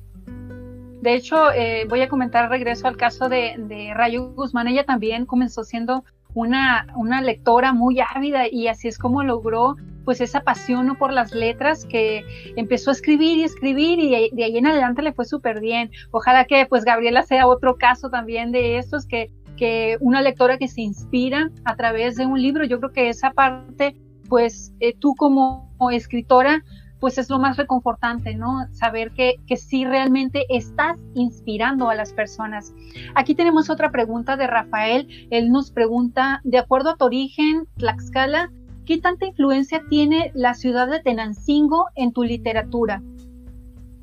De 1.02 1.14
hecho, 1.14 1.52
eh, 1.52 1.86
voy 1.88 2.02
a 2.02 2.10
comentar 2.10 2.50
regreso 2.50 2.88
al 2.88 2.98
caso 2.98 3.30
de, 3.30 3.56
de, 3.58 3.94
Rayo 3.94 4.34
Guzmán. 4.34 4.68
Ella 4.68 4.84
también 4.84 5.26
comenzó 5.26 5.64
siendo 5.64 6.04
una, 6.34 6.88
una 6.96 7.22
lectora 7.22 7.72
muy 7.72 8.00
ávida 8.00 8.48
y 8.52 8.68
así 8.68 8.88
es 8.88 8.98
como 8.98 9.24
logró 9.24 9.76
pues 10.08 10.22
esa 10.22 10.40
pasión 10.40 10.96
por 10.96 11.12
las 11.12 11.34
letras 11.34 11.84
que 11.84 12.24
empezó 12.56 12.92
a 12.92 12.94
escribir 12.94 13.40
y 13.40 13.44
escribir 13.44 14.00
y 14.00 14.30
de 14.32 14.44
ahí 14.46 14.58
en 14.58 14.66
adelante 14.66 15.02
le 15.02 15.12
fue 15.12 15.26
súper 15.26 15.60
bien. 15.60 15.92
Ojalá 16.12 16.46
que 16.46 16.66
pues 16.66 16.86
Gabriela 16.86 17.24
sea 17.24 17.46
otro 17.46 17.76
caso 17.76 18.10
también 18.10 18.54
de 18.54 18.78
estos 18.78 19.06
que, 19.06 19.30
que 19.58 19.98
una 20.00 20.22
lectora 20.22 20.58
que 20.58 20.70
se 20.70 20.80
inspira 20.80 21.52
a 21.66 21.76
través 21.76 22.16
de 22.16 22.26
un 22.26 22.42
libro. 22.42 22.64
Yo 22.64 22.80
creo 22.80 22.94
que 22.94 23.10
esa 23.10 23.32
parte 23.32 23.98
pues 24.30 24.72
eh, 24.80 24.96
tú 24.98 25.14
como 25.14 25.76
escritora 25.92 26.64
pues 27.02 27.18
es 27.18 27.30
lo 27.30 27.38
más 27.38 27.58
reconfortante, 27.58 28.34
¿no? 28.34 28.66
Saber 28.72 29.12
que, 29.12 29.36
que 29.46 29.58
sí 29.58 29.84
realmente 29.84 30.46
estás 30.48 30.96
inspirando 31.16 31.90
a 31.90 31.96
las 31.96 32.14
personas. 32.14 32.74
Aquí 33.14 33.36
tenemos 33.36 33.70
otra 33.70 33.92
pregunta 33.92 34.38
de 34.38 34.48
Rafael. 34.48 35.28
Él 35.32 35.52
nos 35.52 35.70
pregunta, 35.70 36.40
de 36.46 36.60
acuerdo 36.60 36.92
a 36.92 36.96
tu 36.96 37.04
origen, 37.04 37.68
Tlaxcala, 37.76 38.50
¿qué 38.88 39.00
tanta 39.00 39.26
influencia 39.26 39.84
tiene 39.90 40.32
la 40.34 40.56
ciudad 40.56 40.90
de 40.90 41.02
Tenancingo 41.02 41.86
en 41.96 42.14
tu 42.14 42.24
literatura? 42.24 43.04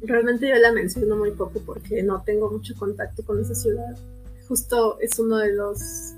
Realmente 0.03 0.49
yo 0.49 0.57
la 0.57 0.73
menciono 0.73 1.17
muy 1.17 1.33
poco 1.33 1.61
porque 1.65 2.03
no 2.03 2.23
tengo 2.23 2.51
mucho 2.51 2.75
contacto 2.79 3.25
con 3.25 3.41
esa 3.41 3.55
ciudad. 3.55 3.97
Justo 4.47 5.01
es 5.01 5.19
uno 5.19 5.39
de 5.39 5.55
los 5.55 6.13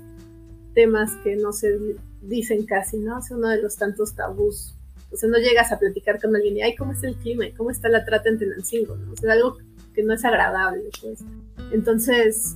temas 0.73 1.13
que 1.23 1.37
no 1.37 1.53
se 1.53 1.79
dicen 2.21 2.65
casi, 2.65 2.97
¿no? 2.97 3.19
Es 3.19 3.31
uno 3.31 3.47
de 3.47 3.61
los 3.61 3.77
tantos 3.77 4.13
tabús 4.13 4.77
o 5.11 5.15
sea, 5.15 5.29
no 5.29 5.37
llegas 5.37 5.71
a 5.71 5.79
platicar 5.79 6.19
con 6.19 6.35
alguien 6.35 6.57
y, 6.57 6.61
ay, 6.61 6.75
¿cómo 6.75 6.91
es 6.91 7.03
el 7.03 7.15
clima? 7.15 7.45
¿Cómo 7.55 7.71
está 7.71 7.87
la 7.89 8.03
trata 8.03 8.29
en 8.29 8.39
Tenancingo? 8.39 8.95
¿no? 8.97 9.13
O 9.13 9.15
sea, 9.15 9.33
algo 9.33 9.57
que 9.93 10.03
no 10.03 10.13
es 10.13 10.25
agradable, 10.25 10.89
pues. 11.01 11.23
Entonces, 11.71 12.55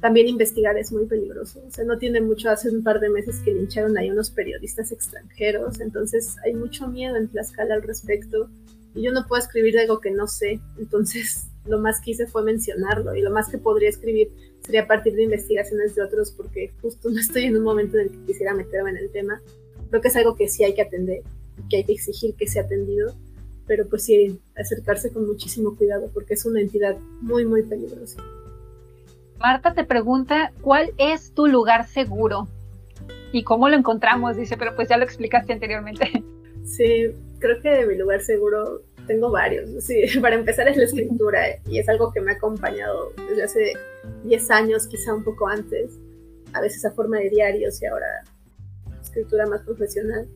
también 0.00 0.28
investigar 0.28 0.76
es 0.76 0.92
muy 0.92 1.06
peligroso. 1.06 1.62
O 1.66 1.70
sea, 1.70 1.84
no 1.84 1.98
tiene 1.98 2.20
mucho, 2.20 2.50
hace 2.50 2.70
un 2.70 2.82
par 2.82 3.00
de 3.00 3.08
meses 3.08 3.40
que 3.44 3.52
lincharon 3.52 3.96
ahí 3.96 4.10
unos 4.10 4.30
periodistas 4.30 4.92
extranjeros, 4.92 5.80
entonces 5.80 6.36
hay 6.44 6.54
mucho 6.54 6.88
miedo 6.88 7.16
en 7.16 7.28
Tlaxcala 7.28 7.74
al 7.74 7.82
respecto. 7.82 8.48
Y 8.94 9.02
yo 9.02 9.12
no 9.12 9.26
puedo 9.26 9.42
escribir 9.42 9.78
algo 9.78 10.00
que 10.00 10.10
no 10.10 10.26
sé, 10.26 10.60
entonces 10.78 11.48
lo 11.66 11.78
más 11.78 12.00
que 12.00 12.12
hice 12.12 12.26
fue 12.26 12.42
mencionarlo 12.42 13.14
y 13.14 13.22
lo 13.22 13.30
más 13.30 13.48
que 13.48 13.58
podría 13.58 13.88
escribir 13.88 14.30
sería 14.62 14.82
a 14.82 14.86
partir 14.86 15.14
de 15.14 15.24
investigaciones 15.24 15.94
de 15.94 16.02
otros 16.02 16.30
porque 16.32 16.72
justo 16.80 17.10
no 17.10 17.18
estoy 17.18 17.44
en 17.44 17.56
un 17.56 17.62
momento 17.62 17.98
en 17.98 18.04
el 18.04 18.10
que 18.10 18.24
quisiera 18.26 18.54
meterme 18.54 18.90
en 18.90 18.98
el 18.98 19.10
tema. 19.10 19.40
Creo 19.90 20.00
que 20.00 20.08
es 20.08 20.16
algo 20.16 20.34
que 20.34 20.48
sí 20.48 20.64
hay 20.64 20.74
que 20.74 20.82
atender 20.82 21.22
que 21.68 21.78
hay 21.78 21.84
que 21.84 21.92
exigir 21.92 22.34
que 22.34 22.46
sea 22.46 22.62
atendido, 22.62 23.14
pero 23.66 23.88
pues 23.88 24.04
sí, 24.04 24.38
acercarse 24.56 25.10
con 25.10 25.26
muchísimo 25.26 25.76
cuidado 25.76 26.10
porque 26.12 26.34
es 26.34 26.44
una 26.44 26.60
entidad 26.60 26.96
muy, 27.20 27.44
muy 27.44 27.62
peligrosa. 27.62 28.22
Marta 29.38 29.74
te 29.74 29.84
pregunta, 29.84 30.52
¿cuál 30.60 30.92
es 30.98 31.32
tu 31.32 31.46
lugar 31.46 31.86
seguro? 31.86 32.48
¿Y 33.32 33.44
cómo 33.44 33.68
lo 33.68 33.76
encontramos? 33.76 34.36
Dice, 34.36 34.56
pero 34.56 34.74
pues 34.74 34.88
ya 34.88 34.96
lo 34.96 35.04
explicaste 35.04 35.52
anteriormente. 35.52 36.24
Sí, 36.66 37.14
creo 37.38 37.62
que 37.62 37.86
mi 37.86 37.94
lugar 37.94 38.20
seguro 38.22 38.82
tengo 39.06 39.30
varios. 39.30 39.84
Sí, 39.84 40.02
para 40.20 40.34
empezar 40.34 40.66
es 40.66 40.76
la 40.76 40.82
escritura 40.82 41.40
y 41.64 41.78
es 41.78 41.88
algo 41.88 42.12
que 42.12 42.20
me 42.20 42.32
ha 42.32 42.34
acompañado 42.34 43.12
desde 43.28 43.44
hace 43.44 43.72
10 44.24 44.50
años, 44.50 44.88
quizá 44.88 45.14
un 45.14 45.22
poco 45.22 45.46
antes, 45.46 45.96
a 46.54 46.60
veces 46.60 46.84
a 46.84 46.90
forma 46.90 47.18
de 47.18 47.30
diarios 47.30 47.80
y 47.80 47.86
ahora 47.86 48.24
escritura 49.00 49.46
más 49.46 49.62
profesional 49.62 50.28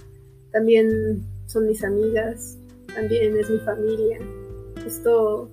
también 0.52 1.22
son 1.46 1.66
mis 1.66 1.82
amigas, 1.84 2.58
también 2.94 3.36
es 3.36 3.50
mi 3.50 3.58
familia. 3.58 4.18
Esto, 4.86 5.50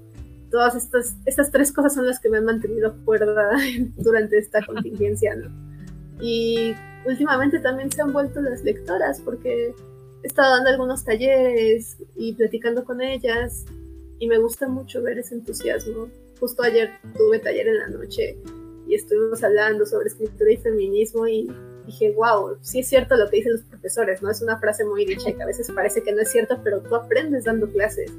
todas 0.50 0.76
estas, 0.76 1.16
estas 1.26 1.52
tres 1.52 1.72
cosas 1.72 1.94
son 1.94 2.06
las 2.06 2.20
que 2.20 2.30
me 2.30 2.38
han 2.38 2.46
mantenido 2.46 2.96
cuerda 3.06 3.52
durante 3.98 4.38
esta 4.38 4.66
contingencia, 4.66 5.36
¿no? 5.36 5.50
Y 6.20 6.76
últimamente 7.06 7.60
también 7.60 7.92
se 7.92 8.02
han 8.02 8.12
vuelto 8.12 8.42
las 8.42 8.64
lectoras 8.64 9.22
porque 9.22 9.74
he 10.24 10.28
estado 10.28 10.56
dando 10.56 10.70
algunos 10.70 11.04
talleres 11.04 11.98
y 12.16 12.34
platicando 12.34 12.84
con 12.84 13.02
ellas 13.02 13.66
y 14.20 14.28
me 14.28 14.40
gusta 14.40 14.68
mucho 14.68 15.02
ver 15.04 15.20
ese 15.20 15.36
entusiasmo. 15.36 16.10
Justo 16.40 16.64
ayer 16.64 16.92
tuve 17.16 17.40
taller 17.40 17.68
en 17.68 17.78
la 17.80 17.88
noche 17.90 18.38
y 18.88 18.96
estuvimos 18.96 19.44
hablando 19.44 19.86
sobre 19.86 20.08
escritura 20.08 20.52
y 20.52 20.58
feminismo 20.58 21.28
y 21.28 21.52
dije, 21.86 22.14
wow, 22.14 22.58
sí 22.62 22.80
es 22.80 22.88
cierto 22.88 23.16
lo 23.16 23.30
que 23.30 23.38
dicen 23.38 23.54
los 23.54 23.64
profesores, 23.64 24.22
¿no? 24.22 24.30
Es 24.30 24.42
una 24.42 24.58
frase 24.60 24.86
muy 24.86 25.06
dicha 25.06 25.32
que 25.32 25.42
a 25.42 25.46
veces 25.46 25.72
parece 25.72 26.04
que 26.04 26.12
no 26.12 26.22
es 26.22 26.32
cierto, 26.32 26.60
pero 26.64 26.82
tú 26.82 26.96
aprendes 26.96 27.46
dando 27.46 27.70
clases, 27.70 28.12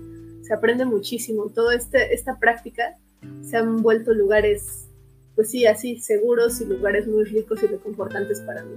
se 0.48 0.54
aprende 0.54 0.86
muchísimo. 0.86 1.50
Toda 1.50 1.74
este, 1.74 2.14
esta 2.14 2.38
práctica 2.38 2.96
se 3.42 3.58
han 3.58 3.82
vuelto 3.82 4.14
lugares, 4.14 4.88
pues 5.34 5.50
sí, 5.50 5.66
así, 5.66 6.00
seguros 6.00 6.62
y 6.62 6.64
lugares 6.64 7.06
muy 7.06 7.24
ricos 7.24 7.62
y 7.62 7.66
reconfortantes 7.66 8.40
para 8.40 8.64
mí. 8.64 8.76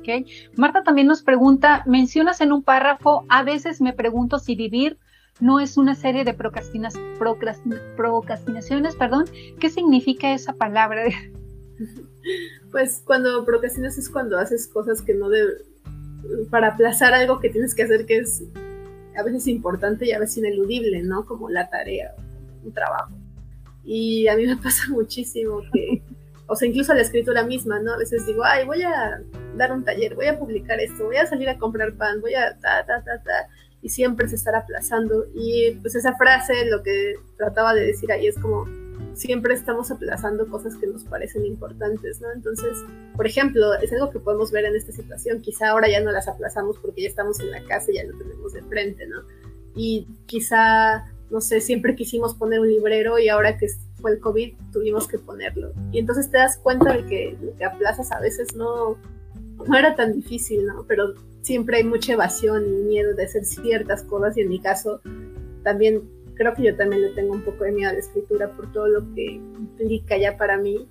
Ok. 0.00 0.08
Marta 0.56 0.82
también 0.82 1.06
nos 1.06 1.22
pregunta, 1.22 1.84
mencionas 1.86 2.40
en 2.40 2.50
un 2.52 2.64
párrafo, 2.64 3.24
a 3.28 3.44
veces 3.44 3.80
me 3.80 3.92
pregunto 3.92 4.40
si 4.40 4.56
vivir 4.56 4.98
no 5.38 5.60
es 5.60 5.76
una 5.76 5.94
serie 5.94 6.24
de 6.24 6.34
procrastinaciones, 6.34 8.96
perdón. 8.96 9.26
¿Qué 9.60 9.70
significa 9.70 10.34
esa 10.34 10.54
palabra? 10.54 11.04
Pues 12.72 13.02
cuando 13.06 13.44
procrastinas 13.44 13.98
es 13.98 14.10
cuando 14.10 14.36
haces 14.38 14.66
cosas 14.66 15.00
que 15.00 15.14
no 15.14 15.28
deben, 15.28 15.54
para 16.50 16.66
aplazar 16.68 17.12
algo 17.14 17.38
que 17.38 17.50
tienes 17.50 17.72
que 17.74 17.84
hacer 17.84 18.04
que 18.04 18.18
es 18.18 18.42
a 19.16 19.22
veces 19.22 19.46
importante 19.48 20.06
y 20.06 20.12
a 20.12 20.18
veces 20.18 20.38
ineludible, 20.38 21.02
¿no? 21.02 21.24
Como 21.24 21.48
la 21.48 21.68
tarea, 21.68 22.14
un 22.64 22.72
trabajo. 22.72 23.14
Y 23.84 24.26
a 24.28 24.36
mí 24.36 24.46
me 24.46 24.56
pasa 24.62 24.84
muchísimo 24.88 25.62
que, 25.72 26.02
o 26.46 26.56
sea, 26.56 26.68
incluso 26.68 26.94
la 26.94 27.02
escritura 27.02 27.44
misma, 27.44 27.78
¿no? 27.80 27.92
A 27.92 27.98
veces 27.98 28.26
digo, 28.26 28.44
ay, 28.44 28.64
voy 28.66 28.82
a 28.82 29.20
dar 29.56 29.72
un 29.72 29.84
taller, 29.84 30.14
voy 30.14 30.26
a 30.26 30.38
publicar 30.38 30.80
esto, 30.80 31.04
voy 31.04 31.16
a 31.16 31.26
salir 31.26 31.48
a 31.48 31.58
comprar 31.58 31.94
pan, 31.94 32.20
voy 32.20 32.34
a 32.34 32.56
ta, 32.58 32.84
ta, 32.86 33.02
ta, 33.02 33.22
ta, 33.22 33.48
y 33.82 33.88
siempre 33.88 34.28
se 34.28 34.36
estará 34.36 34.58
aplazando. 34.58 35.26
Y 35.34 35.72
pues 35.82 35.94
esa 35.94 36.16
frase, 36.16 36.66
lo 36.66 36.82
que 36.82 37.14
trataba 37.36 37.74
de 37.74 37.86
decir 37.86 38.10
ahí 38.12 38.26
es 38.26 38.38
como, 38.38 38.66
siempre 39.16 39.54
estamos 39.54 39.90
aplazando 39.90 40.46
cosas 40.46 40.76
que 40.76 40.86
nos 40.86 41.02
parecen 41.04 41.46
importantes, 41.46 42.20
¿no? 42.20 42.30
Entonces, 42.32 42.76
por 43.16 43.26
ejemplo, 43.26 43.72
es 43.74 43.90
algo 43.92 44.10
que 44.10 44.20
podemos 44.20 44.52
ver 44.52 44.66
en 44.66 44.76
esta 44.76 44.92
situación. 44.92 45.40
Quizá 45.40 45.70
ahora 45.70 45.88
ya 45.88 46.00
no 46.02 46.12
las 46.12 46.28
aplazamos 46.28 46.78
porque 46.78 47.02
ya 47.02 47.08
estamos 47.08 47.40
en 47.40 47.50
la 47.50 47.64
casa 47.64 47.90
y 47.90 47.94
ya 47.94 48.04
lo 48.04 48.16
tenemos 48.18 48.52
de 48.52 48.62
frente, 48.64 49.06
¿no? 49.06 49.22
Y 49.74 50.06
quizá, 50.26 51.10
no 51.30 51.40
sé, 51.40 51.62
siempre 51.62 51.96
quisimos 51.96 52.34
poner 52.34 52.60
un 52.60 52.68
librero 52.68 53.18
y 53.18 53.30
ahora 53.30 53.56
que 53.56 53.68
fue 54.02 54.12
el 54.12 54.20
COVID 54.20 54.54
tuvimos 54.70 55.08
que 55.08 55.18
ponerlo. 55.18 55.72
Y 55.92 55.98
entonces 55.98 56.30
te 56.30 56.36
das 56.36 56.58
cuenta 56.58 56.92
de 56.92 57.06
que 57.06 57.38
lo 57.40 57.56
que 57.56 57.64
aplazas 57.64 58.12
a 58.12 58.20
veces 58.20 58.54
no, 58.54 58.98
no 59.66 59.78
era 59.78 59.94
tan 59.94 60.12
difícil, 60.12 60.66
¿no? 60.66 60.84
Pero 60.86 61.14
siempre 61.40 61.78
hay 61.78 61.84
mucha 61.84 62.12
evasión 62.12 62.66
y 62.66 62.82
miedo 62.82 63.14
de 63.14 63.24
hacer 63.24 63.46
ciertas 63.46 64.02
cosas 64.02 64.36
y 64.36 64.42
en 64.42 64.50
mi 64.50 64.60
caso 64.60 65.00
también 65.62 66.02
creo 66.36 66.54
que 66.54 66.62
yo 66.62 66.76
también 66.76 67.02
le 67.02 67.10
tengo 67.10 67.32
un 67.32 67.42
poco 67.42 67.64
de 67.64 67.72
miedo 67.72 67.90
a 67.90 67.94
la 67.94 67.98
escritura 67.98 68.50
por 68.50 68.72
todo 68.72 68.88
lo 68.88 69.14
que 69.14 69.24
implica 69.24 70.16
ya 70.16 70.36
para 70.36 70.58
mí 70.58 70.86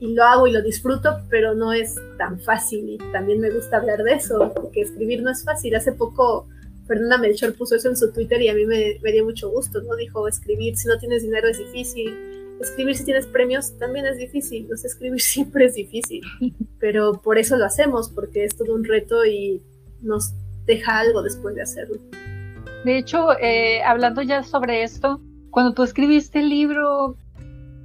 y 0.00 0.12
lo 0.12 0.24
hago 0.24 0.46
y 0.46 0.52
lo 0.52 0.60
disfruto, 0.60 1.20
pero 1.30 1.54
no 1.54 1.72
es 1.72 1.94
tan 2.18 2.40
fácil 2.40 2.90
y 2.90 2.98
también 3.12 3.40
me 3.40 3.50
gusta 3.50 3.78
hablar 3.78 4.02
de 4.02 4.14
eso, 4.14 4.52
porque 4.54 4.82
escribir 4.82 5.22
no 5.22 5.30
es 5.30 5.44
fácil. 5.44 5.74
Hace 5.76 5.92
poco 5.92 6.48
Fernanda 6.86 7.16
Melchor 7.16 7.54
puso 7.54 7.76
eso 7.76 7.88
en 7.88 7.96
su 7.96 8.12
Twitter 8.12 8.42
y 8.42 8.48
a 8.48 8.54
mí 8.54 8.66
me, 8.66 8.98
me 9.02 9.12
dio 9.12 9.24
mucho 9.24 9.48
gusto, 9.48 9.80
¿no? 9.82 9.96
Dijo, 9.96 10.26
escribir 10.28 10.76
si 10.76 10.88
no 10.88 10.98
tienes 10.98 11.22
dinero 11.22 11.48
es 11.48 11.58
difícil, 11.58 12.14
escribir 12.60 12.96
si 12.96 13.04
tienes 13.04 13.26
premios 13.26 13.76
también 13.78 14.06
es 14.06 14.18
difícil, 14.18 14.68
no 14.68 14.76
sé, 14.76 14.88
escribir 14.88 15.20
siempre 15.22 15.66
es 15.66 15.74
difícil, 15.74 16.22
pero 16.78 17.22
por 17.22 17.38
eso 17.38 17.56
lo 17.56 17.64
hacemos, 17.64 18.10
porque 18.10 18.44
es 18.44 18.56
todo 18.56 18.74
un 18.74 18.84
reto 18.84 19.24
y 19.24 19.62
nos 20.02 20.32
deja 20.66 20.98
algo 20.98 21.22
después 21.22 21.54
de 21.54 21.62
hacerlo. 21.62 21.98
De 22.84 22.98
hecho, 22.98 23.38
eh, 23.40 23.82
hablando 23.82 24.22
ya 24.22 24.42
sobre 24.42 24.82
esto, 24.82 25.20
cuando 25.50 25.72
tú 25.72 25.82
escribiste 25.82 26.40
el 26.40 26.50
libro, 26.50 27.16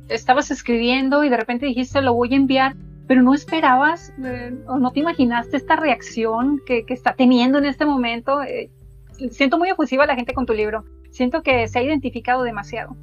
estabas 0.10 0.52
escribiendo 0.52 1.24
y 1.24 1.30
de 1.30 1.38
repente 1.38 1.66
dijiste 1.66 2.02
lo 2.02 2.14
voy 2.14 2.34
a 2.34 2.38
enviar, 2.38 2.76
pero 3.08 3.22
no 3.22 3.34
esperabas 3.34 4.14
eh, 4.24 4.54
o 4.68 4.78
no 4.78 4.92
te 4.92 5.00
imaginaste 5.00 5.58
esta 5.58 5.76
reacción 5.76 6.62
que, 6.66 6.84
está 6.90 7.16
teniendo 7.16 7.58
en 7.58 7.66
este 7.66 7.86
momento. 7.86 8.42
Eh, 8.42 8.70
siento 9.32 9.58
muy 9.58 9.70
efusiva 9.70 10.04
a 10.04 10.08
la 10.08 10.16
gente 10.16 10.34
con 10.34 10.46
tu 10.46 10.54
libro. 10.54 10.84
Siento 11.12 11.42
que 11.42 11.68
se 11.68 11.80
ha 11.80 11.84
identificado 11.84 12.44
demasiado. 12.44 12.96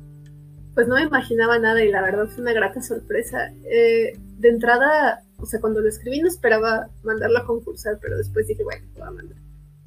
Pues 0.74 0.86
no 0.88 0.96
me 0.96 1.02
imaginaba 1.02 1.58
nada 1.58 1.82
y 1.82 1.90
la 1.90 2.02
verdad 2.02 2.26
fue 2.26 2.42
una 2.42 2.52
grata 2.52 2.82
sorpresa. 2.82 3.52
Eh, 3.70 4.12
de 4.38 4.48
entrada, 4.48 5.22
o 5.38 5.46
sea, 5.46 5.60
cuando 5.60 5.80
lo 5.80 5.88
escribí 5.88 6.20
no 6.20 6.28
esperaba 6.28 6.88
mandarlo 7.02 7.38
a 7.38 7.46
concursar, 7.46 7.98
pero 8.00 8.18
después 8.18 8.46
dije, 8.46 8.62
bueno, 8.62 8.84
lo 8.94 9.00
voy 9.00 9.08
a 9.08 9.10
mandar. 9.10 9.45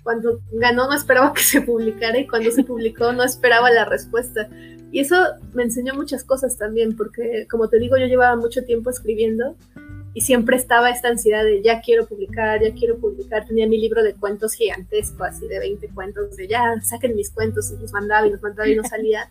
Cuando 0.10 0.42
ganó 0.52 0.88
no 0.88 0.96
esperaba 0.96 1.34
que 1.36 1.44
se 1.44 1.62
publicara 1.62 2.18
y 2.18 2.26
cuando 2.26 2.50
se 2.50 2.64
publicó 2.64 3.14
no 3.14 3.24
esperaba 3.24 3.70
la 3.70 3.86
respuesta. 3.86 4.50
Y 4.92 5.02
eso 5.02 5.16
me 5.54 5.62
enseñó 5.62 5.94
muchas 5.94 6.24
cosas 6.24 6.58
también, 6.58 6.98
porque 6.98 7.46
como 7.48 7.70
te 7.70 7.78
digo, 7.78 7.96
yo 7.96 8.08
llevaba 8.08 8.36
mucho 8.36 8.64
tiempo 8.64 8.90
escribiendo 8.90 9.56
y 10.16 10.22
siempre 10.22 10.58
estaba 10.58 10.90
esta 10.90 11.10
ansiedad 11.10 11.44
de 11.44 11.62
ya 11.62 11.82
quiero 11.82 12.08
publicar, 12.08 12.60
ya 12.60 12.74
quiero 12.74 12.98
publicar. 12.98 13.46
Tenía 13.46 13.68
mi 13.68 13.80
libro 13.80 14.02
de 14.02 14.16
cuentos 14.16 14.54
gigantesco, 14.54 15.26
así 15.26 15.48
de 15.48 15.60
20 15.60 15.90
cuentos, 15.90 16.36
de 16.38 16.48
ya 16.48 16.82
saquen 16.82 17.16
mis 17.16 17.30
cuentos 17.30 17.72
y 17.72 17.80
los 17.80 17.94
mandaba 17.94 18.26
y 18.26 18.32
los 18.32 18.42
mandaba 18.42 18.68
y 18.68 18.76
no 18.76 18.84
salía. 18.86 19.30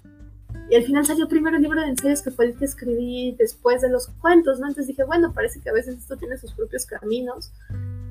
Y 0.70 0.76
al 0.76 0.84
final 0.84 1.04
salió 1.04 1.26
primero 1.26 1.56
el 1.56 1.62
libro 1.64 1.80
de 1.80 1.88
ensayos 1.88 2.22
que 2.22 2.30
fue 2.30 2.44
el 2.44 2.54
que 2.56 2.66
escribí 2.66 3.34
después 3.36 3.82
de 3.82 3.90
los 3.90 4.10
cuentos, 4.20 4.60
¿no? 4.60 4.68
Entonces 4.68 4.86
dije, 4.86 5.02
bueno, 5.02 5.32
parece 5.32 5.60
que 5.60 5.70
a 5.70 5.72
veces 5.72 5.96
esto 5.96 6.16
tiene 6.16 6.38
sus 6.38 6.52
propios 6.52 6.86
caminos 6.86 7.52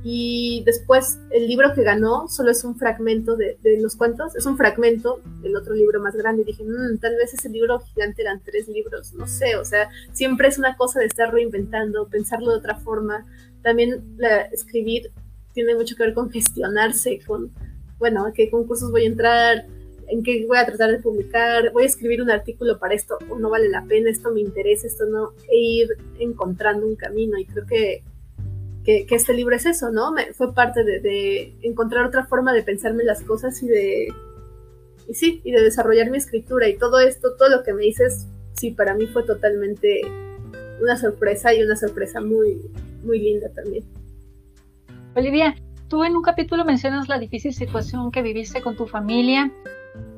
y 0.10 0.64
después 0.66 1.20
el 1.32 1.49
libro 1.49 1.74
que 1.76 1.84
ganó 1.84 2.30
solo 2.30 2.51
es 2.51 2.64
un 2.64 2.78
fragmento 2.78 3.36
de, 3.36 3.58
los 3.82 3.97
cuentos, 3.97 4.34
es 4.38 4.45
un 4.45 4.55
fragmento 4.55 5.20
del 5.41 5.53
otro 5.58 5.74
libro 5.74 6.01
más 6.01 6.16
grande. 6.16 6.43
Y 6.43 6.45
dije, 6.45 6.64
mmm, 6.64 6.97
tal 6.99 7.18
vez 7.18 7.34
ese 7.34 7.49
libro 7.49 7.82
gigante 7.82 8.22
eran 8.22 8.41
tres 8.41 8.70
libros, 8.70 9.12
no 9.16 9.28
sé, 9.28 9.58
o 9.58 9.66
sea, 9.66 9.89
siempre 10.14 10.47
es 10.47 10.58
una 10.58 10.78
cosa 10.78 11.01
de 11.01 11.08
estar 11.08 11.34
reinventando, 11.34 12.08
pensarlo 12.08 12.51
de 12.51 12.58
otra 12.60 12.76
forma. 12.76 13.26
También 13.64 14.18
escribir 14.53 15.12
tiene 15.51 15.76
mucho 15.76 15.97
que 15.97 16.03
ver 16.03 16.14
con 16.14 16.32
gestionarse, 16.32 17.20
con, 17.28 17.51
bueno, 17.99 18.28
a 18.28 18.32
qué 18.32 18.49
concursos 18.49 18.91
voy 18.91 19.03
a 19.03 19.08
entrar, 19.08 19.66
en 20.08 20.24
qué 20.24 20.45
voy 20.47 20.58
a 20.58 20.66
tratar 20.66 20.89
de 20.89 20.99
publicar, 20.99 21.74
voy 21.74 21.84
a 21.84 21.88
escribir 21.88 22.22
un 22.22 22.32
artículo 22.32 22.80
para 22.80 22.93
esto, 22.93 23.18
o 23.30 23.38
no 23.38 23.49
vale 23.49 23.68
la 23.68 23.84
pena, 23.84 24.10
esto 24.10 24.32
me 24.32 24.39
interesa, 24.39 24.88
esto 24.88 25.05
no, 25.05 25.34
e 25.51 25.58
ir 25.58 25.89
encontrando 26.18 26.88
un 26.88 26.95
camino. 26.95 27.38
Y 27.38 27.43
creo 27.43 27.66
que 27.66 28.03
que, 28.88 29.16
este 29.16 29.34
libro 29.34 29.54
es 29.54 29.66
eso, 29.66 29.92
¿no? 29.92 30.14
Fue 30.34 30.54
parte 30.54 30.86
de, 30.86 31.54
encontrar 31.62 32.06
otra 32.06 32.26
forma 32.26 32.54
de 32.54 32.64
pensarme 32.64 33.04
las 33.04 33.22
cosas 33.22 33.62
y 33.62 33.68
de, 33.68 34.08
y 35.10 35.14
sí, 35.14 35.42
y 35.44 35.52
de 35.52 35.62
desarrollar 35.62 36.10
mi 36.10 36.18
escritura 36.18 36.70
y 36.70 36.78
todo 36.78 37.00
esto, 37.02 37.36
todo 37.38 37.50
lo 37.50 37.64
que 37.64 37.74
me 37.74 37.84
dices, 37.84 38.28
sí, 38.54 38.72
para 38.72 38.94
mí 38.94 39.06
fue 39.08 39.24
totalmente 39.24 40.02
una 40.82 40.96
sorpresa 40.96 41.54
y 41.54 41.62
una 41.62 41.76
sorpresa 41.76 42.22
muy, 42.22 42.62
muy 43.04 43.20
linda 43.20 43.50
también. 43.54 43.84
Olivia, 45.16 45.56
tú 45.90 46.06
en 46.06 46.16
un 46.16 46.22
capítulo 46.22 46.64
mencionas 46.64 47.10
la 47.10 47.20
difícil 47.20 47.54
situación 47.54 48.10
que 48.10 48.22
viviste 48.22 48.62
con 48.62 48.78
tu 48.78 48.88
familia 48.88 49.52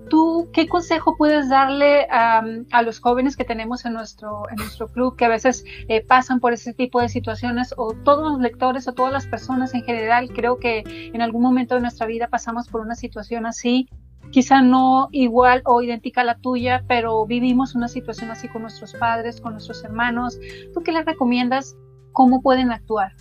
¿Tú 0.10 0.50
qué 0.54 0.68
consejo 0.68 1.16
puedes 1.16 1.50
darle 1.50 2.08
a 2.10 2.82
los 2.84 3.00
jóvenes 3.00 3.38
que 3.38 3.46
tenemos 3.46 3.86
en 3.86 3.94
nuestro, 3.94 4.50
en 4.50 4.56
nuestro 4.56 4.88
club 4.88 5.16
que 5.16 5.26
a 5.26 5.30
veces 5.30 5.64
eh, 5.88 6.04
pasan 6.04 6.40
por 6.40 6.54
ese 6.54 6.74
tipo 6.74 7.00
de 7.00 7.10
situaciones 7.10 7.74
o 7.78 7.94
todos 7.94 8.32
los 8.32 8.42
lectores 8.42 8.88
o 8.88 8.94
todas 8.94 9.14
las 9.14 9.28
personas 9.28 9.74
en 9.76 9.84
general? 9.84 10.30
Creo 10.34 10.58
que 10.58 10.84
en 11.14 11.22
algún 11.22 11.44
momento 11.44 11.76
de 11.76 11.82
nuestra 11.82 12.08
vida 12.08 12.28
pasamos 12.28 12.68
por 12.68 12.82
una 12.82 12.96
situación 12.96 13.46
así, 13.46 13.88
quizá 14.32 14.62
no 14.62 15.10
igual 15.12 15.62
o 15.66 15.82
idéntica 15.82 16.22
a 16.22 16.24
la 16.24 16.38
tuya, 16.38 16.84
pero 16.88 17.26
vivimos 17.28 17.76
una 17.76 17.88
situación 17.88 18.32
así 18.32 18.48
con 18.48 18.64
nuestros 18.64 18.94
padres, 18.94 19.40
con 19.40 19.54
nuestros 19.54 19.84
hermanos. 19.84 20.40
¿Tú 20.74 20.82
qué 20.82 20.92
les 20.92 21.06
recomiendas? 21.06 21.76
¿Cómo 22.14 22.42
pueden 22.42 22.72
actuar? 22.72 23.14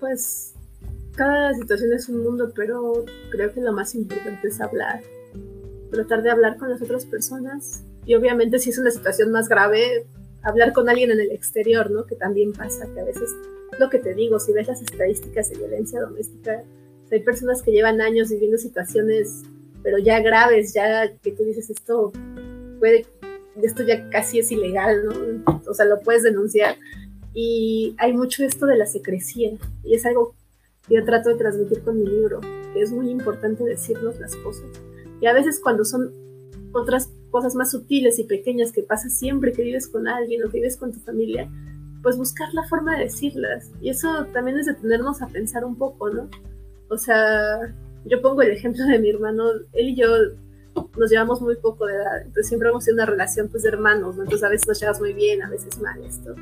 Pues 0.00 0.54
cada 1.14 1.54
situación 1.54 1.92
es 1.92 2.08
un 2.08 2.24
mundo, 2.24 2.50
pero 2.54 3.04
creo 3.30 3.52
que 3.52 3.60
lo 3.60 3.72
más 3.72 3.94
importante 3.94 4.48
es 4.48 4.60
hablar 4.60 5.00
tratar 5.94 6.22
de 6.22 6.30
hablar 6.30 6.58
con 6.58 6.68
las 6.68 6.82
otras 6.82 7.06
personas 7.06 7.84
y 8.06 8.14
obviamente 8.14 8.58
si 8.58 8.70
es 8.70 8.78
una 8.78 8.90
situación 8.90 9.30
más 9.30 9.48
grave, 9.48 10.06
hablar 10.42 10.72
con 10.72 10.88
alguien 10.88 11.10
en 11.10 11.20
el 11.20 11.30
exterior, 11.32 11.90
¿no? 11.90 12.04
Que 12.04 12.16
también 12.16 12.52
pasa, 12.52 12.86
que 12.92 13.00
a 13.00 13.04
veces, 13.04 13.30
lo 13.78 13.88
que 13.88 13.98
te 13.98 14.14
digo, 14.14 14.38
si 14.38 14.52
ves 14.52 14.68
las 14.68 14.82
estadísticas 14.82 15.48
de 15.48 15.56
violencia 15.56 16.00
doméstica, 16.00 16.62
hay 17.10 17.20
personas 17.20 17.62
que 17.62 17.70
llevan 17.70 18.00
años 18.00 18.28
viviendo 18.28 18.58
situaciones, 18.58 19.42
pero 19.82 19.98
ya 19.98 20.20
graves, 20.20 20.74
ya 20.74 21.16
que 21.22 21.30
tú 21.32 21.44
dices 21.44 21.70
esto 21.70 22.12
puede, 22.80 23.06
esto 23.62 23.84
ya 23.84 24.10
casi 24.10 24.40
es 24.40 24.50
ilegal, 24.50 25.04
¿no? 25.04 25.62
O 25.66 25.74
sea, 25.74 25.86
lo 25.86 26.00
puedes 26.00 26.24
denunciar. 26.24 26.76
Y 27.32 27.94
hay 27.98 28.12
mucho 28.12 28.44
esto 28.44 28.66
de 28.66 28.76
la 28.76 28.86
secrecía, 28.86 29.52
y 29.84 29.94
es 29.94 30.04
algo 30.04 30.34
que 30.86 30.96
yo 30.96 31.04
trato 31.04 31.30
de 31.30 31.36
transmitir 31.36 31.82
con 31.82 31.98
mi 31.98 32.06
libro, 32.06 32.40
que 32.72 32.82
es 32.82 32.90
muy 32.90 33.10
importante 33.10 33.64
decirnos 33.64 34.18
las 34.18 34.34
cosas 34.36 34.68
y 35.24 35.26
a 35.26 35.32
veces 35.32 35.58
cuando 35.58 35.86
son 35.86 36.12
otras 36.74 37.10
cosas 37.30 37.54
más 37.54 37.70
sutiles 37.70 38.18
y 38.18 38.24
pequeñas 38.24 38.72
que 38.72 38.82
pasa 38.82 39.08
siempre 39.08 39.54
que 39.54 39.62
vives 39.62 39.88
con 39.88 40.06
alguien 40.06 40.44
o 40.44 40.50
que 40.50 40.58
vives 40.58 40.76
con 40.76 40.92
tu 40.92 41.00
familia, 41.00 41.50
pues 42.02 42.18
buscar 42.18 42.52
la 42.52 42.68
forma 42.68 42.98
de 42.98 43.04
decirlas. 43.04 43.70
Y 43.80 43.88
eso 43.88 44.26
también 44.34 44.58
es 44.58 44.66
detenernos 44.66 45.22
a 45.22 45.28
pensar 45.28 45.64
un 45.64 45.76
poco, 45.76 46.10
¿no? 46.10 46.28
O 46.90 46.98
sea, 46.98 47.74
yo 48.04 48.20
pongo 48.20 48.42
el 48.42 48.50
ejemplo 48.50 48.84
de 48.84 48.98
mi 48.98 49.08
hermano, 49.08 49.44
él 49.72 49.88
y 49.88 49.96
yo 49.96 50.08
nos 50.98 51.10
llevamos 51.10 51.40
muy 51.40 51.56
poco 51.56 51.86
de 51.86 51.94
edad, 51.94 52.18
entonces 52.18 52.48
siempre 52.48 52.68
hemos 52.68 52.84
tenido 52.84 53.02
una 53.02 53.10
relación 53.10 53.48
pues 53.48 53.62
de 53.62 53.70
hermanos, 53.70 54.16
¿no? 54.16 54.24
Entonces 54.24 54.44
a 54.44 54.50
veces 54.50 54.68
nos 54.68 54.78
llevas 54.78 55.00
muy 55.00 55.14
bien, 55.14 55.42
a 55.42 55.48
veces 55.48 55.80
mal 55.80 56.04
esto. 56.04 56.34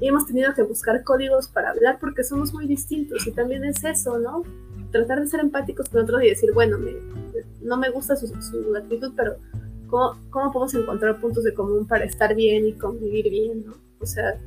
Y 0.00 0.08
hemos 0.08 0.26
tenido 0.26 0.54
que 0.54 0.62
buscar 0.62 1.04
códigos 1.04 1.48
para 1.48 1.72
hablar 1.72 1.98
porque 2.00 2.24
somos 2.24 2.54
muy 2.54 2.66
distintos 2.66 3.26
y 3.26 3.32
también 3.32 3.66
es 3.66 3.84
eso, 3.84 4.18
¿no? 4.18 4.44
Tratar 4.92 5.20
de 5.20 5.26
ser 5.26 5.40
empáticos 5.40 5.88
con 5.88 6.02
otros 6.02 6.22
y 6.22 6.28
decir, 6.28 6.52
bueno, 6.52 6.78
no 7.62 7.76
me 7.76 7.90
gusta 7.90 8.14
su, 8.14 8.26
actitud, 8.76 9.12
pero 9.16 9.36
¿cómo, 9.88 10.16
¿cómo, 10.30 10.52
podemos 10.52 10.74
encontrar 10.74 11.20
puntos 11.20 11.44
de 11.44 11.54
común 11.54 11.86
para 11.86 12.04
estar 12.04 12.34
bien 12.34 12.66
y 12.66 12.74
convivir 12.74 13.30
bien, 13.30 13.66
¿no? 13.66 13.74
O 14.00 14.06
sea, 14.06 14.38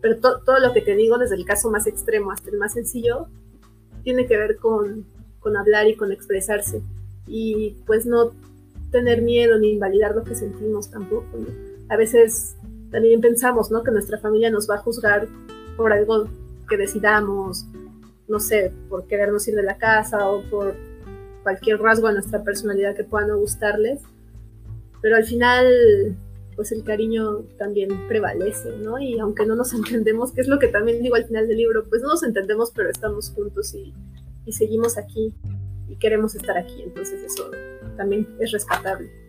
pero 0.00 0.18
todo 0.18 0.58
lo 0.60 0.72
que 0.74 0.82
te 0.82 0.94
digo, 0.94 1.16
desde 1.16 1.36
el 1.36 1.46
caso 1.46 1.70
más 1.70 1.86
extremo 1.86 2.30
hasta 2.30 2.50
el 2.50 2.58
más 2.58 2.74
sencillo, 2.74 3.26
tiene 4.02 4.26
que 4.26 4.36
ver 4.36 4.56
con, 4.56 5.06
con 5.40 5.56
hablar 5.56 5.88
y 5.88 5.96
con 5.96 6.12
expresarse. 6.12 6.82
Y 7.26 7.76
pues 7.86 8.04
no 8.04 8.32
tener 8.90 9.22
miedo 9.22 9.58
ni 9.58 9.72
invalidar 9.72 10.14
lo 10.14 10.22
que 10.22 10.34
sentimos 10.34 10.90
tampoco, 10.90 11.38
¿no? 11.38 11.46
A 11.88 11.96
veces 11.96 12.54
también 12.90 13.20
pensamos, 13.20 13.70
¿no? 13.70 13.82
Que 13.82 13.90
nuestra 13.90 14.18
familia 14.18 14.50
nos 14.50 14.68
va 14.68 14.76
a 14.76 14.78
juzgar 14.78 15.26
por 15.76 15.92
algo 15.92 16.28
que 16.68 16.76
decidamos, 16.76 17.66
no 18.28 18.40
sé, 18.40 18.72
por 18.88 19.06
querernos 19.06 19.46
ir 19.48 19.54
de 19.54 19.62
la 19.62 19.78
casa 19.78 20.28
o 20.28 20.42
por 20.50 20.74
cualquier 21.42 21.78
rasgo 21.78 22.08
de 22.08 22.14
nuestra 22.14 22.42
personalidad 22.42 22.96
que 22.96 23.04
pueda 23.04 23.26
no 23.26 23.38
gustarles, 23.38 24.00
pero 25.00 25.16
al 25.16 25.24
final 25.24 26.16
pues 26.56 26.72
el 26.72 26.84
cariño 26.84 27.42
también 27.58 28.06
prevalece, 28.06 28.76
¿no? 28.78 28.98
Y 28.98 29.18
aunque 29.18 29.44
no 29.44 29.56
nos 29.56 29.72
entendemos, 29.74 30.32
que 30.32 30.40
es 30.40 30.48
lo 30.48 30.58
que 30.58 30.68
también 30.68 31.02
digo 31.02 31.16
al 31.16 31.24
final 31.24 31.48
del 31.48 31.58
libro, 31.58 31.84
pues 31.88 32.02
no 32.02 32.08
nos 32.08 32.22
entendemos, 32.22 32.72
pero 32.74 32.90
estamos 32.90 33.30
juntos 33.30 33.74
y, 33.74 33.92
y 34.46 34.52
seguimos 34.52 34.96
aquí 34.96 35.34
y 35.88 35.96
queremos 35.96 36.34
estar 36.34 36.56
aquí, 36.56 36.82
entonces 36.82 37.22
eso 37.22 37.50
también 37.96 38.28
es 38.40 38.52
rescatable. 38.52 39.23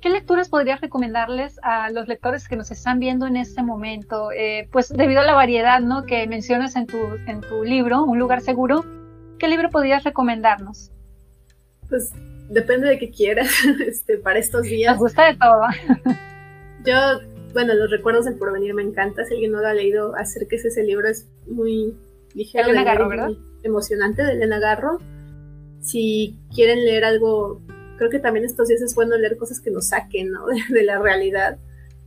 ¿Qué 0.00 0.08
lecturas 0.08 0.48
podrías 0.48 0.80
recomendarles 0.80 1.60
a 1.62 1.90
los 1.90 2.08
lectores 2.08 2.48
que 2.48 2.56
nos 2.56 2.70
están 2.70 2.98
viendo 2.98 3.26
en 3.26 3.36
este 3.36 3.62
momento? 3.62 4.32
Eh, 4.32 4.68
pues 4.72 4.88
debido 4.88 5.20
a 5.20 5.24
la 5.24 5.34
variedad 5.34 5.80
¿no? 5.80 6.06
que 6.06 6.26
mencionas 6.26 6.74
en 6.76 6.86
tu, 6.86 6.96
en 7.26 7.42
tu 7.42 7.64
libro, 7.64 8.04
Un 8.04 8.18
lugar 8.18 8.40
seguro, 8.40 8.84
¿qué 9.38 9.46
libro 9.48 9.68
podrías 9.68 10.02
recomendarnos? 10.04 10.90
Pues 11.88 12.12
depende 12.48 12.88
de 12.88 12.98
qué 12.98 13.10
quieras 13.10 13.50
este, 13.86 14.16
para 14.16 14.38
estos 14.38 14.62
días. 14.62 14.92
Nos 14.92 15.00
gusta 15.00 15.26
de 15.26 15.36
todo. 15.36 15.62
Yo, 16.86 16.94
bueno, 17.52 17.74
Los 17.74 17.90
Recuerdos 17.90 18.24
del 18.24 18.36
Porvenir 18.36 18.72
me 18.72 18.82
encanta. 18.82 19.24
Si 19.26 19.34
alguien 19.34 19.52
no 19.52 19.60
lo 19.60 19.68
ha 19.68 19.74
leído, 19.74 20.16
acérquese 20.16 20.68
ese 20.68 20.82
libro, 20.82 21.08
es 21.08 21.28
muy 21.46 21.94
ligero. 22.34 22.72
De 22.72 22.84
¿verdad? 22.84 23.30
emocionante 23.62 24.24
de 24.24 24.32
Elena 24.32 24.58
Garro. 24.58 24.98
Si 25.80 26.38
quieren 26.54 26.84
leer 26.84 27.04
algo, 27.04 27.60
creo 28.00 28.10
que 28.10 28.18
también 28.18 28.46
estos 28.46 28.68
días 28.68 28.80
es 28.80 28.94
bueno 28.94 29.14
leer 29.18 29.36
cosas 29.36 29.60
que 29.60 29.70
nos 29.70 29.88
saquen 29.88 30.30
¿no? 30.30 30.46
de, 30.70 30.82
la 30.84 30.98
realidad. 30.98 31.58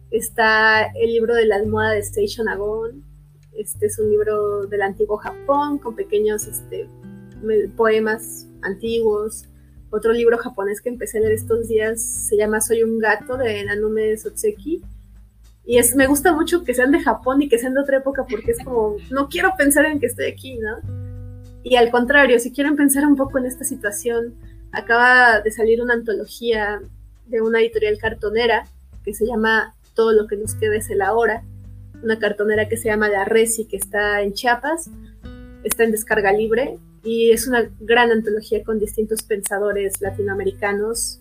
Está 0.09 0.87
el 0.87 1.13
libro 1.13 1.35
de 1.35 1.45
la 1.45 1.57
almohada 1.57 1.91
de 1.91 1.99
Station 1.99 2.49
Agon. 2.49 3.03
Este 3.55 3.85
es 3.85 3.99
un 3.99 4.09
libro 4.09 4.65
del 4.65 4.81
antiguo 4.81 5.17
Japón 5.17 5.77
con 5.77 5.95
pequeños 5.95 6.47
este, 6.47 6.89
poemas 7.77 8.47
antiguos. 8.63 9.45
Otro 9.91 10.13
libro 10.13 10.39
japonés 10.39 10.81
que 10.81 10.89
empecé 10.89 11.19
a 11.19 11.21
leer 11.21 11.33
estos 11.33 11.67
días 11.67 12.01
se 12.01 12.37
llama 12.37 12.59
Soy 12.59 12.81
un 12.81 12.97
gato 12.97 13.37
de 13.37 13.63
Nanume 13.63 14.17
Sotseki. 14.17 14.81
Y 15.63 15.77
es, 15.77 15.95
me 15.95 16.07
gusta 16.07 16.33
mucho 16.33 16.63
que 16.63 16.73
sean 16.73 16.91
de 16.91 17.01
Japón 17.01 17.43
y 17.43 17.49
que 17.49 17.59
sean 17.59 17.75
de 17.75 17.81
otra 17.81 17.97
época 17.97 18.25
porque 18.27 18.51
es 18.51 18.63
como, 18.63 18.97
no 19.11 19.29
quiero 19.29 19.51
pensar 19.55 19.85
en 19.85 19.99
que 19.99 20.07
estoy 20.07 20.25
aquí, 20.25 20.57
¿no? 20.57 20.77
Y 21.61 21.75
al 21.75 21.91
contrario, 21.91 22.39
si 22.39 22.51
quieren 22.51 22.75
pensar 22.75 23.05
un 23.05 23.15
poco 23.15 23.37
en 23.37 23.45
esta 23.45 23.63
situación, 23.63 24.33
acaba 24.74 25.39
de 25.41 25.51
salir 25.51 25.82
una 25.82 25.93
antología 25.93 26.82
de 27.28 27.41
una 27.41 27.61
editorial 27.61 27.97
cartonera 27.97 28.67
que 29.05 29.13
se 29.13 29.26
llama 29.26 29.76
Todo 29.93 30.11
lo 30.11 30.28
que 30.28 30.36
nos 30.36 30.55
queda 30.55 30.76
es 30.76 30.89
el 30.89 31.01
ahora, 31.01 31.43
una 32.01 32.19
cartonera 32.19 32.67
que 32.67 32.78
se 32.78 32.89
llama 32.89 33.07
La 33.07 33.24
Resi, 33.24 33.65
que 33.65 33.78
está 33.78 34.21
en 34.21 34.34
Chiapas, 34.34 34.89
está 35.63 35.84
en 35.84 35.91
descarga 35.91 36.34
libre 36.34 36.78
y 37.03 37.32
es 37.32 37.47
una 37.47 37.69
gran 37.80 38.11
antología 38.11 38.63
con 38.63 38.80
distintos 38.80 39.24
pensadores 39.24 40.01
latinoamericanos 40.01 41.19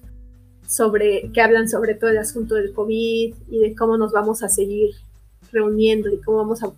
sobre 0.67 1.31
que 1.33 1.41
hablan 1.41 1.69
sobre 1.69 1.95
todo 1.95 2.11
el 2.11 2.19
asunto 2.19 2.55
del 2.55 2.73
COVID 2.73 3.35
y 3.51 3.59
de 3.59 3.75
cómo 3.75 3.97
nos 3.99 4.13
vamos 4.13 4.43
a 4.43 4.49
seguir 4.49 4.95
reuniendo 5.53 6.09
y 6.11 6.21
cómo 6.21 6.39
vamos 6.39 6.63
a, 6.63 6.73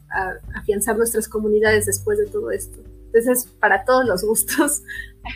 afianzar 0.54 0.96
nuestras 0.96 1.28
comunidades 1.28 1.86
después 1.86 2.18
de 2.18 2.26
todo 2.26 2.50
esto. 2.50 2.78
Entonces, 3.06 3.48
para 3.60 3.84
todos 3.84 4.04
los 4.04 4.24
gustos, 4.24 4.82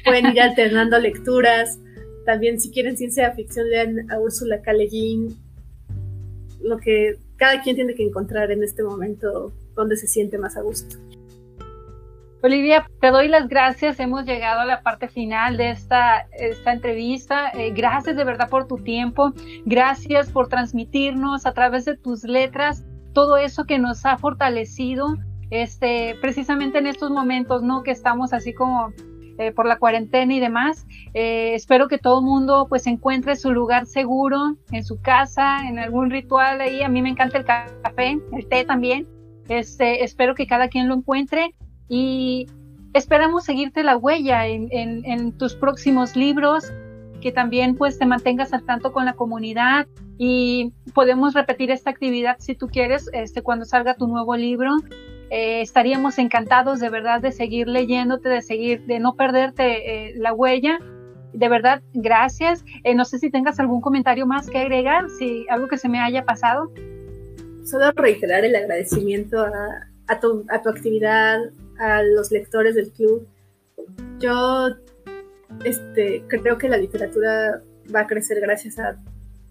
pueden 0.05 0.27
ir 0.27 0.41
alternando 0.41 0.99
lecturas. 0.99 1.79
También, 2.27 2.61
si 2.61 2.71
quieren 2.71 2.97
ciencia 2.97 3.33
ficción, 3.33 3.69
lean 3.71 4.11
a 4.11 4.19
Úrsula 4.19 4.61
K. 4.61 4.73
Lo 6.63 6.79
que 6.79 7.17
cada 7.37 7.63
quien 7.63 7.77
tiene 7.77 7.95
que 7.95 8.05
encontrar 8.05 8.51
en 8.51 8.63
este 8.63 8.83
momento 8.83 9.53
donde 9.75 9.97
se 9.97 10.07
siente 10.07 10.39
más 10.39 10.57
a 10.57 10.63
gusto. 10.63 10.97
Olivia, 12.43 12.89
te 13.01 13.11
doy 13.11 13.29
las 13.29 13.49
gracias. 13.49 13.99
Hemos 13.99 14.25
llegado 14.25 14.61
a 14.61 14.65
la 14.65 14.83
parte 14.83 15.09
final 15.09 15.57
de 15.57 15.71
esta, 15.71 16.29
esta 16.33 16.73
entrevista. 16.73 17.51
Eh, 17.51 17.73
gracias 17.75 18.17
de 18.17 18.25
verdad 18.25 18.49
por 18.49 18.69
tu 18.69 18.79
tiempo. 18.79 19.33
Gracias 19.65 20.31
por 20.31 20.49
transmitirnos 20.49 21.47
a 21.47 21.53
través 21.53 21.85
de 21.85 21.97
tus 21.97 22.25
letras 22.25 22.85
todo 23.13 23.37
eso 23.37 23.65
que 23.65 23.81
nos 23.81 24.07
ha 24.07 24.17
fortalecido 24.19 25.17
este, 25.51 26.15
precisamente 26.21 26.79
en 26.79 26.87
estos 26.87 27.11
momentos, 27.11 27.63
¿no? 27.63 27.83
Que 27.83 27.91
estamos 27.91 28.33
así 28.33 28.53
como 28.53 28.93
eh, 29.39 29.53
por 29.53 29.67
la 29.67 29.79
cuarentena 29.79 30.35
y 30.35 30.41
demás. 30.41 30.87
Eh, 31.15 31.55
espero 31.55 31.87
que 31.89 31.99
todo 31.99 32.19
el 32.19 32.27
mundo 32.27 32.67
pues 32.69 32.87
encuentre 32.87 33.37
su 33.37 33.53
lugar 33.53 33.87
seguro 33.87 34.57
en 34.73 34.85
su 34.85 35.01
casa, 35.01 35.69
en 35.69 35.79
algún 35.79 36.11
ritual 36.11 36.61
ahí. 36.61 36.83
A 36.83 36.89
mí 36.89 37.03
me 37.03 37.11
encanta 37.11 37.39
el 37.39 37.45
café, 37.45 38.19
el 38.33 38.49
té 38.49 38.65
también. 38.65 39.07
Este, 39.49 40.05
espero 40.05 40.35
que 40.35 40.47
cada 40.47 40.69
quien 40.69 40.89
lo 40.89 40.95
encuentre 40.95 41.55
y 41.89 42.47
esperamos 42.93 43.45
seguirte 43.45 43.83
la 43.83 43.97
huella 43.97 44.47
en, 44.47 45.33
tus 45.39 45.55
próximos 45.55 46.17
libros, 46.17 46.73
que 47.21 47.33
también 47.33 47.77
pues 47.77 47.99
te 47.99 48.07
mantengas 48.07 48.53
al 48.53 48.65
tanto 48.65 48.93
con 48.93 49.05
la 49.05 49.15
comunidad 49.15 49.87
y 50.19 50.73
podemos 50.95 51.35
repetir 51.35 51.71
esta 51.71 51.91
actividad 51.91 52.37
si 52.41 52.55
tú 52.55 52.69
quieres 52.69 53.09
este, 53.13 53.43
cuando 53.43 53.65
salga 53.65 53.95
tu 53.95 54.07
nuevo 54.07 54.37
libro. 54.37 54.73
Eh, 55.31 55.61
estaríamos 55.61 56.19
encantados 56.19 56.81
de 56.81 56.89
verdad 56.89 57.21
de 57.21 57.33
seguir 57.33 57.69
leyéndote, 57.69 58.29
de 58.29 58.43
seguir, 58.43 58.85
de 58.87 58.99
no 58.99 59.15
perderte 59.15 60.09
eh, 60.09 60.15
la 60.17 60.33
huella. 60.33 60.79
De 61.33 61.49
verdad, 61.49 61.83
gracias. 61.93 62.65
Eh, 62.85 62.95
no 62.95 63.05
sé 63.05 63.19
si 63.19 63.31
tengas 63.31 63.61
algún 63.61 63.81
comentario 63.81 64.27
más 64.27 64.49
que 64.49 64.59
agregar, 64.59 65.11
si 65.11 65.47
algo 65.51 65.69
que 65.69 65.77
se 65.77 65.89
me 65.89 66.01
haya 66.01 66.25
pasado. 66.25 66.73
Solo 67.65 67.93
reiterar 67.93 68.45
el 68.45 68.57
agradecimiento 68.57 69.45
a, 70.09 70.21
tu, 70.21 70.47
a 70.49 70.63
tu 70.63 70.71
actividad, 70.71 71.39
a 71.79 72.03
los 72.03 72.31
lectores 72.31 72.75
del 72.75 72.91
club. 72.93 73.29
Yo 74.19 74.69
este, 75.65 76.25
creo 76.29 76.57
que 76.57 76.69
la 76.69 76.79
literatura 76.79 77.63
va 77.95 78.01
a 78.01 78.07
crecer 78.07 78.41
gracias 78.41 78.79
a 78.79 78.97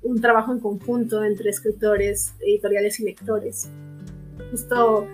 un 0.01 0.19
trabajo 0.19 0.51
en 0.51 0.59
conjunto 0.59 1.23
entre 1.23 1.51
escritores, 1.51 2.33
editoriales 2.39 2.99
y 2.99 3.03
lectores. 3.03 3.69
Justo 4.51 5.07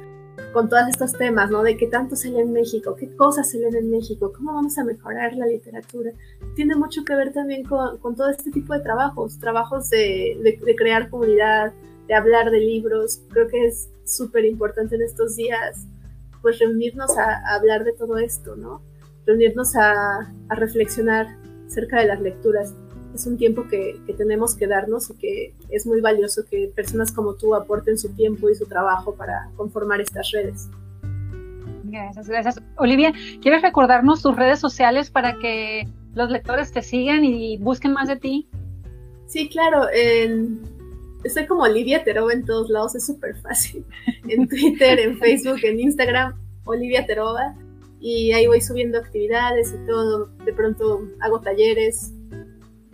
con 0.53 0.69
todos 0.69 0.87
estos 0.87 1.13
temas, 1.13 1.49
¿no? 1.49 1.63
De 1.63 1.77
qué 1.77 1.87
tanto 1.87 2.15
se 2.15 2.29
lee 2.29 2.41
en 2.41 2.53
México, 2.53 2.95
qué 2.95 3.15
cosas 3.15 3.49
se 3.49 3.59
leen 3.59 3.75
en 3.75 3.89
México, 3.89 4.31
cómo 4.35 4.53
vamos 4.53 4.77
a 4.77 4.83
mejorar 4.83 5.35
la 5.35 5.45
literatura. 5.45 6.11
Tiene 6.55 6.75
mucho 6.75 7.03
que 7.03 7.15
ver 7.15 7.33
también 7.33 7.63
con, 7.63 7.99
todo 8.15 8.29
este 8.29 8.51
tipo 8.51 8.73
de 8.73 8.81
trabajos, 8.81 9.39
trabajos 9.39 9.89
de, 9.89 10.59
crear 10.77 11.09
comunidad, 11.09 11.73
de 12.07 12.13
hablar 12.13 12.51
de 12.51 12.59
libros. 12.59 13.21
Creo 13.29 13.47
que 13.47 13.65
es 13.65 13.89
súper 14.05 14.45
importante 14.45 14.95
en 14.95 15.01
estos 15.01 15.35
días 15.35 15.87
pues 16.41 16.59
reunirnos 16.59 17.17
a, 17.17 17.55
hablar 17.55 17.85
de 17.85 17.93
todo 17.93 18.17
esto, 18.17 18.55
¿no? 18.55 18.81
Reunirnos 19.25 19.75
a, 19.75 20.33
reflexionar 20.49 21.27
acerca 21.65 21.99
de 21.99 22.07
las 22.07 22.21
lecturas. 22.21 22.73
Es 23.13 23.27
un 23.27 23.37
tiempo 23.37 23.67
que, 23.67 23.99
tenemos 24.17 24.55
que 24.55 24.67
darnos 24.67 25.09
y 25.11 25.13
que 25.13 25.53
es 25.69 25.85
muy 25.85 26.01
valioso 26.01 26.43
que 26.49 26.71
personas 26.75 27.11
como 27.11 27.35
tú 27.35 27.53
aporten 27.53 27.97
su 27.97 28.09
tiempo 28.09 28.49
y 28.49 28.55
su 28.55 28.65
trabajo 28.65 29.15
para 29.15 29.49
conformar 29.55 30.01
estas 30.01 30.31
redes. 30.31 30.67
Gracias, 31.83 32.27
gracias. 32.27 32.61
Olivia, 32.77 33.13
¿quieres 33.41 33.61
recordarnos 33.61 34.21
tus 34.23 34.35
redes 34.35 34.59
sociales 34.59 35.11
para 35.11 35.37
que 35.37 35.87
los 36.15 36.31
lectores 36.31 36.71
te 36.71 36.81
sigan 36.81 37.23
y 37.23 37.57
busquen 37.57 37.93
más 37.93 38.07
de 38.07 38.15
ti? 38.15 38.47
Sí, 39.27 39.49
claro. 39.49 39.87
En, 39.93 40.61
estoy 41.23 41.45
como 41.45 41.63
Olivia 41.63 42.03
Teroba 42.03 42.33
en 42.33 42.45
todos 42.45 42.69
lados, 42.69 42.95
es 42.95 43.05
súper 43.05 43.35
fácil. 43.35 43.85
En 44.29 44.47
Twitter, 44.47 44.99
en 44.99 45.17
Facebook, 45.19 45.59
en 45.63 45.79
Instagram, 45.79 46.33
Olivia 46.65 47.05
Teroba. 47.05 47.55
Y 47.99 48.31
ahí 48.31 48.47
voy 48.47 48.61
subiendo 48.61 48.97
actividades 48.97 49.73
y 49.73 49.85
todo. 49.85 50.29
De 50.45 50.53
pronto 50.53 51.07
hago 51.19 51.41
talleres. 51.41 52.12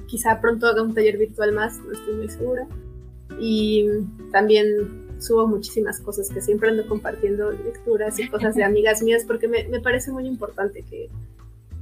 Quizá 0.10 0.42
pronto 0.42 0.68
haga 0.68 0.82
un 0.82 0.94
taller 0.94 1.18
virtual 1.18 1.54
más, 1.54 1.78
no 1.80 1.94
estoy 1.94 2.16
muy 2.16 2.30
segura. 2.30 2.68
Y 3.40 3.88
también 4.32 5.08
subo 5.20 5.48
muchísimas 5.48 6.00
cosas 6.00 6.30
que 6.30 6.42
siempre 6.42 6.70
ando 6.70 6.88
compartiendo 6.88 7.52
lecturas 7.52 8.20
y 8.20 8.28
cosas 8.28 8.56
de 8.56 8.64
amigas 8.66 9.04
mías 9.04 9.24
porque 9.26 9.48
me, 9.48 9.68
me 9.68 9.80
parece 9.82 10.12
muy 10.12 10.26
importante 10.26 10.84
que, 10.90 11.10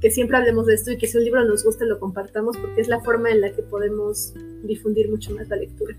que 0.00 0.10
siempre 0.10 0.36
hablemos 0.36 0.66
de 0.66 0.74
esto 0.74 0.92
y 0.92 0.98
que 0.98 1.06
si 1.06 1.16
un 1.16 1.24
libro 1.24 1.44
nos 1.44 1.64
gusta 1.64 1.84
lo 1.84 1.98
compartamos 1.98 2.56
porque 2.56 2.80
es 2.80 2.88
la 2.88 3.00
forma 3.00 3.30
en 3.30 3.40
la 3.40 3.52
que 3.52 3.62
podemos 3.62 4.34
difundir 4.62 5.10
mucho 5.10 5.32
más 5.34 5.48
la 5.48 5.56
lectura. 5.56 5.96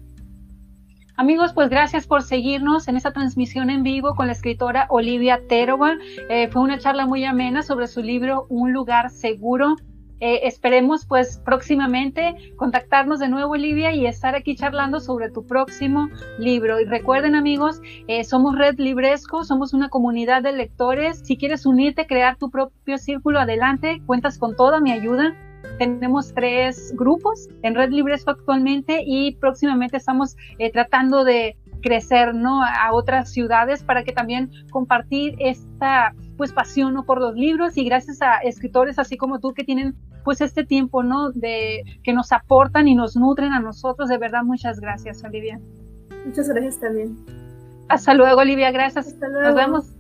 Amigos, 1.19 1.51
pues 1.51 1.69
gracias 1.69 2.07
por 2.07 2.23
seguirnos 2.23 2.87
en 2.87 2.95
esta 2.95 3.11
transmisión 3.11 3.69
en 3.69 3.83
vivo 3.83 4.15
con 4.15 4.27
la 4.27 4.31
escritora 4.31 4.87
Olivia 4.89 5.41
Terova. 5.49 5.97
Eh, 6.29 6.47
fue 6.49 6.61
una 6.61 6.79
charla 6.79 7.05
muy 7.05 7.25
amena 7.25 7.61
sobre 7.61 7.87
su 7.87 8.01
libro 8.01 8.45
Un 8.47 8.71
lugar 8.71 9.09
seguro. 9.09 9.75
Eh, 10.19 10.41
esperemos 10.43 11.05
pues 11.05 11.41
próximamente 11.45 12.35
contactarnos 12.57 13.19
de 13.19 13.29
nuevo 13.29 13.53
Olivia 13.53 13.93
y 13.93 14.05
estar 14.05 14.35
aquí 14.35 14.55
charlando 14.55 14.99
sobre 14.99 15.29
tu 15.29 15.45
próximo 15.45 16.09
libro. 16.37 16.79
Y 16.79 16.85
recuerden 16.85 17.35
amigos, 17.35 17.81
eh, 18.07 18.23
somos 18.23 18.57
Red 18.57 18.79
Libresco, 18.79 19.43
somos 19.43 19.73
una 19.73 19.89
comunidad 19.89 20.43
de 20.43 20.51
lectores. 20.51 21.21
Si 21.23 21.37
quieres 21.37 21.65
unirte, 21.65 22.05
crear 22.05 22.37
tu 22.37 22.49
propio 22.49 22.97
círculo, 22.97 23.39
adelante, 23.39 24.01
cuentas 24.05 24.37
con 24.37 24.55
toda 24.55 24.81
mi 24.81 24.91
ayuda. 24.91 25.35
Tenemos 25.77 26.33
tres 26.33 26.93
grupos 26.97 27.47
en 27.63 27.75
Red 27.75 27.91
Libresco 27.91 28.31
actualmente 28.31 29.03
y 29.05 29.35
próximamente 29.35 29.97
estamos 29.97 30.35
eh, 30.57 30.71
tratando 30.71 31.23
de 31.23 31.55
crecer 31.81 32.35
¿no? 32.35 32.61
a 32.61 32.91
otras 32.91 33.31
ciudades 33.31 33.83
para 33.83 34.03
que 34.03 34.11
también 34.11 34.51
compartir 34.71 35.35
esta 35.39 36.13
pues 36.37 36.51
pasión 36.53 37.03
por 37.05 37.19
los 37.19 37.35
libros 37.35 37.77
y 37.77 37.83
gracias 37.85 38.21
a 38.21 38.37
escritores 38.37 38.99
así 38.99 39.17
como 39.17 39.39
tú 39.39 39.53
que 39.53 39.63
tienen 39.63 39.95
pues 40.23 40.41
este 40.41 40.63
tiempo 40.63 41.03
no 41.03 41.31
de 41.31 41.83
que 42.03 42.13
nos 42.13 42.31
aportan 42.31 42.87
y 42.87 42.95
nos 42.95 43.15
nutren 43.15 43.53
a 43.53 43.59
nosotros. 43.59 44.09
De 44.09 44.17
verdad 44.17 44.43
muchas 44.43 44.79
gracias 44.79 45.23
Olivia. 45.23 45.59
Muchas 46.25 46.49
gracias 46.49 46.79
también. 46.79 47.17
Hasta 47.87 48.13
luego 48.13 48.41
Olivia. 48.41 48.71
Gracias. 48.71 49.07
Hasta 49.07 49.27
luego. 49.27 49.47
nos 49.47 49.55
vemos 49.55 49.98